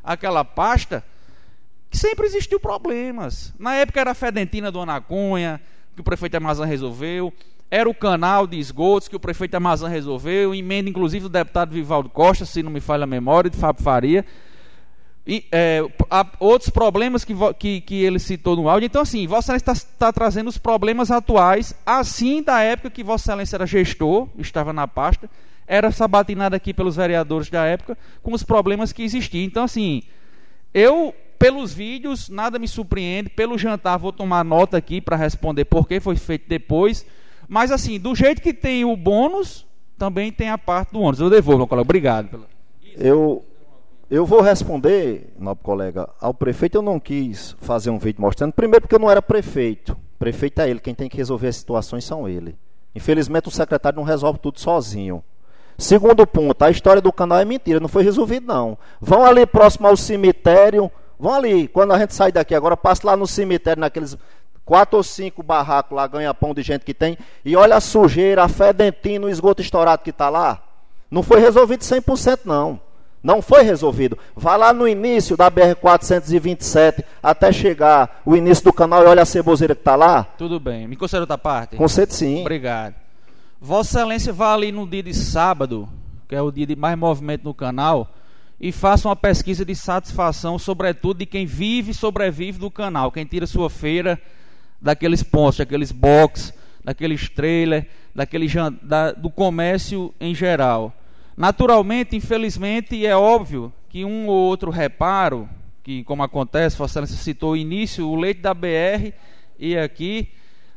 [0.04, 1.06] aquela pasta,
[1.92, 3.54] que sempre existiu problemas.
[3.60, 5.62] Na época era a Fedentina do Anacunha,
[5.94, 7.32] que o prefeito Amazon resolveu,
[7.74, 12.08] era o canal de esgotos que o prefeito Amazon resolveu, emenda inclusive do deputado Vivaldo
[12.08, 14.24] Costa, se não me falha a memória, de Fábio Faria.
[15.26, 15.82] E, é,
[16.40, 18.86] outros problemas que, que, que, ele citou no áudio.
[18.86, 23.32] Então, assim, Vossa Excelência está tá trazendo os problemas atuais, assim da época que Vossa
[23.32, 25.28] Excelência era gestor, estava na pasta,
[25.66, 29.46] era sabatinado aqui pelos vereadores da época, com os problemas que existiam.
[29.46, 30.04] Então, assim,
[30.72, 33.30] eu, pelos vídeos, nada me surpreende.
[33.30, 37.04] Pelo jantar, vou tomar nota aqui para responder por que foi feito depois.
[37.48, 39.68] Mas, assim, do jeito que tem o bônus,
[39.98, 41.20] também tem a parte do ônus.
[41.20, 41.86] Eu devolvo, meu colega.
[41.86, 42.46] Obrigado.
[42.96, 43.44] Eu
[44.14, 48.82] eu vou responder, nobre colega, ao prefeito eu não quis fazer um vídeo mostrando, primeiro
[48.82, 49.98] porque eu não era prefeito.
[50.20, 52.56] Prefeito é ele, quem tem que resolver as situações são ele.
[52.94, 55.24] Infelizmente o secretário não resolve tudo sozinho.
[55.80, 58.78] Segundo ponto, a história do canal é mentira, não foi resolvido não.
[59.02, 63.18] Vão ali próximo ao cemitério, vão ali, quando a gente sai daqui agora, passa lá
[63.18, 64.16] no cemitério, naqueles
[64.66, 68.48] quatro ou cinco barracos lá, ganha-pão de gente que tem, e olha a sujeira, a
[68.48, 70.62] fedentina, o esgoto estourado que está lá.
[71.10, 72.80] Não foi resolvido 100% não.
[73.22, 74.18] Não foi resolvido.
[74.36, 79.26] Vá lá no início da BR-427 até chegar o início do canal e olha a
[79.26, 80.24] ceboseira que está lá.
[80.38, 80.88] Tudo bem.
[80.88, 81.78] Me concede outra parte?
[81.78, 82.42] Concede sim.
[82.42, 82.96] Obrigado.
[83.62, 85.88] Vossa Excelência vá ali no dia de sábado,
[86.28, 88.10] que é o dia de mais movimento no canal,
[88.60, 93.24] e faça uma pesquisa de satisfação, sobretudo de quem vive e sobrevive do canal, quem
[93.26, 94.20] tira sua feira
[94.84, 96.54] daqueles pontos, daqueles box,
[96.84, 98.48] daqueles trailer, daquele,
[98.82, 100.94] da, do comércio em geral.
[101.38, 105.50] Naturalmente, infelizmente, é óbvio que um ou outro reparo,
[105.82, 109.14] que como acontece, Excelência citou o início, o leite da BR
[109.58, 110.30] e aqui,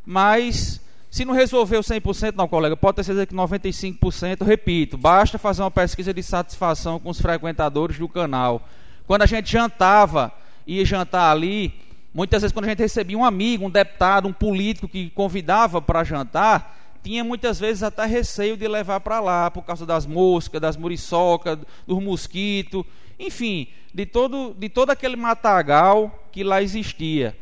[0.05, 0.81] mas
[1.11, 5.71] se não resolveu 100%, não, colega, pode ter certeza que 95%, repito, basta fazer uma
[5.71, 8.67] pesquisa de satisfação com os frequentadores do canal.
[9.07, 10.33] Quando a gente jantava,
[10.67, 11.75] ia jantar ali,
[12.17, 16.03] muitas vezes quando a gente recebia um amigo, um deputado, um político que convidava para
[16.03, 20.79] jantar, tinha muitas vezes até receio de levar para lá, por causa das moscas, das
[20.79, 22.85] muriçocas, dos mosquitos,
[23.19, 27.37] enfim, de todo, de todo aquele matagal que lá existia.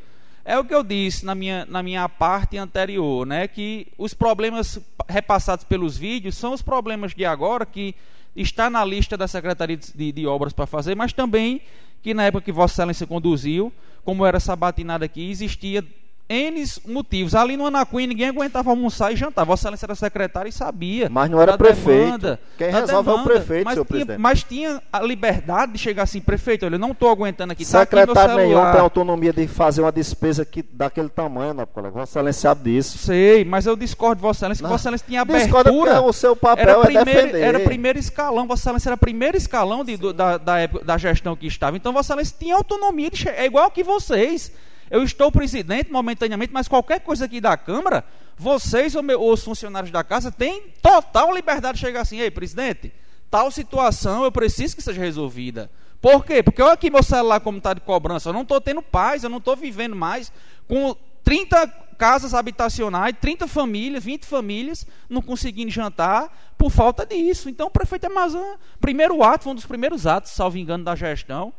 [0.45, 3.47] É o que eu disse na minha, na minha parte anterior, né?
[3.47, 7.95] Que os problemas repassados pelos vídeos são os problemas de agora que
[8.35, 11.63] está na lista da Secretaria de, de Obras para fazer, mas também
[12.03, 13.73] que na época que Vossa Excelência conduziu,
[14.05, 15.85] como era sabatinado aqui, existia
[16.29, 17.35] N motivos.
[17.35, 19.45] Ali no Anacuim ninguém aguentava almoçar e jantar.
[19.45, 21.09] Vossa Excelência era secretário e sabia.
[21.11, 22.05] Mas não era prefeito.
[22.05, 24.19] Demanda, Quem resolve demanda, é o prefeito, mas senhor tinha, presidente.
[24.19, 27.65] Mas tinha a liberdade de chegar assim, prefeito, olha, eu não estou aguentando aqui.
[27.65, 31.93] Secretário tá aqui nenhum tem autonomia de fazer uma despesa que, daquele tamanho, né, colega?
[31.95, 32.99] Vossa Excelência sabe disso.
[32.99, 36.01] Sei, mas eu discordo de Vossa Excelência, que Vossa Excelência tinha abertura.
[36.01, 37.41] o seu papel era é primeiro, defender.
[37.43, 41.37] Era primeiro escalão, Vossa Excelência era primeiro escalão de, do, da, da, época, da gestão
[41.37, 41.77] que estava.
[41.77, 44.51] Então Vossa Excelência tinha autonomia de É igual que vocês.
[44.95, 48.05] Eu estou presidente momentaneamente, mas qualquer coisa aqui da Câmara,
[48.37, 52.93] vocês ou, meu, os funcionários da casa têm total liberdade de chegar assim, ei, presidente,
[53.29, 55.69] tal situação eu preciso que seja resolvida.
[56.01, 56.45] Por quê?
[56.45, 58.29] Porque olha aqui meu celular como está de cobrança.
[58.29, 60.33] Eu não estou tendo paz, eu não estou vivendo mais
[60.69, 60.95] com
[61.25, 61.67] 30
[61.99, 67.49] casas habitacionais, 30 famílias, 20 famílias, não conseguindo jantar por falta disso.
[67.51, 68.45] Então o prefeito Amazon,
[68.81, 71.53] primeiro ato, foi um dos primeiros atos, salvo engano, da gestão.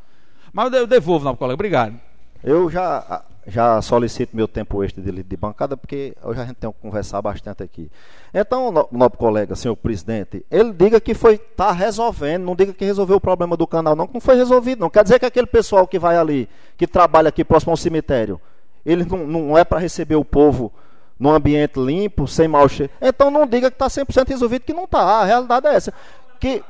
[0.54, 1.56] Mas eu devolvo, não, colega.
[1.56, 2.05] Obrigado.
[2.46, 6.72] Eu já, já solicito meu tempo extra de, de bancada, porque hoje a gente tem
[6.72, 7.90] que conversar bastante aqui.
[8.32, 12.86] Então, o nosso colega, senhor presidente, ele diga que foi tá resolvendo, não diga que
[12.86, 14.92] resolveu o problema do canal, não, que não foi resolvido, não.
[14.92, 16.48] Quer dizer que aquele pessoal que vai ali,
[16.78, 18.40] que trabalha aqui próximo ao cemitério,
[18.86, 20.72] ele não, não é para receber o povo
[21.20, 22.94] num ambiente limpo, sem mau cheiro.
[23.02, 25.00] Então não diga que está 100% resolvido, que não está.
[25.00, 25.92] A realidade é essa.
[26.40, 26.64] Que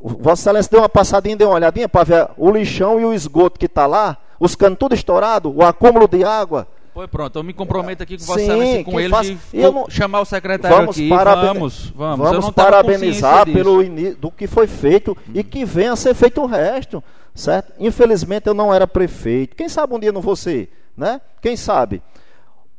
[0.00, 3.58] Vossa Excelência deu uma passadinha, deu uma olhadinha para ver o lixão e o esgoto
[3.58, 6.66] que está lá, os canos tudo estourado, o acúmulo de água.
[6.92, 9.28] Pois pronto, eu me comprometo aqui com Vossa Excelência com ele faz...
[9.28, 9.88] de não...
[9.88, 11.08] chamar o secretário vamos aqui.
[11.08, 11.54] Paraben...
[11.54, 12.30] Vamos, vamos.
[12.30, 14.14] Vamos parabenizar pelo in...
[14.14, 15.32] do que foi feito hum.
[15.32, 17.02] e que venha a ser feito o resto,
[17.32, 17.72] certo?
[17.78, 19.54] Infelizmente eu não era prefeito.
[19.54, 21.20] Quem sabe um dia não vou ser né?
[21.40, 22.02] Quem sabe?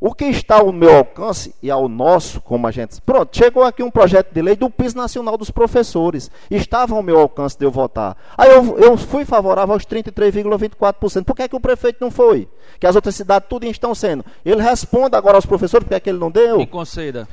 [0.05, 2.99] O que está ao meu alcance e ao nosso, como a gente.
[2.99, 6.29] Pronto, chegou aqui um projeto de lei do piso nacional dos professores.
[6.51, 8.17] Estava ao meu alcance de eu votar.
[8.37, 11.23] Aí eu, eu fui favorável aos 33,24%.
[11.23, 12.49] Por que, é que o prefeito não foi?
[12.81, 14.25] Que as outras cidades tudo estão sendo.
[14.43, 16.57] Ele responda agora aos professores por que, é que ele não deu.
[16.57, 17.25] Me conceda.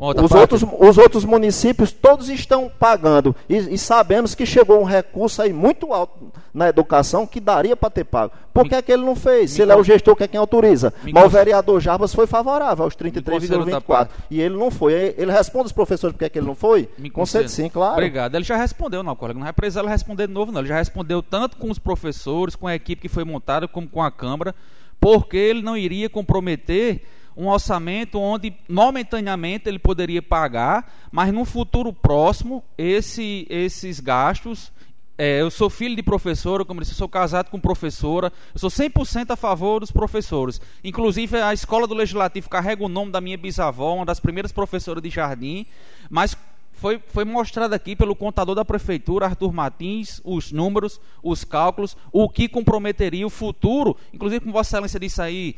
[0.00, 3.36] Os outros, os outros municípios todos estão pagando.
[3.46, 7.90] E, e, sabemos que chegou um recurso aí muito alto na educação que daria para
[7.90, 8.32] ter pago.
[8.52, 9.50] Por que, é que ele não fez?
[9.50, 10.92] Se ele é o gestor, que é quem autoriza.
[11.12, 14.08] Mas o vereador Jarbas foi favorável aos 33,24.
[14.30, 15.14] E ele não foi.
[15.18, 16.88] Ele responde os professores por que, é que ele não foi?
[16.96, 17.92] Me Conceito sim, claro.
[17.92, 18.34] Obrigado.
[18.34, 19.38] Ele já respondeu, não, colega.
[19.38, 20.62] Não é preciso responder de novo, não.
[20.62, 24.02] Ele já respondeu tanto com os professores, com a equipe que foi montada, como com
[24.02, 24.54] a Câmara,
[24.98, 27.02] porque ele não iria comprometer
[27.40, 34.70] um orçamento onde momentaneamente ele poderia pagar, mas no futuro próximo esse, esses gastos.
[35.16, 38.60] É, eu sou filho de professora, como eu disse, eu sou casado com professora, eu
[38.60, 40.60] sou 100% a favor dos professores.
[40.84, 45.02] Inclusive, a Escola do Legislativo carrega o nome da minha bisavó, uma das primeiras professoras
[45.02, 45.66] de jardim,
[46.08, 46.36] mas
[46.72, 52.26] foi, foi mostrado aqui pelo contador da prefeitura, Arthur Martins, os números, os cálculos, o
[52.26, 53.96] que comprometeria o futuro.
[54.14, 55.56] Inclusive, como Vossa Excelência disse aí,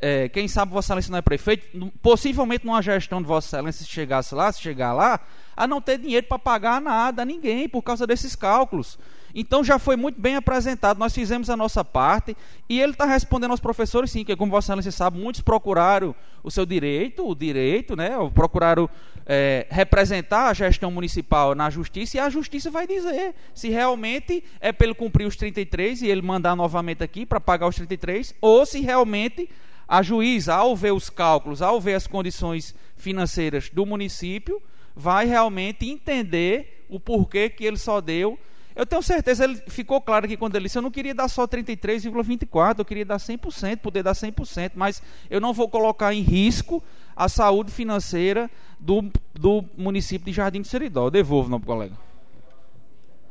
[0.00, 3.90] é, quem sabe Vossa Excelência não é prefeito, possivelmente numa gestão de Vossa Excelência, se
[3.90, 5.20] chegasse lá, se chegar lá,
[5.54, 8.98] a não ter dinheiro para pagar nada a ninguém por causa desses cálculos.
[9.34, 12.36] Então já foi muito bem apresentado, nós fizemos a nossa parte
[12.68, 16.50] e ele está respondendo aos professores sim, que como Vossa Excelência sabe, muitos procuraram o
[16.50, 18.10] seu direito, o direito, né?
[18.34, 18.88] Procuraram
[19.26, 24.72] é, representar a gestão municipal na justiça e a justiça vai dizer se realmente é
[24.72, 28.80] pelo cumprir os 33 e ele mandar novamente aqui para pagar os 33 ou se
[28.80, 29.48] realmente
[29.90, 34.62] a juíza, ao ver os cálculos, ao ver as condições financeiras do município,
[34.94, 38.38] vai realmente entender o porquê que ele só deu.
[38.76, 41.44] Eu tenho certeza, ele ficou claro aqui quando ele disse, eu não queria dar só
[41.44, 46.80] 33,24, eu queria dar 100%, poder dar 100%, mas eu não vou colocar em risco
[47.16, 48.48] a saúde financeira
[48.78, 51.06] do, do município de Jardim do Seridó.
[51.06, 51.94] Eu devolvo, nobre colega.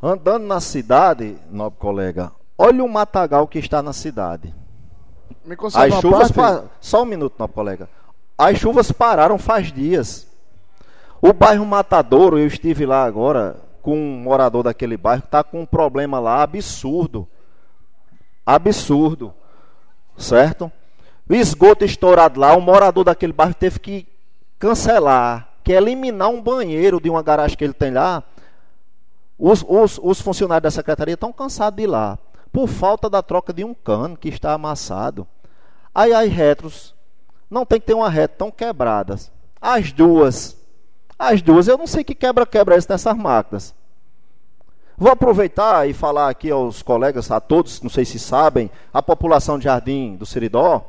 [0.03, 4.53] Andando na cidade, nobre colega, olha o matagal que está na cidade.
[5.45, 6.63] Me As chuvas pa...
[6.79, 7.89] Só um minuto, não, colega.
[8.37, 10.27] As chuvas pararam faz dias.
[11.21, 15.65] O bairro Matadouro, eu estive lá agora com um morador daquele bairro está com um
[15.65, 17.27] problema lá absurdo.
[18.45, 19.33] Absurdo.
[20.17, 20.71] Certo?
[21.29, 24.07] O esgoto estourado lá, o morador daquele bairro teve que
[24.57, 28.23] cancelar, que eliminar um banheiro de uma garagem que ele tem lá.
[29.37, 32.17] Os, os, os funcionários da secretaria estão cansados de ir lá
[32.51, 35.27] por falta da troca de um cano que está amassado.
[35.93, 36.95] Aí as retros
[37.49, 39.31] não tem que ter uma reta tão quebradas.
[39.61, 40.57] As duas,
[41.17, 43.75] as duas, eu não sei que quebra-quebra é nessas máquinas.
[44.97, 49.57] Vou aproveitar e falar aqui aos colegas, a todos, não sei se sabem, a população
[49.57, 50.85] de Jardim do Seridó,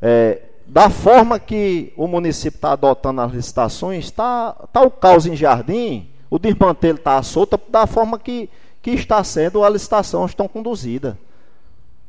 [0.00, 5.34] é, da forma que o município está adotando as licitações, está tá o caos em
[5.34, 8.50] Jardim, o desmantelo está solto, da forma que
[8.84, 11.18] que está sendo a licitação estão conduzida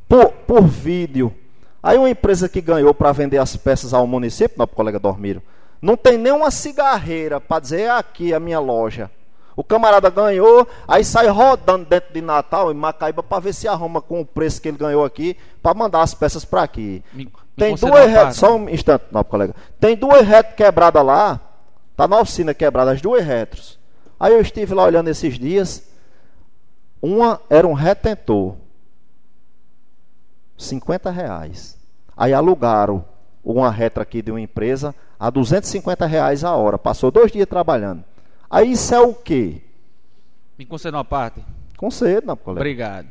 [0.10, 1.34] por, por vídeo.
[1.81, 5.41] Aí uma empresa que ganhou para vender as peças ao município, não, colega Dormiro,
[5.81, 9.10] não tem nem uma cigarreira para dizer é aqui a minha loja.
[9.56, 14.02] O camarada ganhou, aí sai rodando dentro de Natal em Macaíba para ver se arruma
[14.02, 17.02] com o preço que ele ganhou aqui para mandar as peças para aqui.
[17.14, 19.56] Me, tem me duas retas, só um instante, não, colega.
[19.80, 21.39] Tem duas retas quebradas lá,
[21.95, 23.80] tá na oficina quebrada as duas retros.
[24.19, 25.94] Aí eu estive lá olhando esses dias,
[27.06, 28.56] uma era um retentor.
[30.57, 31.77] 50 reais.
[32.18, 33.06] Aí alugaram
[33.44, 36.77] uma retra aqui de uma empresa a 250 reais a hora.
[36.80, 38.03] Passou dois dias trabalhando.
[38.49, 39.61] Aí isso é o quê?
[40.57, 41.44] Me conceda uma parte?
[41.77, 42.61] Concedo, não, colega.
[42.61, 43.07] Obrigado.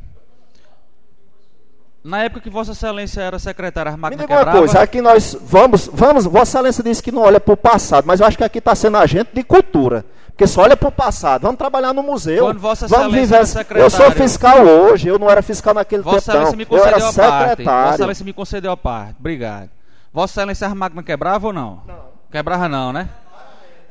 [2.03, 5.37] Na época que Vossa Excelência era secretária, as Me máquinas diga uma coisa, aqui nós
[5.41, 8.45] vamos, vamos, Vossa Excelência disse que não olha para o passado, mas eu acho que
[8.45, 10.05] aqui está sendo agente de cultura.
[10.35, 11.43] Porque só olha para o passado.
[11.43, 12.45] Vamos trabalhar no museu.
[12.47, 16.49] Quando Vossa vamos secretário- Eu sou fiscal hoje, eu não era fiscal naquele Vossa tempo.
[16.49, 16.77] Excelência me não.
[16.77, 17.39] Eu era concedeu a parte.
[17.39, 17.95] Vossa secretário.
[17.95, 19.17] Excelência me concedeu a parte.
[19.21, 19.71] Obrigado.
[20.13, 21.83] Vossa Excelência as máquinas quebravam ou não?
[21.87, 22.05] Não.
[22.33, 23.09] Quebrava não, né?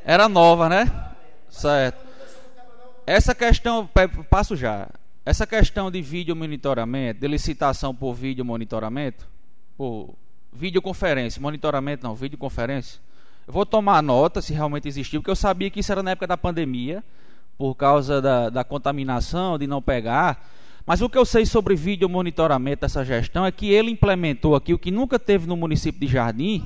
[0.04, 0.92] Era nova, né?
[1.50, 2.04] Certo.
[3.08, 3.90] Essa questão,
[4.30, 4.88] passo já.
[5.26, 9.26] Essa questão de vídeo monitoramento, de licitação por vídeo monitoramento,
[9.78, 10.14] por
[10.52, 13.00] videoconferência, monitoramento não, videoconferência.
[13.46, 16.28] Eu vou tomar nota se realmente existiu, porque eu sabia que isso era na época
[16.28, 17.04] da pandemia,
[17.58, 20.50] por causa da, da contaminação, de não pegar.
[20.86, 24.74] Mas o que eu sei sobre vídeo monitoramento dessa gestão é que ele implementou aqui
[24.74, 26.66] o que nunca teve no município de Jardim,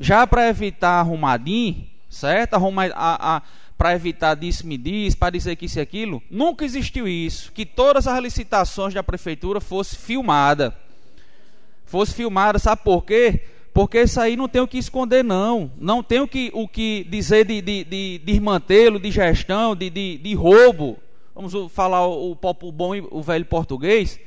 [0.00, 2.54] já para evitar arrumadinho, certo?
[2.54, 3.42] Arruma, a, a,
[3.76, 6.22] para evitar disse-me diz, para dizer que isso e aquilo.
[6.30, 10.74] Nunca existiu isso, que todas as licitações da prefeitura fosse filmada.
[11.84, 13.42] Fosse filmada, sabe por quê?
[13.76, 15.70] Porque isso aí não tem o que esconder, não.
[15.76, 20.16] Não tem o que, o que dizer de, de, de, desmantelo, de gestão, de, de,
[20.16, 20.96] de roubo.
[21.34, 24.18] Vamos falar o, o, o bom e o velho português.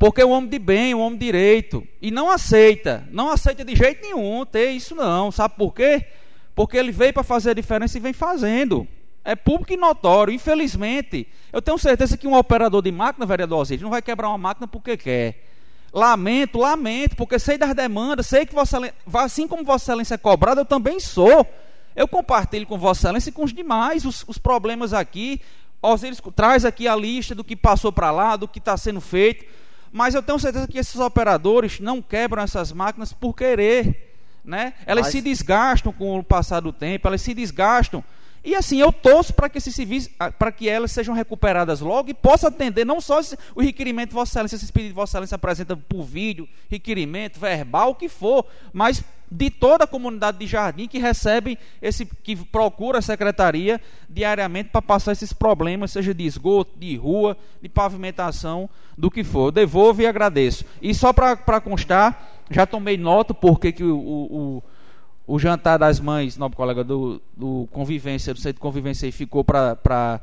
[0.00, 1.86] Porque é um homem de bem, um homem de direito.
[2.00, 5.30] E não aceita, não aceita de jeito nenhum ter isso não.
[5.30, 6.04] Sabe por quê?
[6.52, 8.84] Porque ele veio para fazer a diferença e vem fazendo.
[9.24, 10.34] É público e notório.
[10.34, 14.38] Infelizmente, eu tenho certeza que um operador de máquina, vereador Osíris, não vai quebrar uma
[14.38, 15.51] máquina porque quer.
[15.92, 20.18] Lamento, lamento, porque sei das demandas, sei que Vossa Excelência, assim como Vossa Excelência é
[20.18, 21.46] cobrada, eu também sou.
[21.94, 25.40] Eu compartilho com Vossa Excelência e com os demais os, os problemas aqui.
[25.82, 29.44] Osíris traz aqui a lista do que passou para lá, do que está sendo feito.
[29.92, 34.14] Mas eu tenho certeza que esses operadores não quebram essas máquinas por querer.
[34.42, 34.72] Né?
[34.86, 38.02] Elas Mas- se desgastam com o passar do tempo, elas se desgastam.
[38.44, 42.10] E assim, eu torço para que esses civis, ah, para que elas sejam recuperadas logo
[42.10, 45.12] e possa atender não só esse- o requerimento de Vossa Excelência, esses pedidos de Vossa
[45.12, 50.46] Excelência apresenta por vídeo, requerimento, verbal, o que for, mas de toda a comunidade de
[50.46, 56.24] Jardim que recebe esse, que procura a secretaria diariamente para passar esses problemas, seja de
[56.26, 59.46] esgoto, de rua, de pavimentação, do que for.
[59.46, 60.64] Eu devolvo e agradeço.
[60.82, 64.62] E só para constar, já tomei nota porque que o, o,
[65.32, 69.42] o jantar das mães, nobre colega, do, do convivência, do centro de convivência aí ficou
[69.42, 70.20] para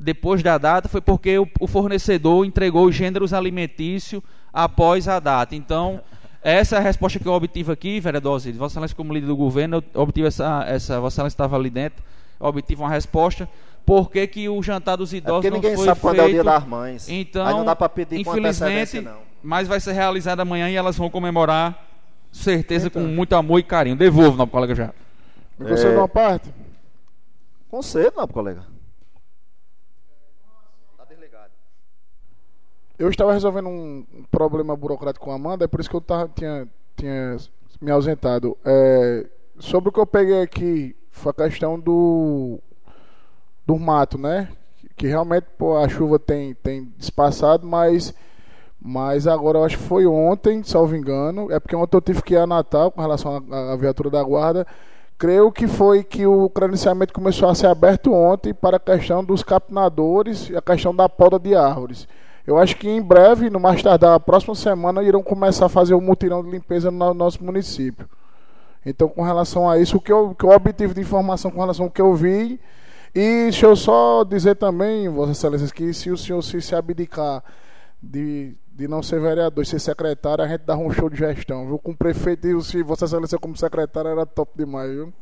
[0.00, 5.54] depois da data, foi porque o, o fornecedor entregou os gêneros alimentícios após a data.
[5.54, 6.00] Então,
[6.42, 8.56] essa é a resposta que eu obtive aqui, vereador Osiris.
[8.56, 12.02] Vossa Excelência, como líder do governo, eu obtive essa, essa Vossa Excelência estava ali dentro,
[12.40, 13.46] obtive uma resposta.
[13.84, 16.16] Por que, que o jantar dos É idosos porque não ninguém foi sabe feito?
[16.16, 17.08] quando é o dia das mães.
[17.10, 19.18] Então, Aí não dá para pedir infelizmente, não.
[19.42, 21.85] mas vai ser realizado amanhã e elas vão comemorar,
[22.36, 23.96] certeza, com muito amor e carinho.
[23.96, 24.94] Devolvo, nobre colega, já.
[25.58, 25.98] Me concede É.
[25.98, 26.52] uma parte?
[27.70, 28.64] Concedo, não, colega.
[30.96, 31.50] Tá desligado.
[32.98, 36.30] Eu estava resolvendo um problema burocrático com a Amanda, é por isso que eu tava,
[36.34, 37.36] tinha, tinha
[37.80, 38.56] me ausentado.
[38.64, 39.26] É,
[39.58, 42.58] sobre o que eu peguei aqui, foi a questão do,
[43.66, 44.48] do mato, né?
[44.96, 48.14] Que realmente pô, a chuva tem, tem despassado, mas,
[48.86, 51.50] mas agora eu acho que foi ontem, salvo engano.
[51.50, 54.64] É porque ontem eu tive que ir a Natal com relação à, viatura da guarda.
[55.18, 59.42] Creio que foi que o credenciamento começou a ser aberto ontem para a questão dos
[59.42, 62.06] capinadores e a questão da poda de árvores.
[62.46, 65.96] Eu acho que em breve, no mais tardar, a próxima semana, irão começar a fazer
[65.96, 68.08] um mutirão de limpeza no nosso município.
[68.84, 71.60] Então, com relação a isso, o que eu, o que eu obtive de informação com
[71.60, 72.60] relação ao que eu vi.
[73.12, 77.42] E deixa eu só dizer também, Vossa Excelência, que se o senhor se, se abdicar
[78.02, 81.66] de, de não ser vereador e ser secretário, a gente dá um show de gestão,
[81.66, 81.78] viu?
[81.78, 85.12] Com o prefeito e se Vossa Excelência como secretário era top demais, viu?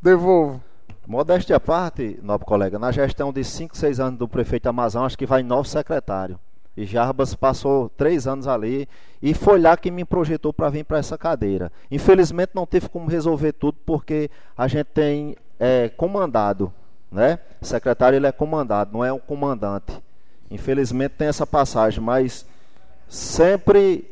[0.00, 0.60] Devolvo.
[1.06, 5.18] Modéstia à parte, nobre colega, na gestão de 5, 6 anos do prefeito Amazon, acho
[5.18, 6.38] que vai novo secretário.
[6.76, 8.88] E Jarbas passou três anos ali
[9.20, 11.70] e foi lá que me projetou para vir para essa cadeira.
[11.90, 16.72] Infelizmente não teve como resolver tudo porque a gente tem é, comandado,
[17.10, 17.38] né?
[17.60, 19.92] O secretário ele é comandado, não é um comandante.
[20.52, 22.44] Infelizmente tem essa passagem, mas
[23.08, 24.04] sempre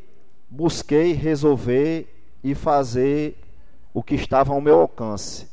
[0.49, 2.09] busquei resolver
[2.43, 3.39] e fazer
[3.93, 5.49] o que estava ao meu alcance.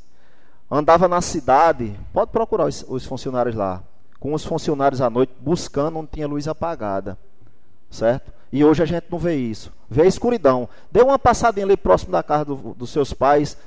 [0.72, 3.84] Andava na cidade, pode procurar os, os funcionários lá,
[4.20, 7.18] com os funcionários à noite buscando onde tinha luz apagada,
[7.90, 8.32] certo?
[8.52, 10.70] E hoje a gente não vê isso, vê a escuridão.
[10.92, 13.58] Dê uma passadinha ali próximo da casa do- dos seus pais,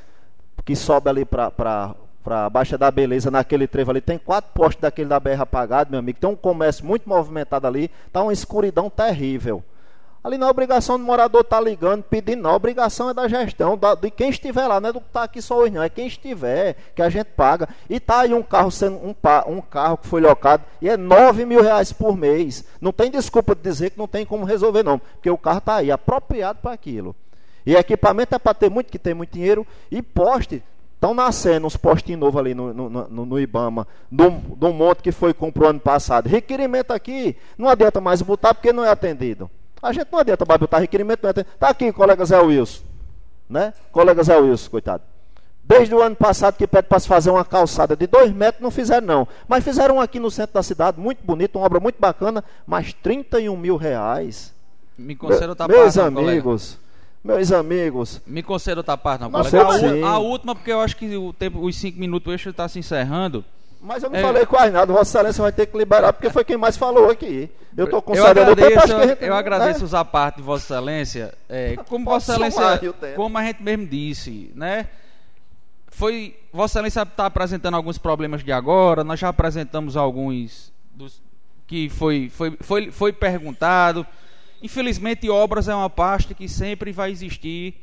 [0.65, 4.81] que sobe ali para para a Baixa da Beleza, naquele trevo ali, tem quatro postes
[4.81, 6.19] daquele da BR apagado, meu amigo.
[6.19, 9.63] Tem um comércio muito movimentado ali, tá uma escuridão terrível.
[10.23, 12.51] Ali não é obrigação do morador estar tá ligando, pedindo, não.
[12.51, 15.23] A obrigação é da gestão, da, de quem estiver lá, não é do que está
[15.23, 15.83] aqui só hoje, não.
[15.83, 17.67] É quem estiver, que a gente paga.
[17.89, 19.15] E está aí um carro sendo um,
[19.47, 22.67] um carro que foi locado e é 9 mil reais por mês.
[22.83, 24.99] Não tem desculpa de dizer que não tem como resolver, não.
[24.99, 27.17] Porque o carro está aí, apropriado para aquilo.
[27.65, 29.67] E equipamento é para ter muito, que tem muito dinheiro.
[29.91, 30.63] E poste,
[31.01, 35.11] Estão nascendo uns postinhos novos ali no, no, no, no Ibama, do, do monte que
[35.11, 36.29] foi comprado ano passado.
[36.29, 39.51] Requerimento aqui, não adianta mais botar porque não é atendido.
[39.83, 41.55] A gente não adianta mais botar requerimento, não é atendido.
[41.55, 42.83] Está aqui, colega Zé Wilson.
[43.49, 43.73] Né?
[43.91, 45.03] Colega Zé Wilson, coitado.
[45.65, 48.71] Desde o ano passado que pede para se fazer uma calçada de dois metros, não
[48.71, 49.29] fizeram não.
[49.49, 53.57] Mas fizeram aqui no centro da cidade, muito bonito, uma obra muito bacana, mas 31
[53.57, 54.53] mil reais.
[54.99, 56.90] Me conceda outra Meus amigos, colega.
[57.23, 58.21] Meus amigos.
[58.27, 60.07] Me conceda outra parte, não, colega.
[60.07, 62.79] A, a, última, porque eu acho que o tempo, os cinco minutos extra está se
[62.79, 63.45] encerrando.
[63.81, 64.23] Mas eu não é...
[64.23, 67.51] falei quase nada, Vossa Excelência vai ter que liberar, porque foi quem mais falou aqui.
[67.77, 69.85] Eu estou concedendo eu agradeço, tempo, gente, Eu agradeço né?
[69.85, 71.35] usar parte de Vossa Excelência.
[71.49, 74.87] É, como Vossa Excelência, como a gente mesmo disse, né?
[75.89, 81.23] Foi, Vossa Excelência está apresentando alguns problemas de agora, nós já apresentamos alguns dos
[81.67, 84.05] que foi, foi, foi, foi perguntado.
[84.63, 87.75] Infelizmente, obras é uma pasta que sempre vai existir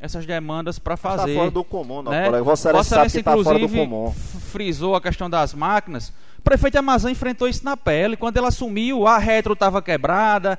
[0.00, 1.30] essas demandas para tá fazer.
[1.30, 2.24] Está fora do comum, não, né?
[2.24, 2.44] colega.
[2.44, 4.14] Vossa Excelência sabe que está fora do comum.
[4.50, 6.12] frisou a questão das máquinas.
[6.38, 8.16] O prefeito Amazã enfrentou isso na pele.
[8.16, 10.58] Quando ele assumiu, a retro estava quebrada,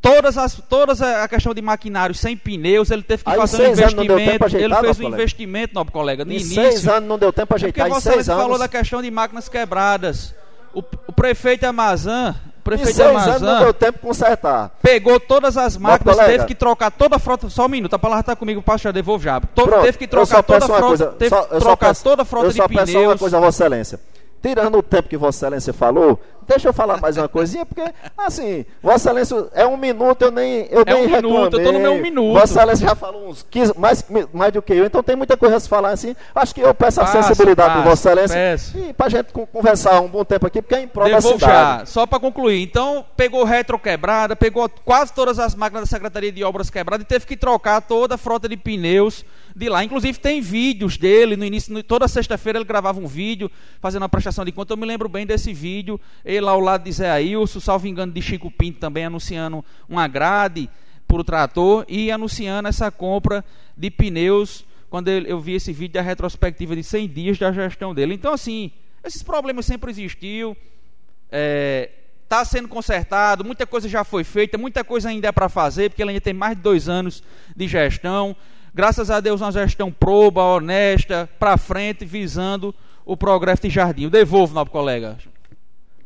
[0.00, 3.72] todas as todas a questão de maquinário sem pneus, ele teve que Aí fazer um
[3.72, 4.44] investimento.
[4.44, 5.22] Ajeitar, ele fez um colega.
[5.22, 6.54] investimento, nobre colega, no em início.
[6.54, 7.86] seis anos não deu tempo para ajeitar.
[7.86, 10.34] É porque você falou da questão de máquinas quebradas.
[10.72, 12.36] O, o prefeito Amazã
[12.68, 14.70] prefeito de Amazã não deu tempo de consertar.
[14.82, 17.48] Pegou todas as máquinas, teve que trocar toda a frota.
[17.48, 19.40] Só um minuto, a palavra está comigo, pastor, devolvo já.
[19.40, 20.82] Pronto, teve que trocar toda a frota.
[20.82, 22.70] Coisa, teve só, que trocar peço, toda a frota de pneus.
[22.70, 24.00] Eu só peço uma coisa, Vossa Excelência.
[24.40, 27.82] Tirando o tempo que Vossa Excelência falou, deixa eu falar mais uma coisinha, porque,
[28.16, 31.30] assim, Vossa Excelência, é um minuto, eu nem, eu é nem um reclamei.
[31.32, 32.38] minuto, eu tô no meu minuto.
[32.38, 35.56] Vossa Excelência já falou uns 15, mais, mais do que eu, então tem muita coisa
[35.56, 36.14] a se falar assim.
[36.34, 38.78] Acho que eu peço passo, a sensibilidade passo, de Vossa Excelência peço.
[38.78, 41.40] e pra gente conversar um bom tempo aqui, porque é em prol da cidade.
[41.40, 42.62] já, só para concluir.
[42.62, 47.08] Então, pegou retro quebrada, pegou quase todas as máquinas da Secretaria de Obras quebradas e
[47.08, 49.24] teve que trocar toda a frota de pneus
[49.58, 49.82] de lá.
[49.82, 54.44] Inclusive tem vídeos dele, no início, toda sexta-feira ele gravava um vídeo fazendo a prestação
[54.44, 54.72] de conta.
[54.72, 58.22] Eu me lembro bem desse vídeo, ele ao lado de Zé Ailson, salvo engano de
[58.22, 60.70] Chico Pinto também anunciando uma grade
[61.06, 63.44] para o trator e anunciando essa compra
[63.76, 68.14] de pneus quando eu vi esse vídeo da retrospectiva de 100 dias da gestão dele.
[68.14, 68.70] Então, assim,
[69.04, 71.90] esses problemas sempre existiu, está é,
[72.28, 76.02] tá sendo consertado, muita coisa já foi feita, muita coisa ainda é para fazer, porque
[76.02, 77.22] ele ainda tem mais de dois anos
[77.54, 78.36] de gestão.
[78.78, 82.72] Graças a Deus, uma gestão proba, honesta, para frente, visando
[83.04, 84.04] o progresso de Jardim.
[84.04, 85.18] Eu devolvo, nobre colega.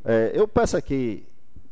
[0.03, 1.23] É, eu peço aqui,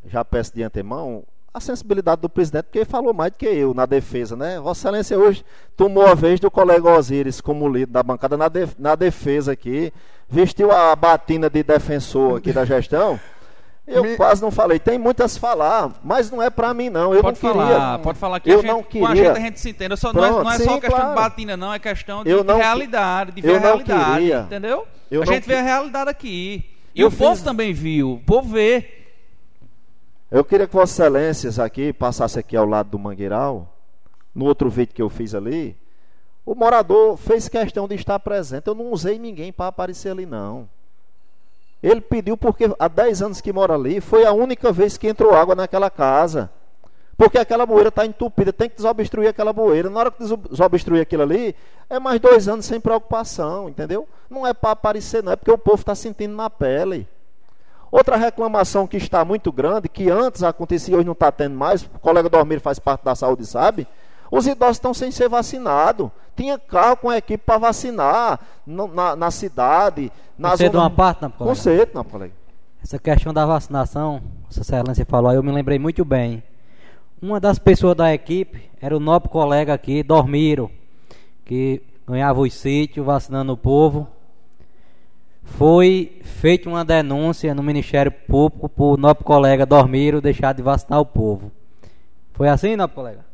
[0.04, 1.24] já peço de antemão,
[1.54, 4.60] a sensibilidade do presidente, porque ele falou mais do que eu na defesa, né?
[4.60, 5.42] Vossa Excelência hoje
[5.74, 9.94] tomou a vez do colega Osíris como líder da bancada na, na defesa aqui,
[10.28, 13.18] vestiu a batina de defensor aqui da gestão.
[13.90, 14.16] Eu Me...
[14.16, 14.78] quase não falei.
[14.78, 17.12] Tem muitas falar, mas não é para mim não.
[17.12, 17.98] Eu pode não falar, queria.
[17.98, 19.06] Pode falar que eu a gente, não queria.
[19.06, 19.96] com a gente a gente se entende.
[19.96, 21.08] Só, Pronto, não é, não é sim, só questão claro.
[21.08, 24.40] de batina não, é questão de, não, de realidade, de ver a realidade, queria.
[24.42, 24.86] entendeu?
[25.10, 26.64] Eu a gente vê a realidade aqui.
[26.94, 27.18] E eu o fiz...
[27.18, 28.12] povo também viu.
[28.12, 28.88] O povo vê.
[30.30, 33.76] Eu queria que Vossas Excelências aqui passasse aqui ao lado do Mangueiral,
[34.32, 35.76] no outro vídeo que eu fiz ali.
[36.46, 38.68] O morador fez questão de estar presente.
[38.68, 40.68] Eu não usei ninguém para aparecer ali não.
[41.82, 45.34] Ele pediu porque há 10 anos que mora ali, foi a única vez que entrou
[45.34, 46.50] água naquela casa.
[47.16, 49.90] Porque aquela bueira está entupida, tem que desobstruir aquela bueira.
[49.90, 51.54] Na hora que desobstruir aquilo ali,
[51.88, 54.08] é mais dois anos sem preocupação, entendeu?
[54.28, 57.06] Não é para aparecer, não, é porque o povo está sentindo na pele.
[57.90, 61.98] Outra reclamação que está muito grande, que antes acontecia, hoje não está tendo mais, o
[61.98, 63.86] colega Dormir faz parte da saúde, sabe?
[64.30, 66.08] Os idosos estão sem ser vacinados.
[66.36, 70.12] Tinha carro com equipe para vacinar no, na, na, cidade.
[70.38, 70.80] Na Você zona...
[70.80, 71.56] uma parte, não, colega?
[71.56, 72.32] Conceito, não, colega.
[72.82, 76.42] Essa questão da vacinação, Vossa Excelência falou, eu me lembrei muito bem.
[77.20, 80.70] Uma das pessoas da equipe era o nobre colega aqui, Dormiro,
[81.44, 84.08] que ganhava os sítios vacinando o povo.
[85.42, 91.06] Foi feita uma denúncia no Ministério Público por nobre colega Dormiro deixar de vacinar o
[91.06, 91.52] povo.
[92.32, 93.29] Foi assim, nobre colega?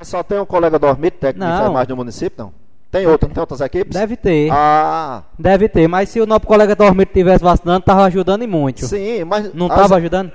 [0.00, 1.54] Mas só tem um colega dormir técnico não.
[1.54, 2.52] de enfermagem do município, não?
[2.90, 3.92] Tem outro, tem outras equipes?
[3.92, 4.50] Deve ter.
[4.50, 5.22] Ah.
[5.38, 8.86] Deve ter, mas se o nosso colega dormir estivesse vacinando, estava ajudando e muito.
[8.86, 9.52] Sim, mas.
[9.52, 9.92] Não estava as...
[9.92, 10.32] ajudando?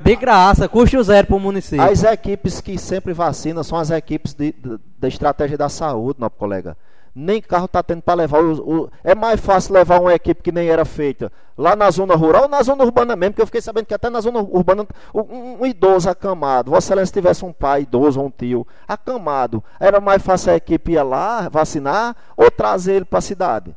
[0.00, 1.82] De graça, custo zero para o município.
[1.84, 6.36] As equipes que sempre vacinam são as equipes de, de, da estratégia da saúde, nosso
[6.36, 6.76] colega.
[7.14, 8.42] Nem carro está tendo para levar.
[8.42, 12.16] O, o, é mais fácil levar uma equipe que nem era feita lá na zona
[12.16, 14.86] rural ou na zona urbana mesmo, porque eu fiquei sabendo que até na zona urbana
[15.14, 20.00] um, um idoso acamado, Vossa Excelência tivesse um pai idoso ou um tio acamado, era
[20.00, 23.76] mais fácil a equipe ir lá vacinar ou trazer ele para a cidade.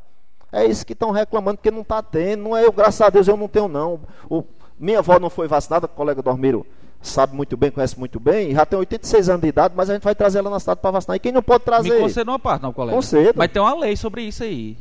[0.52, 2.44] É isso que estão reclamando, porque não está tendo.
[2.44, 4.00] Não é eu, graças a Deus, eu não tenho, não.
[4.30, 4.44] O,
[4.80, 6.66] minha avó não foi vacinada, colega Dormiro
[7.10, 10.04] sabe muito bem, conhece muito bem, já tem 86 anos de idade, mas a gente
[10.04, 11.16] vai trazer ela na cidade para vacinar.
[11.16, 11.94] E quem não pode trazer?
[11.94, 12.96] Me conceda uma parte, não, colega.
[12.96, 13.34] Concedo.
[13.36, 14.78] Mas tem uma lei sobre isso aí.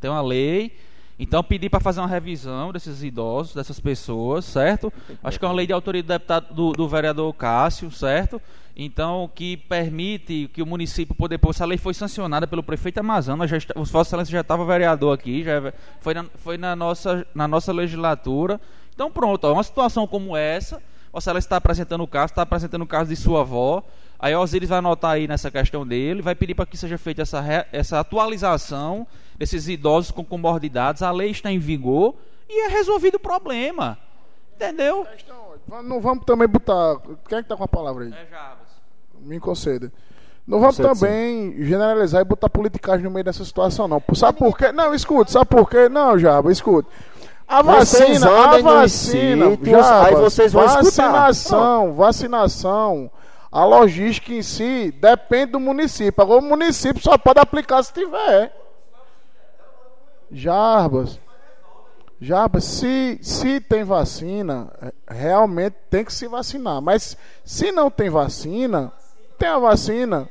[0.00, 0.72] Tem uma lei.
[1.18, 4.92] Então pedir para fazer uma revisão desses idosos, dessas pessoas, certo?
[5.22, 8.40] Acho que é uma lei de autoria do deputado do, do vereador Cássio, certo?
[8.80, 11.50] Então, que permite que o município poder pôr.
[11.50, 15.12] Essa lei foi sancionada pelo prefeito Amazonas, já está, o Vossa Excelência já estava vereador
[15.12, 18.60] aqui, já foi, na, foi na, nossa, na nossa legislatura.
[18.94, 20.80] Então, pronto, ó, uma situação como essa
[21.12, 23.82] ou se ela está apresentando o caso, está apresentando o caso de sua avó.
[24.18, 27.22] Aí o Osiris vai anotar aí nessa questão dele, vai pedir para que seja feita
[27.22, 29.06] essa, essa atualização
[29.36, 31.02] desses idosos com comorbidades.
[31.02, 32.14] A lei está em vigor
[32.48, 33.96] e é resolvido o problema.
[34.56, 35.06] Entendeu?
[35.84, 36.96] Não vamos também botar.
[37.28, 38.12] Quem é que está com a palavra aí?
[38.12, 38.68] É Jarbas.
[39.20, 39.92] Me conceda.
[40.44, 41.64] Não vamos também sim.
[41.64, 44.02] generalizar e botar politicagem no meio dessa situação, não.
[44.14, 44.72] Sabe por quê?
[44.72, 45.88] Não, escute, sabe por quê?
[45.88, 46.88] Não, Jarbas, escute.
[47.48, 52.04] A vacina, a vacina, sítios, já, aí vocês vão vacinação, escutar.
[52.04, 53.10] vacinação,
[53.50, 56.22] a logística em si depende do município.
[56.22, 58.54] Agora o município só pode aplicar se tiver.
[60.30, 61.18] Jarbas.
[62.20, 64.70] Jarbas, se, se tem vacina,
[65.08, 66.82] realmente tem que se vacinar.
[66.82, 68.92] Mas se não tem vacina,
[69.38, 70.28] tem a vacina.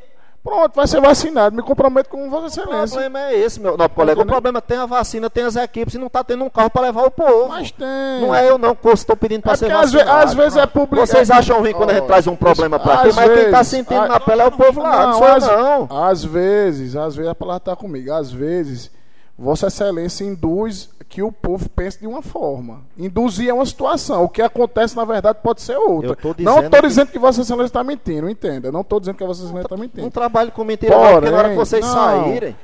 [0.48, 1.56] Pronto, vai ser vacinado.
[1.56, 2.86] Me comprometo com Vossa Excelência.
[2.86, 4.22] O problema é esse, meu nobre colega.
[4.22, 6.70] O problema é tem a vacina, tem as equipes e não está tendo um carro
[6.70, 7.50] para levar o povo.
[7.50, 7.88] Mas tem.
[8.22, 10.10] Não é eu não que estou pedindo para é ser vacinado.
[10.10, 11.06] Às, vezes é público.
[11.06, 14.08] Vocês acham ruim quando a gente traz um problema para aqui, mas quem está sentindo
[14.08, 15.08] na pele é o povo lá.
[15.08, 15.88] Não, não, às, não.
[15.90, 18.14] Às vezes, às vezes a palavra está comigo.
[18.14, 18.90] Às vezes,
[19.38, 22.82] Vossa Excelência induz que o povo pense de uma forma.
[22.98, 24.24] Induzir é uma situação.
[24.24, 26.18] O que acontece, na verdade, pode ser outra.
[26.40, 28.72] não estou dizendo que Vossa Excelência está mentindo, entenda.
[28.72, 30.02] Não estou dizendo que Vossa Excelência está mentindo.
[30.02, 32.56] Não trabalho com mentira, Porém, porque na hora que vocês não, saírem.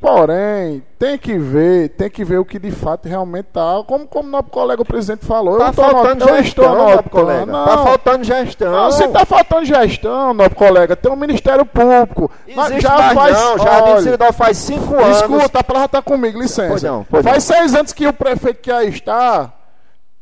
[0.00, 3.82] Porém, tem que ver, tem que ver o que de fato realmente está.
[3.86, 6.36] Como, como nosso colega o presidente falou, tá faltando not...
[6.36, 7.46] gestão, nobre colega.
[7.46, 7.64] Não.
[7.64, 8.72] Tá faltando gestão.
[8.72, 12.30] Não, se está faltando gestão, nobre colega, tem um Ministério Público.
[12.46, 15.16] Existe já faz, não, Jardim Ciridó faz cinco anos.
[15.16, 16.68] Escuta, a palavra está comigo, licença.
[16.68, 17.56] Pois não, pois faz não.
[17.56, 19.52] seis anos que o prefeito que aí está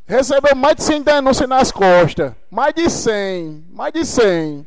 [0.06, 2.32] recebeu mais de 100 denúncias nas costas.
[2.50, 4.66] Mais de 100, mais de 100.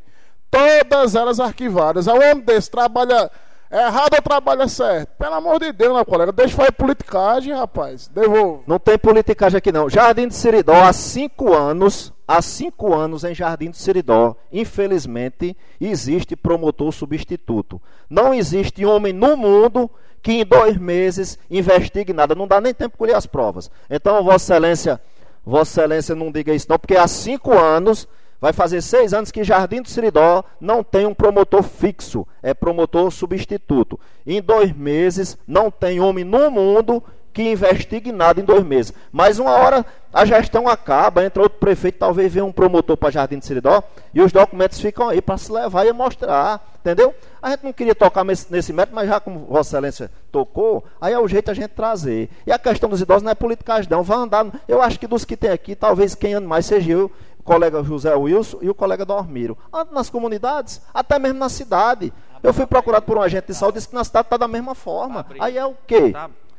[0.49, 2.07] Todas elas arquivadas.
[2.07, 3.29] A homem desse trabalha
[3.71, 5.09] errado ou trabalho certo?
[5.17, 6.31] Pelo amor de Deus, meu colega.
[6.31, 8.07] Deixa fazer politicagem, rapaz.
[8.07, 8.63] Devolvo.
[8.67, 9.89] Não tem politicagem aqui, não.
[9.89, 16.35] Jardim de Seridó, há cinco anos, há cinco anos em Jardim de Seridó, infelizmente, existe
[16.35, 17.81] promotor substituto.
[18.09, 19.89] Não existe homem no mundo
[20.21, 22.35] que em dois meses investigue nada.
[22.35, 23.71] Não dá nem tempo de colher as provas.
[23.89, 25.01] Então, Vossa Excelência,
[25.45, 28.07] Vossa Excelência não diga isso, não, porque há cinco anos
[28.39, 33.09] Vai fazer seis anos que Jardim do Siridó não tem um promotor fixo, é promotor
[33.11, 33.99] substituto.
[34.25, 37.03] Em dois meses, não tem homem no mundo
[37.37, 38.91] que investigue nada em dois meses.
[39.11, 43.37] Mas uma hora a gestão acaba, entra outro prefeito, talvez venha um promotor para Jardim
[43.37, 47.13] de Siridó, e os documentos ficam aí para se levar e mostrar, entendeu?
[47.39, 51.19] A gente não queria tocar nesse, método, mas já como Vossa Excelência tocou, aí é
[51.19, 52.27] o jeito a gente trazer.
[52.47, 54.01] E a questão dos idosos não é politicagem, não.
[54.01, 54.47] Vai andar.
[54.67, 57.11] Eu acho que dos que tem aqui, talvez quem anda mais seja eu
[57.47, 59.57] colega José Wilson e o colega Dormiro.
[59.73, 62.11] Ando nas comunidades, até mesmo na cidade.
[62.43, 64.75] Eu fui procurado por um agente de saúde disse que na cidade está da mesma
[64.75, 65.25] forma.
[65.39, 66.13] Aí é o quê?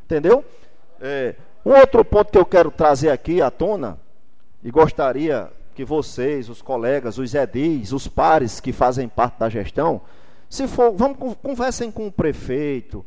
[0.05, 0.43] Entendeu?
[0.99, 1.35] É,
[1.65, 3.99] um outro ponto que eu quero trazer aqui à tona,
[4.65, 10.01] e gostaria que vocês, os colegas, os edis, os pares que fazem parte da gestão,
[10.49, 13.05] se for, vamos conversem com o prefeito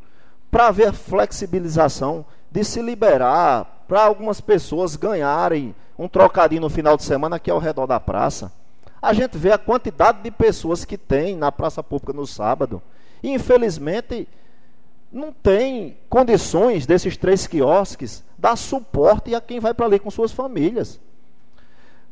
[0.51, 6.97] para ver a flexibilização de se liberar para algumas pessoas ganharem um trocadinho no final
[6.97, 8.51] de semana aqui ao redor da praça.
[8.99, 12.81] A gente vê a quantidade de pessoas que tem na praça pública no sábado.
[13.21, 14.27] E infelizmente
[15.11, 20.31] não tem condições desses três quiosques dar suporte a quem vai para ali com suas
[20.31, 20.99] famílias.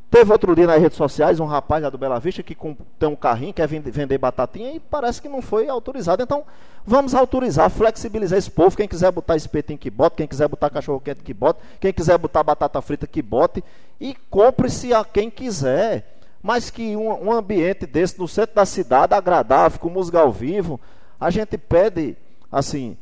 [0.10, 2.58] Teve outro dia nas redes sociais um rapaz lá do Bela Vista que
[2.98, 6.24] tem um carrinho, quer vender batatinha e parece que não foi autorizado.
[6.24, 6.44] Então,
[6.84, 8.76] vamos autorizar, flexibilizar esse povo.
[8.76, 12.18] Quem quiser botar espetinho que bota, quem quiser botar cachorro quente que bota, quem quiser
[12.18, 13.64] botar batata frita que bote.
[14.02, 16.18] E compre-se a quem quiser.
[16.42, 20.80] Mas que um, um ambiente desse no centro da cidade, agradável, com música ao vivo,
[21.20, 22.18] a gente pede,
[22.52, 22.98] assim,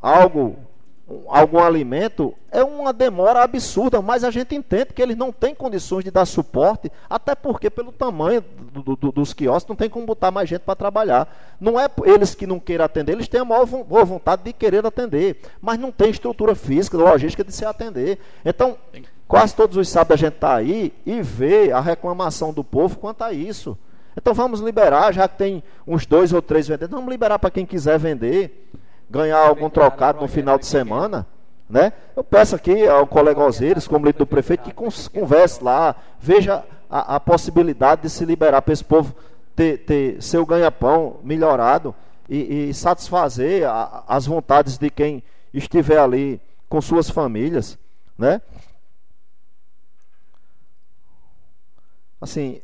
[0.00, 0.56] algo
[1.28, 6.04] algum alimento, é uma demora absurda, mas a gente entende que eles não têm condições
[6.04, 10.30] de dar suporte, até porque pelo tamanho do, do, dos quiosques não tem como botar
[10.30, 11.28] mais gente para trabalhar.
[11.60, 14.84] Não é eles que não queiram atender, eles têm a maior boa vontade de querer
[14.84, 18.18] atender, mas não tem estrutura física, logística de se atender.
[18.44, 18.76] Então,
[19.26, 23.22] quase todos os sábados a gente está aí e vê a reclamação do povo quanto
[23.22, 23.76] a isso.
[24.16, 27.64] Então vamos liberar, já que tem uns dois ou três vendedores, vamos liberar para quem
[27.64, 28.68] quiser vender
[29.12, 31.26] ganhar algum trocado no final de semana,
[31.68, 31.92] né?
[32.16, 34.72] Eu peço aqui ao colega Osíris, como líder do prefeito, que
[35.10, 39.14] converse lá, veja a, a possibilidade de se liberar para esse povo
[39.54, 41.94] ter, ter seu ganha-pão melhorado
[42.26, 45.22] e, e satisfazer a, as vontades de quem
[45.52, 47.78] estiver ali com suas famílias,
[48.16, 48.40] né?
[52.18, 52.62] Assim,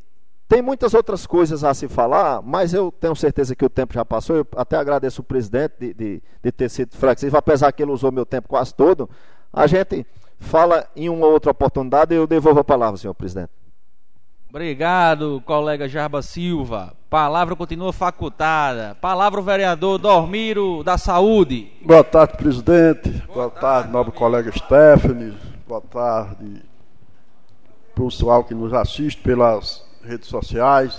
[0.48, 4.02] tem muitas outras coisas a se falar, mas eu tenho certeza que o tempo já
[4.02, 4.36] passou.
[4.36, 8.10] Eu até agradeço o presidente de, de, de ter sido flexível, apesar que ele usou
[8.10, 9.10] meu tempo quase todo.
[9.52, 10.06] A gente
[10.38, 13.50] fala em uma outra oportunidade e eu devolvo a palavra, senhor presidente.
[14.48, 16.94] Obrigado, colega Jarba Silva.
[17.10, 18.96] Palavra continua facultada.
[18.98, 21.70] Palavra o vereador Dormiro da Saúde.
[21.84, 23.10] Boa tarde, presidente.
[23.26, 25.36] Boa, Boa tarde, tarde, nobre colega Stephanie.
[25.66, 26.62] Boa tarde,
[27.94, 30.98] pessoal que nos assiste pelas redes sociais.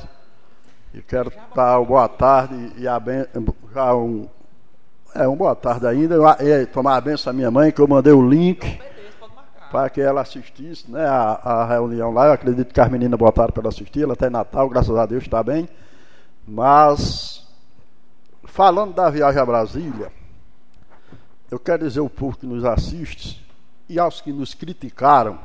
[0.93, 3.25] E quero dar boa tarde e a ben...
[3.73, 4.27] já um
[5.13, 6.15] é uma boa tarde ainda.
[6.39, 8.79] E tomar a benção à minha mãe, que eu mandei o link
[9.71, 12.27] para que ela assistisse né, a, a, reunião lá.
[12.27, 14.03] Eu acredito que as meninas botaram para ela assistir.
[14.03, 15.67] Ela está em Natal, graças a Deus está bem.
[16.47, 17.47] Mas,
[18.45, 20.11] falando da viagem a Brasília,
[21.51, 23.45] eu quero dizer ao povo que nos assiste
[23.87, 25.39] e aos que nos criticaram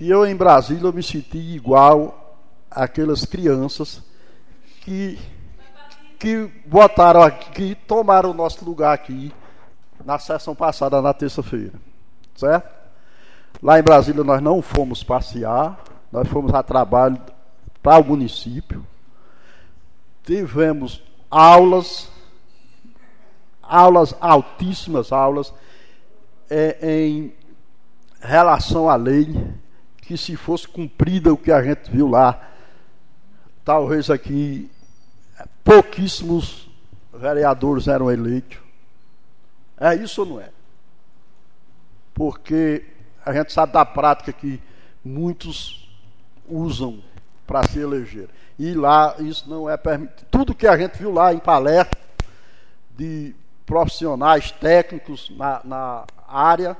[0.00, 2.19] que eu em Brasília eu me senti igual
[2.70, 4.02] aquelas crianças
[4.82, 5.18] que
[6.20, 9.32] que botaram aqui, tomaram o nosso lugar aqui
[10.04, 11.72] na sessão passada na terça-feira.
[12.36, 12.68] Certo?
[13.62, 15.82] Lá em Brasília nós não fomos passear,
[16.12, 17.18] nós fomos a trabalho
[17.82, 18.86] para o município.
[20.22, 22.10] Tivemos aulas,
[23.62, 25.54] aulas altíssimas aulas
[26.50, 27.32] é, em
[28.20, 29.54] relação à lei
[30.02, 32.49] que se fosse cumprida o que a gente viu lá,
[33.64, 34.70] talvez aqui
[35.64, 36.68] pouquíssimos
[37.12, 38.58] vereadores eram eleitos.
[39.78, 40.50] É isso ou não é?
[42.14, 42.84] Porque
[43.24, 44.60] a gente sabe da prática que
[45.04, 45.88] muitos
[46.48, 47.02] usam
[47.46, 48.28] para se eleger.
[48.58, 50.26] E lá isso não é permitido.
[50.30, 51.98] Tudo que a gente viu lá em palestra
[52.96, 53.34] de
[53.64, 56.76] profissionais técnicos na, na área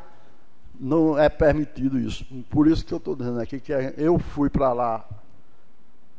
[0.78, 2.24] não é permitido isso.
[2.50, 5.04] Por isso que eu estou dizendo aqui que eu fui para lá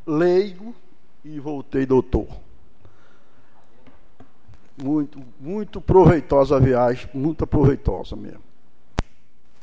[0.06, 0.76] leigo
[1.23, 2.28] e voltei doutor.
[4.82, 8.41] Muito, muito proveitosa a viagem, muito proveitosa mesmo.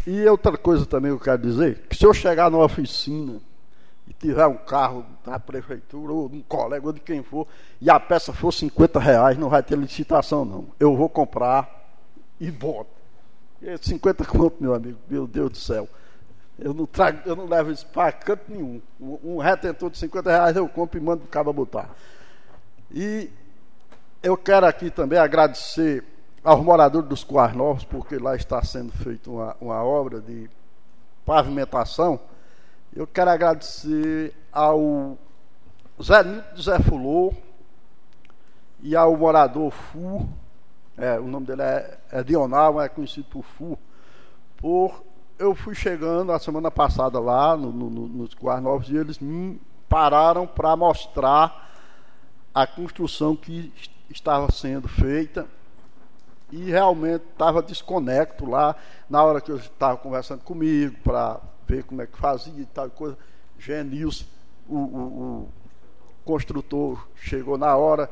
[0.07, 3.41] E outra coisa também que eu quero dizer, que se eu chegar numa oficina
[4.07, 7.47] e tiver um carro da prefeitura, ou de um colega, ou de quem for,
[7.81, 10.69] e a peça for 50 reais, não vai ter licitação não.
[10.81, 11.93] Eu vou comprar
[12.41, 12.91] e boto.
[13.83, 15.89] 50 conto, meu amigo, meu Deus do céu.
[16.59, 18.83] Eu não, trago, eu não levo isso para canto nenhum.
[19.01, 21.91] Um retentor de 50 reais eu compro e mando o cabo botar.
[22.91, 23.31] E
[24.23, 26.03] eu quero aqui também agradecer
[26.43, 30.51] aos moradores dos Coar Novos, porque lá está sendo feita uma, uma obra de
[31.25, 32.19] pavimentação.
[32.95, 35.17] Eu quero agradecer ao
[36.03, 37.33] Zé Nito Zé Fulô
[38.81, 40.29] e ao morador Fu,
[40.97, 43.79] é, o nome dele é, é Dional, é conhecido por Fu.
[44.57, 45.05] Por,
[45.39, 49.19] eu fui chegando a semana passada lá no, no, no, nos Guardas Novos e eles
[49.19, 51.71] me pararam para mostrar
[52.53, 53.73] a construção que
[54.11, 55.47] estava sendo feita
[56.51, 58.75] e realmente estava desconecto lá
[59.09, 62.91] na hora que eu estava conversando comigo para ver como é que fazia e tal
[62.91, 63.17] coisa.
[63.59, 64.27] Genils,
[64.69, 65.01] o, o,
[65.43, 65.49] o
[66.25, 68.11] construtor, chegou na hora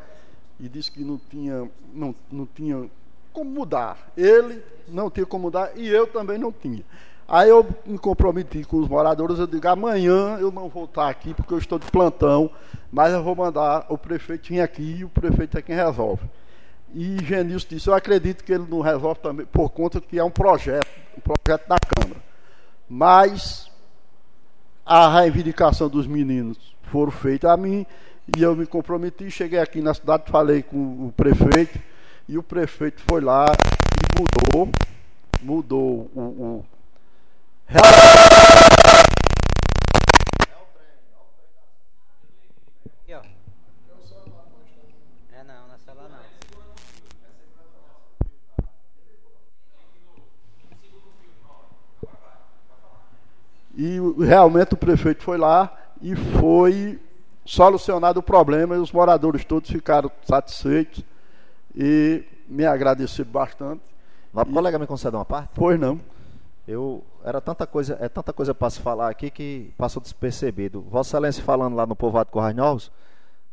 [0.61, 2.89] e disse que não tinha, não, não tinha
[3.33, 4.13] como mudar.
[4.17, 6.85] Ele não tinha como mudar e eu também não tinha.
[7.29, 11.35] Aí eu me comprometi com os moradores, eu digo, amanhã eu não vou estar aqui
[11.35, 12.49] porque eu estou de plantão,
[12.93, 16.23] mas eu vou mandar o prefeito vir aqui e o prefeito é quem resolve.
[16.95, 20.31] E Genilson disse, eu acredito que ele não resolve também, por conta que é um
[20.31, 20.87] projeto,
[21.19, 22.23] um projeto da Câmara.
[22.89, 23.69] Mas
[24.85, 27.85] a reivindicação dos meninos foram feitas a mim,
[28.37, 31.79] e eu me comprometi, cheguei aqui na cidade, falei com o prefeito,
[32.29, 34.69] e o prefeito foi lá e mudou,
[35.43, 36.21] mudou o.
[36.21, 36.65] o...
[53.79, 55.71] E realmente o prefeito foi lá
[56.01, 56.99] e foi
[57.45, 61.05] solucionado o problema e os moradores todos ficaram satisfeitos
[61.75, 63.83] e me agradeceram bastante.
[64.33, 65.51] Mas, colega, me concedeu uma parte?
[65.55, 66.01] Pois não.
[66.67, 70.83] Eu era tanta coisa, é tanta coisa para se falar aqui que passou despercebido.
[70.83, 72.91] Vossa Excelência falando lá no povoado Corrais Novos,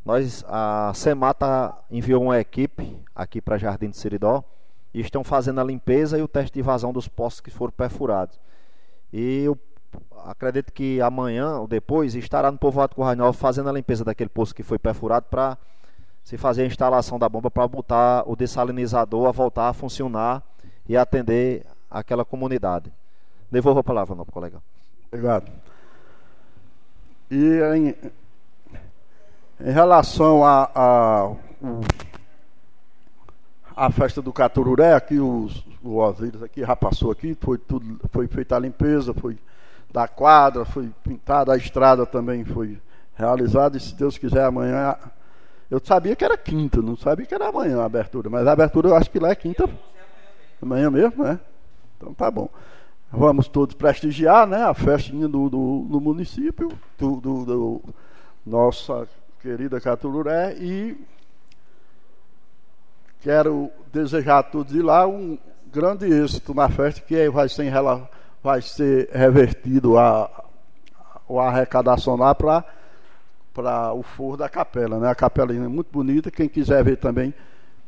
[0.04, 4.42] nós a Semata enviou uma equipe aqui para Jardim de Seridó
[4.92, 8.36] e estão fazendo a limpeza e o teste de vazão dos postos que foram perfurados.
[9.12, 9.56] E eu
[10.24, 14.52] acredito que amanhã ou depois estará no povoado Corrais Novos fazendo a limpeza daquele poço
[14.52, 15.56] que foi perfurado para
[16.24, 20.42] se fazer a instalação da bomba para botar o dessalinizador a voltar a funcionar
[20.88, 22.92] e atender aquela comunidade.
[23.54, 24.60] Devolvo a palavra, nobre colega.
[25.06, 25.48] Obrigado.
[27.30, 27.94] E em,
[29.60, 31.32] em relação a, a,
[33.76, 38.26] a, festa do Catururé, aqui os, o Osíris aqui já passou aqui, foi, tudo, foi
[38.26, 39.38] feita a limpeza, foi
[39.92, 42.76] da quadra, foi pintada a estrada também foi
[43.14, 44.96] realizada, e se Deus quiser amanhã.
[45.70, 48.88] Eu sabia que era quinta, não sabia que era amanhã a abertura, mas a abertura
[48.88, 49.70] eu acho que lá é quinta.
[50.60, 51.38] Amanhã mesmo, né?
[51.96, 52.50] Então tá bom.
[53.16, 56.68] Vamos todos prestigiar né, a festinha do, do, do município,
[56.98, 57.82] do, do, do,
[58.44, 59.06] nossa
[59.40, 60.98] querida Catururé, e
[63.20, 65.38] quero desejar a todos de lá um
[65.72, 67.72] grande êxito na festa, que vai ser,
[68.42, 70.28] vai ser revertido a,
[71.30, 72.64] a arrecadação lá para
[73.54, 75.08] para o forro da capela, né?
[75.08, 76.28] A capela é muito bonita.
[76.28, 77.32] Quem quiser ver também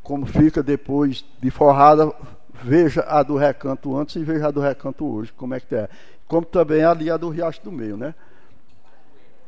[0.01, 2.13] como fica depois de forrada,
[2.63, 5.89] veja a do recanto antes e veja a do recanto hoje, como é que é.
[6.27, 8.15] Como também ali a do Riacho do Meio, né?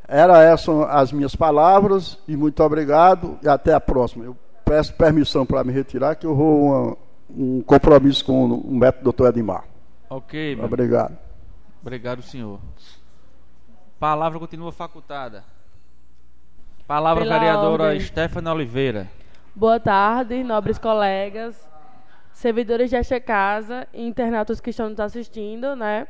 [0.06, 4.24] Era essas as minhas palavras e muito obrigado e até a próxima.
[4.24, 6.97] Eu peço permissão para me retirar que eu vou uma,
[7.30, 9.64] um compromisso com o método doutor Edmar.
[10.09, 11.18] Ok, meu Obrigado.
[11.82, 12.59] Obrigado, senhor.
[13.98, 15.44] Palavra continua facultada.
[16.86, 18.01] Palavra Pela vereadora ordem.
[18.01, 19.09] Stephanie Oliveira.
[19.55, 21.68] Boa tarde, nobres colegas
[22.39, 26.06] servidores desta casa e internautas que estão nos assistindo, né?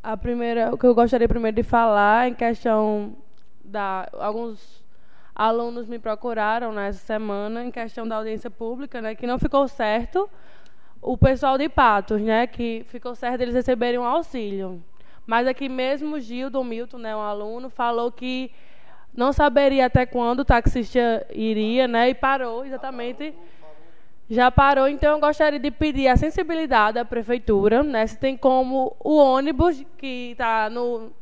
[0.00, 3.16] A primeira, o que eu gostaria primeiro de falar em questão
[3.64, 4.80] da alguns
[5.34, 10.30] alunos me procuraram nessa semana em questão da audiência pública, né, que não ficou certo
[11.00, 14.80] o pessoal de Patos, né, que ficou certo eles receberem um auxílio.
[15.26, 18.52] Mas aqui mesmo Gil do Milton, né, um aluno, falou que
[19.12, 23.34] não saberia até quando o taxista iria, né, e parou exatamente
[24.32, 28.06] já parou, então eu gostaria de pedir a sensibilidade da prefeitura, né?
[28.06, 31.12] Se tem como o ônibus que está no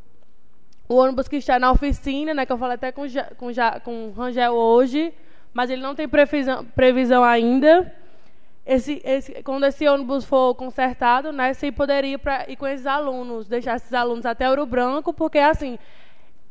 [0.89, 2.47] o ônibus que está na oficina, né?
[2.47, 3.03] Que eu falei até com
[3.37, 3.51] com,
[3.83, 5.13] com Rangel hoje,
[5.53, 7.93] mas ele não tem previsão, previsão ainda.
[8.65, 11.53] Esse, esse, quando esse ônibus for consertado, né?
[11.53, 15.81] Se poderia pra, ir com esses alunos, deixar esses alunos até Ouro Branco, porque assim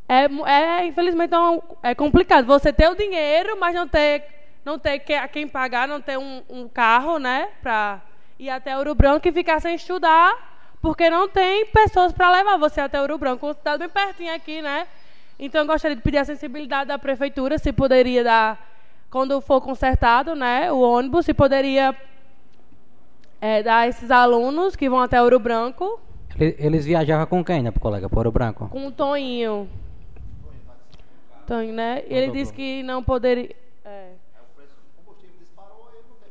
[0.10, 2.46] é, é infelizmente é, é complicado.
[2.48, 4.39] Você ter o dinheiro, mas não ter
[4.70, 8.02] não ter que, quem pagar, não ter um, um carro, né, para
[8.38, 10.32] ir até Ouro Branco e ficar sem estudar,
[10.80, 14.62] porque não tem pessoas para levar você até Ouro Branco, uma cidade bem pertinho aqui,
[14.62, 14.88] né?
[15.40, 18.70] Então, eu gostaria de pedir a sensibilidade da prefeitura, se poderia dar,
[19.10, 21.96] quando for consertado, né, o ônibus, se poderia
[23.42, 26.00] é, dar esses alunos que vão até Ouro Branco.
[26.38, 28.68] Eles viajavam com quem, né, colega, para Ouro Branco?
[28.70, 29.68] Com o Toninho.
[31.48, 32.04] Toninho, né?
[32.08, 33.56] Ele disse que não poderia...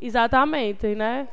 [0.00, 1.28] Exatamente, né?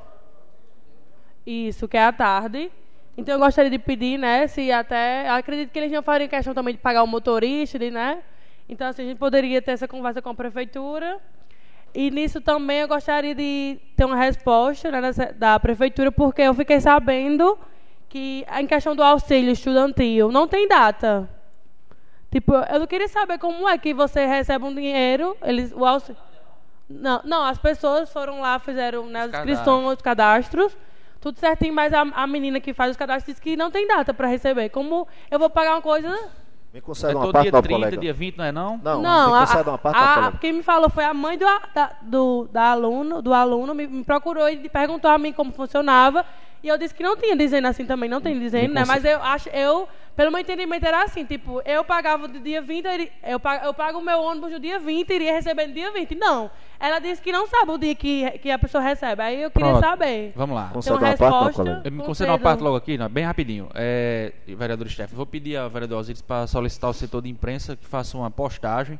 [1.45, 2.71] Isso, que é à tarde.
[3.17, 5.29] Então eu gostaria de pedir, né, se até.
[5.29, 8.23] Acredito que eles não fariam questão também de pagar o motorista, né?
[8.67, 11.19] Então, assim, a gente poderia ter essa conversa com a prefeitura.
[11.93, 16.81] E nisso também eu gostaria de ter uma resposta né, da prefeitura, porque eu fiquei
[16.81, 17.57] sabendo
[18.09, 21.29] que em questão do auxílio estudantil não tem data.
[22.29, 26.19] Tipo, eu queria saber como é que você recebe um dinheiro, eles, o auxílio.
[26.89, 30.77] Não, não, as pessoas foram lá, fizeram né, as inscrições, os cadastros,
[31.19, 34.13] tudo certinho, mas a, a menina que faz os cadastros disse que não tem data
[34.13, 34.69] para receber.
[34.69, 36.15] Como eu vou pagar uma coisa
[36.75, 37.97] me concede é uma parte, dia 30, colega.
[37.97, 38.77] dia 20, não é não?
[38.83, 41.37] Não, não me concede a, uma parte, a, a, Quem me falou foi a mãe
[41.37, 45.53] do, da, do, da aluno, do aluno, me, me, procurou e perguntou a mim como
[45.53, 46.25] funcionava.
[46.61, 48.83] E eu disse que não tinha dizendo assim também, não tem dizendo, né?
[48.85, 53.11] Mas eu acho, eu, pelo meu entendimento, era assim, tipo, eu pagava do dia 20,
[53.23, 55.91] eu pago, eu pago o meu ônibus no dia 20 e iria receber no dia
[55.91, 56.15] 20.
[56.15, 56.49] Não.
[56.79, 59.21] Ela disse que não sabe o dia que, que a pessoa recebe.
[59.21, 59.83] Aí eu queria Pronto.
[59.83, 60.31] saber.
[60.35, 60.69] Vamos lá.
[60.71, 63.69] Concede uma resposta, parte, eu me concede uma parte logo aqui, não, bem rapidinho.
[63.73, 67.85] É, vereador Steff, vou pedir ao vereador Osiris para solicitar o setor de imprensa que
[67.85, 68.97] faça uma postagem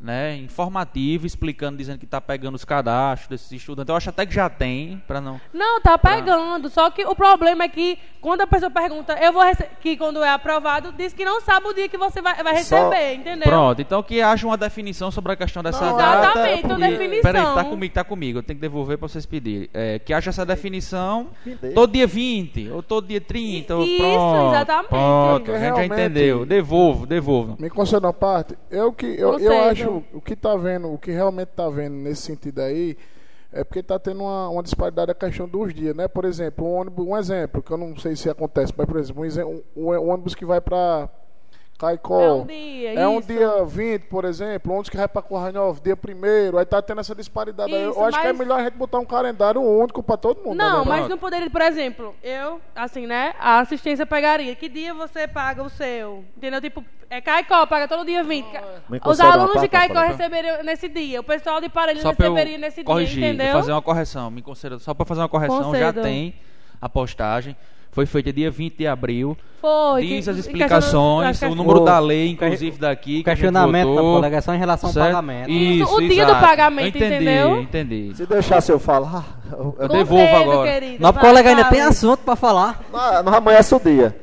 [0.00, 3.88] né, informativo, explicando, dizendo que está pegando os cadastros desses estudantes.
[3.90, 5.38] Eu acho até que já tem, para não.
[5.52, 6.70] Não, tá pegando.
[6.70, 10.22] Só que o problema é que quando a pessoa pergunta, eu vou rece- que quando
[10.24, 13.44] é aprovado, diz que não sabe o dia que você vai, vai Só- receber, entendeu?
[13.48, 16.24] Pronto, então que haja uma definição sobre a questão dessa Não, data.
[16.24, 17.22] exatamente, uma definição.
[17.22, 18.38] Peraí, tá comigo, tá comigo.
[18.38, 19.68] Eu tenho que devolver para vocês pedirem.
[19.74, 21.28] É, que haja essa definição
[21.74, 23.76] todo dia 20, ou todo dia 30.
[23.76, 24.88] ou Isso, pronto, exatamente.
[24.88, 26.46] Pronto, a gente já entendeu.
[26.46, 27.56] Devolvo, devolvo.
[27.58, 28.56] Me conceda uma parte.
[28.70, 29.89] Eu que eu, eu Concedo.
[29.98, 32.96] Acho o que tá vendo, o que realmente tá vendo nesse sentido aí,
[33.52, 36.06] é porque tá tendo uma, uma disparidade da questão dos dias, né?
[36.08, 39.22] Por exemplo, um ônibus, um exemplo, que eu não sei se acontece, mas por exemplo,
[39.24, 41.08] um, um- um ônibus que vai para
[41.80, 42.20] Caicó.
[42.20, 43.28] É um dia, É um isso.
[43.28, 47.14] dia 20, por exemplo, ônibus que vai para Corranhov, dia primeiro, aí tá tendo essa
[47.14, 47.82] disparidade aí.
[47.82, 50.56] Eu Isso, acho que é melhor a gente botar um calendário único para todo mundo.
[50.56, 50.90] Não, né?
[50.90, 53.32] mas não poderia, por exemplo, eu, assim, né?
[53.40, 54.54] A assistência pegaria.
[54.54, 56.22] Que dia você paga o seu?
[56.36, 56.60] Entendeu?
[56.60, 58.46] Tipo, é Caicó, paga todo dia 20.
[58.90, 61.20] Me Os alunos de Caicó receberiam nesse dia.
[61.20, 63.52] O pessoal de eu receberia nesse corrigir, dia, entendeu?
[63.54, 64.30] fazer uma correção.
[64.30, 66.02] Me conceda, só para fazer uma correção, já Concedo.
[66.02, 66.34] tem
[66.78, 67.56] a postagem.
[67.92, 69.36] Foi feita dia 20 de abril.
[69.60, 70.06] Foi.
[70.06, 73.20] Diz que- as explicações, o do- número O- da lei, inclusive daqui.
[73.20, 74.14] O que a gente questionamento da votou.
[74.16, 75.06] colega é só em relação ao Certo?
[75.06, 75.50] pagamento.
[75.50, 76.46] Isso, O dia do exato.
[76.46, 77.60] pagamento, entendi, entendeu?
[77.60, 78.12] Entendi.
[78.14, 80.72] Se deixasse eu falar, eu, eu devolvo agora.
[80.72, 82.80] querido, Nosso vai, colega ainda tem assunto para falar.
[82.92, 84.16] não, não amanhece o dia.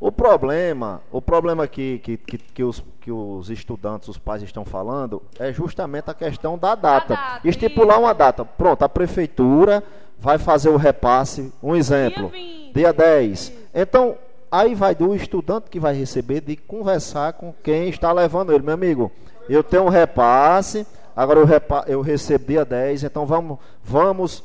[0.00, 4.64] O problema, o problema que, que, que, que os, que os estudantes, os pais estão
[4.64, 7.14] falando é justamente a questão da data.
[7.16, 8.04] data, Estipular isso.
[8.04, 8.44] uma data.
[8.44, 9.82] Pronto, a prefeitura
[10.16, 11.52] vai fazer o repasse.
[11.60, 12.57] Um exemplo, Dia 20.
[12.78, 13.52] Dia 10.
[13.74, 14.16] Então,
[14.50, 18.62] aí vai do estudante que vai receber de conversar com quem está levando ele.
[18.62, 19.10] Meu amigo,
[19.48, 24.44] eu tenho um repasse, agora eu, repa eu recebo dia 10, então vamos, vamos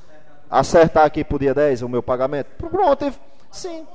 [0.50, 2.48] acertar aqui pro dia 10 o meu pagamento?
[2.58, 3.14] Pronto,
[3.52, 3.86] sim.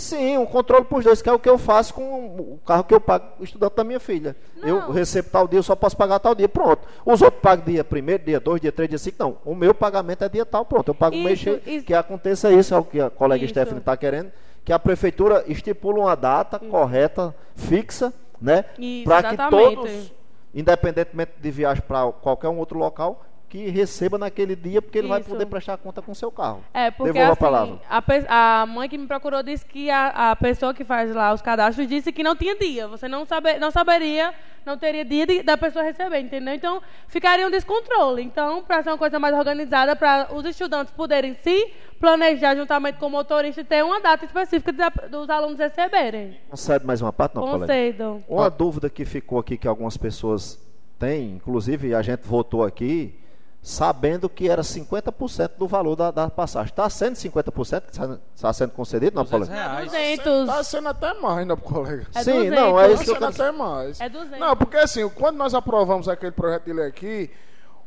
[0.00, 2.84] Sim, um controle para os dois, que é o que eu faço com o carro
[2.84, 4.34] que eu pago o estudante da minha filha.
[4.62, 4.90] Eu Não.
[4.90, 6.88] recebo tal dia, eu só posso pagar tal dia, pronto.
[7.04, 9.36] Os outros pagam dia primeiro, dia dois, dia três, dia cinco, não.
[9.44, 10.88] O meu pagamento é dia tal, pronto.
[10.88, 11.84] Eu pago o mês Isso, isso.
[11.84, 13.52] Que aconteça isso, é o que a colega Isso.
[13.52, 14.32] Stephanie está querendo,
[14.64, 18.64] que a prefeitura estipula uma data correta, fixa, né?
[18.78, 20.12] Isso, Para que todos,
[20.54, 25.18] independentemente de viagem para qualquer um outro local, que receba naquele dia, porque ele vai
[25.20, 25.28] Isso.
[25.28, 26.62] poder prestar conta com o seu carro.
[26.72, 27.80] É, porque Devolva a assim, palavra.
[28.28, 31.42] a, a mãe que me procurou disse que a, a pessoa que faz lá os
[31.42, 32.86] cadastros disse que não tinha dia.
[32.86, 34.32] Você não, sabe, não saberia,
[34.64, 36.54] não teria dia de- da pessoa receber, entendeu?
[36.54, 38.22] Então, ficaria um descontrole.
[38.22, 43.06] Então, para ser uma coisa mais organizada, para os estudantes poderem se planejar juntamente com
[43.06, 46.38] o motorista e ter uma data específica da- dos alunos receberem.
[46.48, 47.42] Concede mais uma parte, não?
[47.48, 48.22] Concedo.
[48.28, 50.56] Uma dúvida que ficou aqui que algumas pessoas
[51.00, 53.18] têm, inclusive a gente votou aqui,
[53.62, 56.70] sabendo que era 50% do valor da, da passagem.
[56.70, 59.62] Está sendo 50% que está está sendo concedido, não, 200 Paulo?
[59.62, 59.86] reais.
[59.90, 60.46] 200.
[60.46, 62.06] Tá sendo até mais, né, colega?
[62.14, 62.58] É Sim, 200.
[62.58, 64.00] não, é Tá isso que eu sendo quero até mais.
[64.00, 64.38] É 200.
[64.38, 67.30] Não, porque assim, quando nós aprovamos aquele projeto de lei aqui,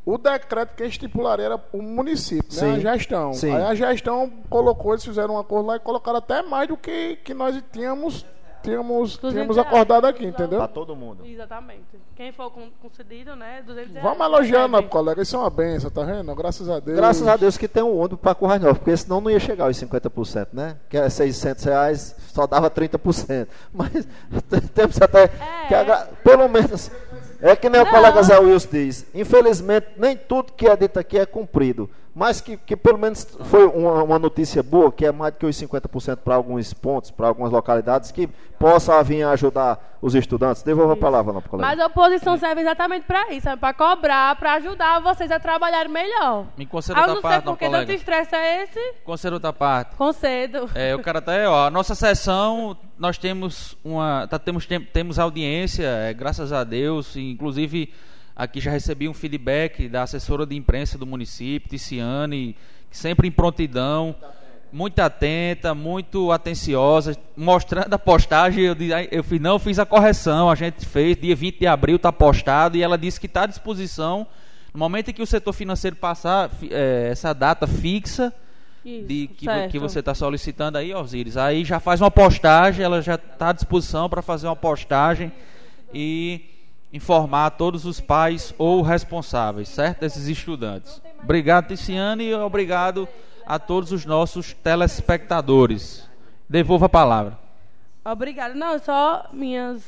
[0.06, 2.60] o decreto que estipularia era o município, né?
[2.60, 2.72] Sim.
[2.74, 3.34] A gestão.
[3.34, 3.56] Sim.
[3.56, 7.16] Aí a gestão colocou, eles fizeram um acordo lá e colocaram até mais do que,
[7.24, 8.26] que nós tínhamos,
[8.64, 9.68] tínhamos, 200 tínhamos reais.
[9.72, 10.60] acordado aqui, entendeu?
[10.60, 11.26] Para todo mundo.
[11.26, 11.84] Exatamente.
[12.16, 14.04] Quem for con- concedido, né, 200 reais.
[14.08, 15.22] Vamos elogiar, né, colega?
[15.22, 16.34] Isso é uma benção, tá vendo?
[16.36, 16.98] Graças a Deus.
[16.98, 19.66] Graças a Deus que tem um ônibus para Currais Novos, porque senão não ia chegar
[19.66, 20.78] aos 50%, né?
[20.90, 23.48] Que é 600 reais, só dava 30%.
[23.74, 24.08] Mas
[24.74, 25.28] temos até
[25.68, 26.92] que agra- pelo menos
[27.42, 27.92] é que nem o Não.
[27.92, 29.06] colega Zé Wilson diz.
[29.14, 31.90] Infelizmente, nem tudo que é dito aqui é cumprido.
[32.16, 35.46] Mas que, que pelo menos foi uma, uma notícia boa, que é mais do que
[35.48, 38.28] os 50% para alguns pontos, para algumas localidades, que
[38.60, 40.62] possa vir ajudar os estudantes.
[40.62, 41.68] Devolva a palavra, não, colega.
[41.70, 46.46] Mas a oposição serve exatamente para isso, para cobrar, para ajudar vocês a trabalhar melhor.
[46.56, 48.94] Me conceda Ah, outra não sei parte, não, porque tanto estresse é esse.
[49.04, 49.96] Conceda outra parte.
[49.96, 50.70] Concedo.
[50.76, 51.66] É, o cara tá aí, ó.
[51.66, 54.28] A nossa sessão, nós temos uma.
[54.28, 57.16] Tá, temos, tem- temos audiência, é, graças a Deus.
[57.16, 57.92] inclusive,
[58.36, 62.56] aqui já recebi um feedback da assessora de imprensa do município, Ticiane,
[62.90, 64.16] sempre em prontidão,
[64.72, 68.64] muito atenta, muito atenciosa, mostrando a postagem.
[68.64, 71.68] Eu, disse, "Ai, eu fiz, não, fiz a correção, a gente fez, dia 20 de
[71.68, 74.26] abril está postado, e ela disse que está à disposição.
[74.74, 78.34] No momento em que o setor financeiro passar é, essa data fixa,
[78.84, 81.38] Isso, de que, que você está solicitando aí, Osíris.
[81.38, 85.32] Aí já faz uma postagem, ela já está à disposição para fazer uma postagem
[85.94, 86.53] e
[86.94, 90.02] informar todos os pais ou responsáveis, certo?
[90.02, 91.02] Desses estudantes.
[91.24, 93.10] Obrigado, Ticiane, e obrigado
[93.46, 96.08] a todos os nossos telespectadores.
[96.48, 97.40] Devolva a palavra.
[98.06, 98.54] Obrigada.
[98.54, 99.84] Não, só minhas.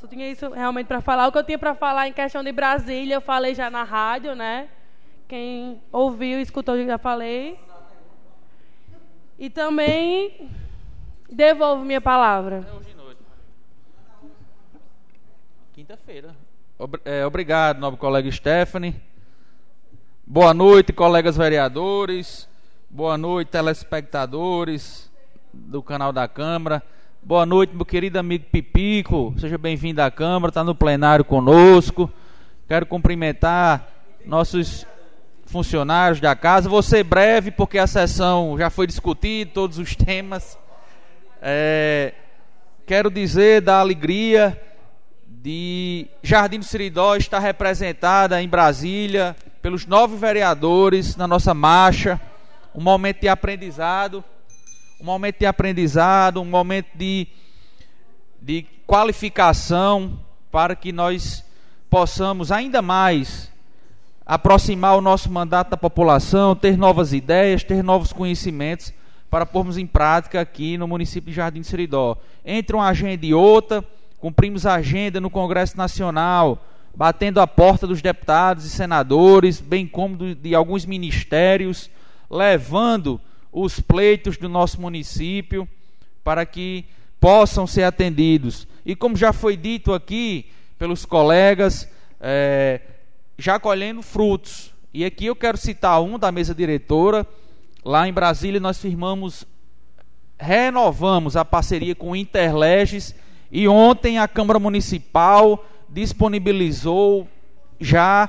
[0.00, 1.26] Só tinha isso realmente para falar.
[1.26, 4.36] O que eu tinha para falar em questão de Brasília, eu falei já na rádio,
[4.36, 4.68] né?
[5.26, 7.58] Quem ouviu, escutou, eu já falei.
[9.38, 10.48] E também
[11.28, 12.64] devolvo minha palavra.
[15.74, 16.36] Quinta-feira.
[16.78, 18.94] Ob é, obrigado, nobre colega Stephanie.
[20.24, 22.48] Boa noite, colegas vereadores.
[22.88, 25.10] Boa noite, telespectadores
[25.52, 26.80] do canal da Câmara.
[27.20, 29.34] Boa noite, meu querido amigo Pipico.
[29.36, 32.08] Seja bem-vindo à Câmara, está no plenário conosco.
[32.68, 33.88] Quero cumprimentar
[34.24, 34.86] nossos
[35.44, 36.68] funcionários da casa.
[36.68, 40.56] Vou ser breve, porque a sessão já foi discutida, todos os temas.
[41.42, 42.14] É,
[42.86, 44.56] quero dizer da alegria
[45.44, 52.18] de Jardim do Siridó estar representada em Brasília pelos nove vereadores na nossa marcha.
[52.74, 54.24] Um momento de aprendizado,
[54.98, 57.28] um momento de aprendizado, um momento de,
[58.40, 60.18] de qualificação
[60.50, 61.44] para que nós
[61.90, 63.52] possamos ainda mais
[64.24, 68.94] aproximar o nosso mandato da população, ter novas ideias, ter novos conhecimentos
[69.28, 72.16] para pormos em prática aqui no município de Jardim de Seridó.
[72.46, 73.84] Entre uma agenda e outra,
[74.24, 80.34] cumprimos a agenda no Congresso Nacional, batendo a porta dos deputados e senadores, bem como
[80.34, 81.90] de alguns ministérios,
[82.30, 83.20] levando
[83.52, 85.68] os pleitos do nosso município
[86.24, 86.86] para que
[87.20, 88.66] possam ser atendidos.
[88.86, 90.46] E como já foi dito aqui
[90.78, 91.86] pelos colegas,
[92.18, 92.80] é,
[93.36, 94.72] já colhendo frutos.
[94.94, 97.26] E aqui eu quero citar um da mesa diretora.
[97.84, 99.44] Lá em Brasília nós firmamos,
[100.38, 103.14] renovamos a parceria com o Interleges
[103.50, 107.28] e ontem a Câmara Municipal disponibilizou
[107.80, 108.28] já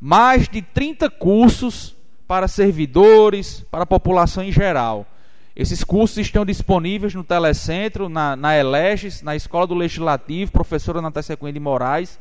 [0.00, 1.94] mais de 30 cursos
[2.26, 5.06] para servidores, para a população em geral.
[5.54, 11.36] Esses cursos estão disponíveis no Telecentro, na, na Eleges, na Escola do Legislativo, professora Natácia
[11.36, 12.18] Cunha de Moraes,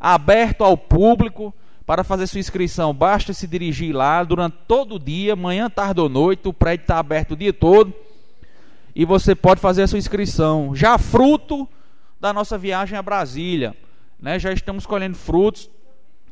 [0.00, 1.54] aberto ao público
[1.86, 6.08] para fazer sua inscrição, basta se dirigir lá durante todo o dia, manhã, tarde ou
[6.08, 7.92] noite, o prédio está aberto o dia todo
[8.94, 10.74] e você pode fazer a sua inscrição.
[10.74, 11.68] Já fruto
[12.22, 13.76] da nossa viagem a Brasília,
[14.20, 14.38] né?
[14.38, 15.68] já estamos colhendo frutos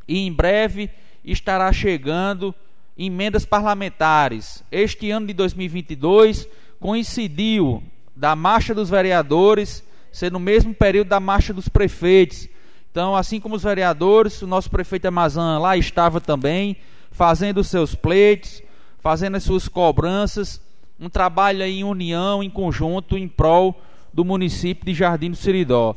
[0.07, 0.89] e em breve
[1.25, 2.55] estará chegando
[2.97, 4.62] emendas parlamentares.
[4.71, 6.47] Este ano de 2022
[6.79, 7.83] coincidiu
[8.15, 12.49] da marcha dos vereadores ser no mesmo período da marcha dos prefeitos.
[12.89, 16.77] Então, assim como os vereadores, o nosso prefeito Amazã lá estava também,
[17.11, 18.62] fazendo os seus pleitos,
[19.01, 20.61] fazendo as suas cobranças,
[21.01, 23.77] um trabalho em união, em conjunto, em prol
[24.12, 25.95] do município de Jardim do Siridó.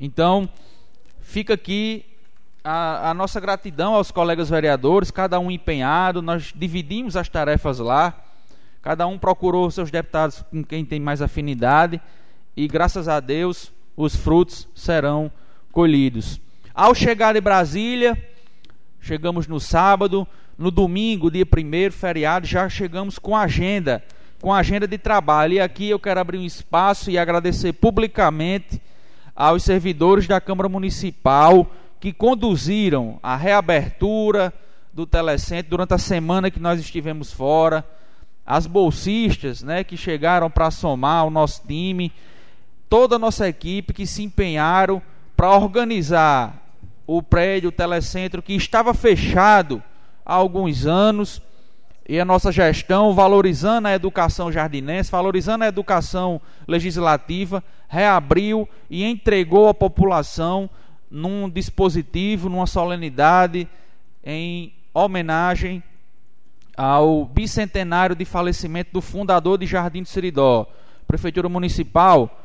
[0.00, 0.48] Então,
[1.20, 2.04] fica aqui
[2.62, 8.14] a, a, nossa gratidão aos colegas vereadores, cada um empenhado, nós dividimos as tarefas lá,
[8.80, 12.00] cada um procurou seus deputados com quem tem mais afinidade,
[12.56, 15.30] e graças a Deus os frutos serão
[15.70, 16.40] colhidos.
[16.74, 18.16] Ao chegar em Brasília,
[19.00, 20.26] chegamos no sábado,
[20.56, 24.02] no domingo, dia primeiro, feriado, já chegamos com agenda,
[24.44, 25.54] com agenda de trabalho.
[25.54, 28.78] E aqui eu quero abrir um espaço e agradecer publicamente
[29.34, 31.66] aos servidores da Câmara Municipal
[31.98, 34.52] que conduziram a reabertura
[34.92, 37.82] do telecentro durante a semana que nós estivemos fora,
[38.44, 42.12] as bolsistas, né, que chegaram para somar o nosso time,
[42.86, 45.00] toda a nossa equipe que se empenharam
[45.34, 46.62] para organizar
[47.06, 49.82] o prédio, o telecentro que estava fechado
[50.22, 51.40] há alguns anos
[52.06, 59.68] e a nossa gestão, valorizando a educação jardinense, valorizando a educação legislativa, reabriu e entregou
[59.68, 60.68] à população
[61.10, 63.66] num dispositivo, numa solenidade
[64.22, 65.82] em homenagem
[66.76, 70.66] ao bicentenário de falecimento do fundador de Jardim do Seridó.
[71.06, 72.40] Prefeitura Municipal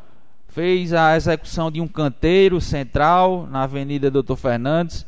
[0.47, 5.05] fez a execução de um canteiro central na Avenida Doutor Fernandes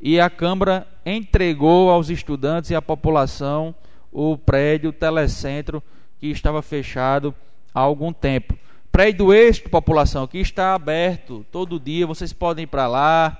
[0.00, 3.74] e a Câmara entregou aos estudantes e à população
[4.14, 5.82] o prédio telecentro
[6.20, 7.34] que estava fechado
[7.74, 8.56] há algum tempo.
[8.92, 13.36] Prédio este, população, que está aberto todo dia, vocês podem ir para lá,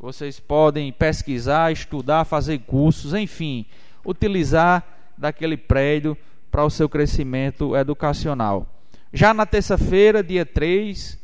[0.00, 3.66] vocês podem pesquisar, estudar, fazer cursos, enfim,
[4.04, 4.82] utilizar
[5.16, 6.16] daquele prédio
[6.50, 8.66] para o seu crescimento educacional.
[9.12, 11.18] Já na terça-feira, dia 3,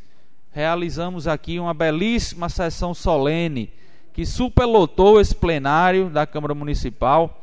[0.52, 3.72] realizamos aqui uma belíssima sessão solene
[4.12, 7.39] que superlotou esse plenário da Câmara Municipal,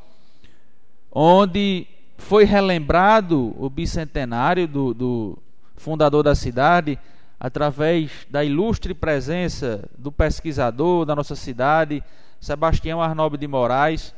[1.20, 5.38] onde foi relembrado o bicentenário do, do
[5.76, 7.00] fundador da cidade,
[7.40, 12.04] através da ilustre presença do pesquisador da nossa cidade,
[12.40, 14.14] Sebastião Arnob de Moraes,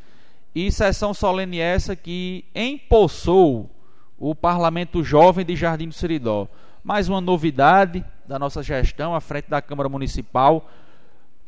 [0.54, 3.70] e sessão solene essa que empossou
[4.18, 6.50] o Parlamento Jovem de Jardim do Seridó.
[6.84, 10.70] Mais uma novidade da nossa gestão à frente da Câmara Municipal,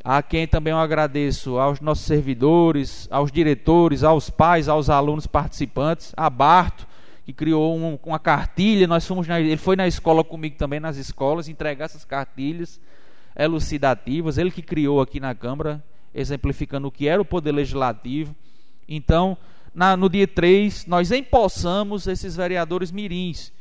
[0.03, 6.13] a quem também eu agradeço aos nossos servidores, aos diretores, aos pais, aos alunos participantes,
[6.17, 6.87] a Barto,
[7.25, 10.97] que criou um, uma cartilha, nós fomos na, ele foi na escola comigo também, nas
[10.97, 12.79] escolas, entregar essas cartilhas
[13.35, 15.83] elucidativas, ele que criou aqui na Câmara,
[16.13, 18.35] exemplificando o que era o poder legislativo.
[18.87, 19.37] Então,
[19.73, 23.53] na, no dia 3, nós empossamos esses vereadores mirins,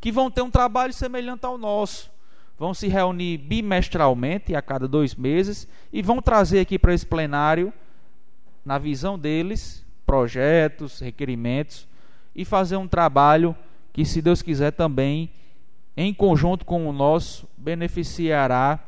[0.00, 2.10] que vão ter um trabalho semelhante ao nosso.
[2.58, 7.72] Vão se reunir bimestralmente, a cada dois meses, e vão trazer aqui para esse plenário,
[8.64, 11.86] na visão deles, projetos, requerimentos,
[12.34, 13.54] e fazer um trabalho
[13.92, 15.30] que, se Deus quiser, também,
[15.96, 18.80] em conjunto com o nosso, beneficiará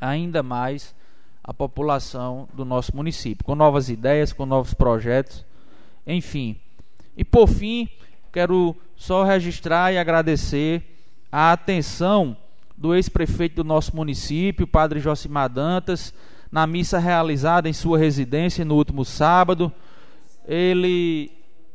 [0.00, 0.94] ainda mais
[1.42, 5.44] a população do nosso município, com novas ideias, com novos projetos,
[6.06, 6.58] enfim.
[7.16, 7.88] E por fim,
[8.32, 10.82] quero só registrar e agradecer
[11.30, 12.36] a atenção
[12.76, 16.12] do ex-prefeito do nosso município, Padre Josimar Dantas,
[16.50, 19.72] na missa realizada em sua residência no último sábado.
[20.46, 21.30] Ele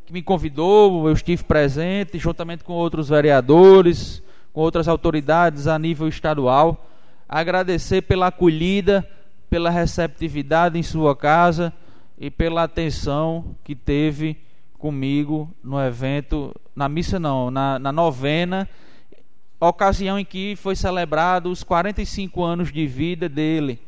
[0.10, 4.22] me convidou, eu estive presente, juntamente com outros vereadores,
[4.52, 6.88] com outras autoridades a nível estadual.
[7.28, 9.08] Agradecer pela acolhida
[9.50, 11.74] pela receptividade em sua casa
[12.18, 14.38] e pela atenção que teve
[14.78, 18.70] comigo no evento, na missa não, na, na novena,
[19.68, 23.80] ocasião em que foi celebrado os 45 anos de vida dele.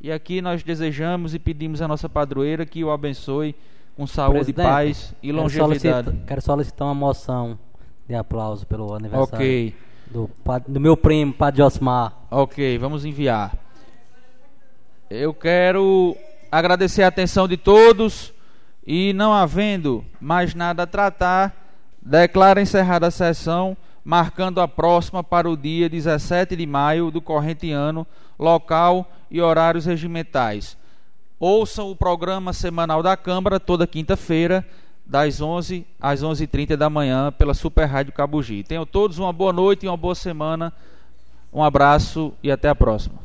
[0.00, 3.54] E aqui nós desejamos e pedimos à nossa padroeira que o abençoe
[3.96, 5.80] com saúde, Presidente, paz e quero longevidade.
[6.06, 7.58] solicitar- Quero solicitar uma moção
[8.08, 9.74] de aplauso pelo aniversário Ok,
[10.10, 10.30] do,
[10.66, 12.14] do meu primo, Padre Osmar.
[12.30, 13.52] ok, vamos enviar.
[15.10, 16.16] Eu quero
[16.50, 18.32] agradecer a atenção de todos
[18.86, 21.54] e, não havendo mais nada a tratar,
[22.00, 23.76] declaro encerrada a sessão,
[24.10, 28.04] marcando a próxima para o dia 17 de maio do corrente ano,
[28.36, 30.76] local e horários regimentais.
[31.38, 34.66] Ouçam o programa semanal da Câmara toda quinta-feira,
[35.06, 38.64] das 11 às 11h30 da manhã, pela Super Rádio Cabugi.
[38.64, 40.72] Tenham todos uma boa noite e uma boa semana.
[41.52, 43.19] Um abraço e até a próxima.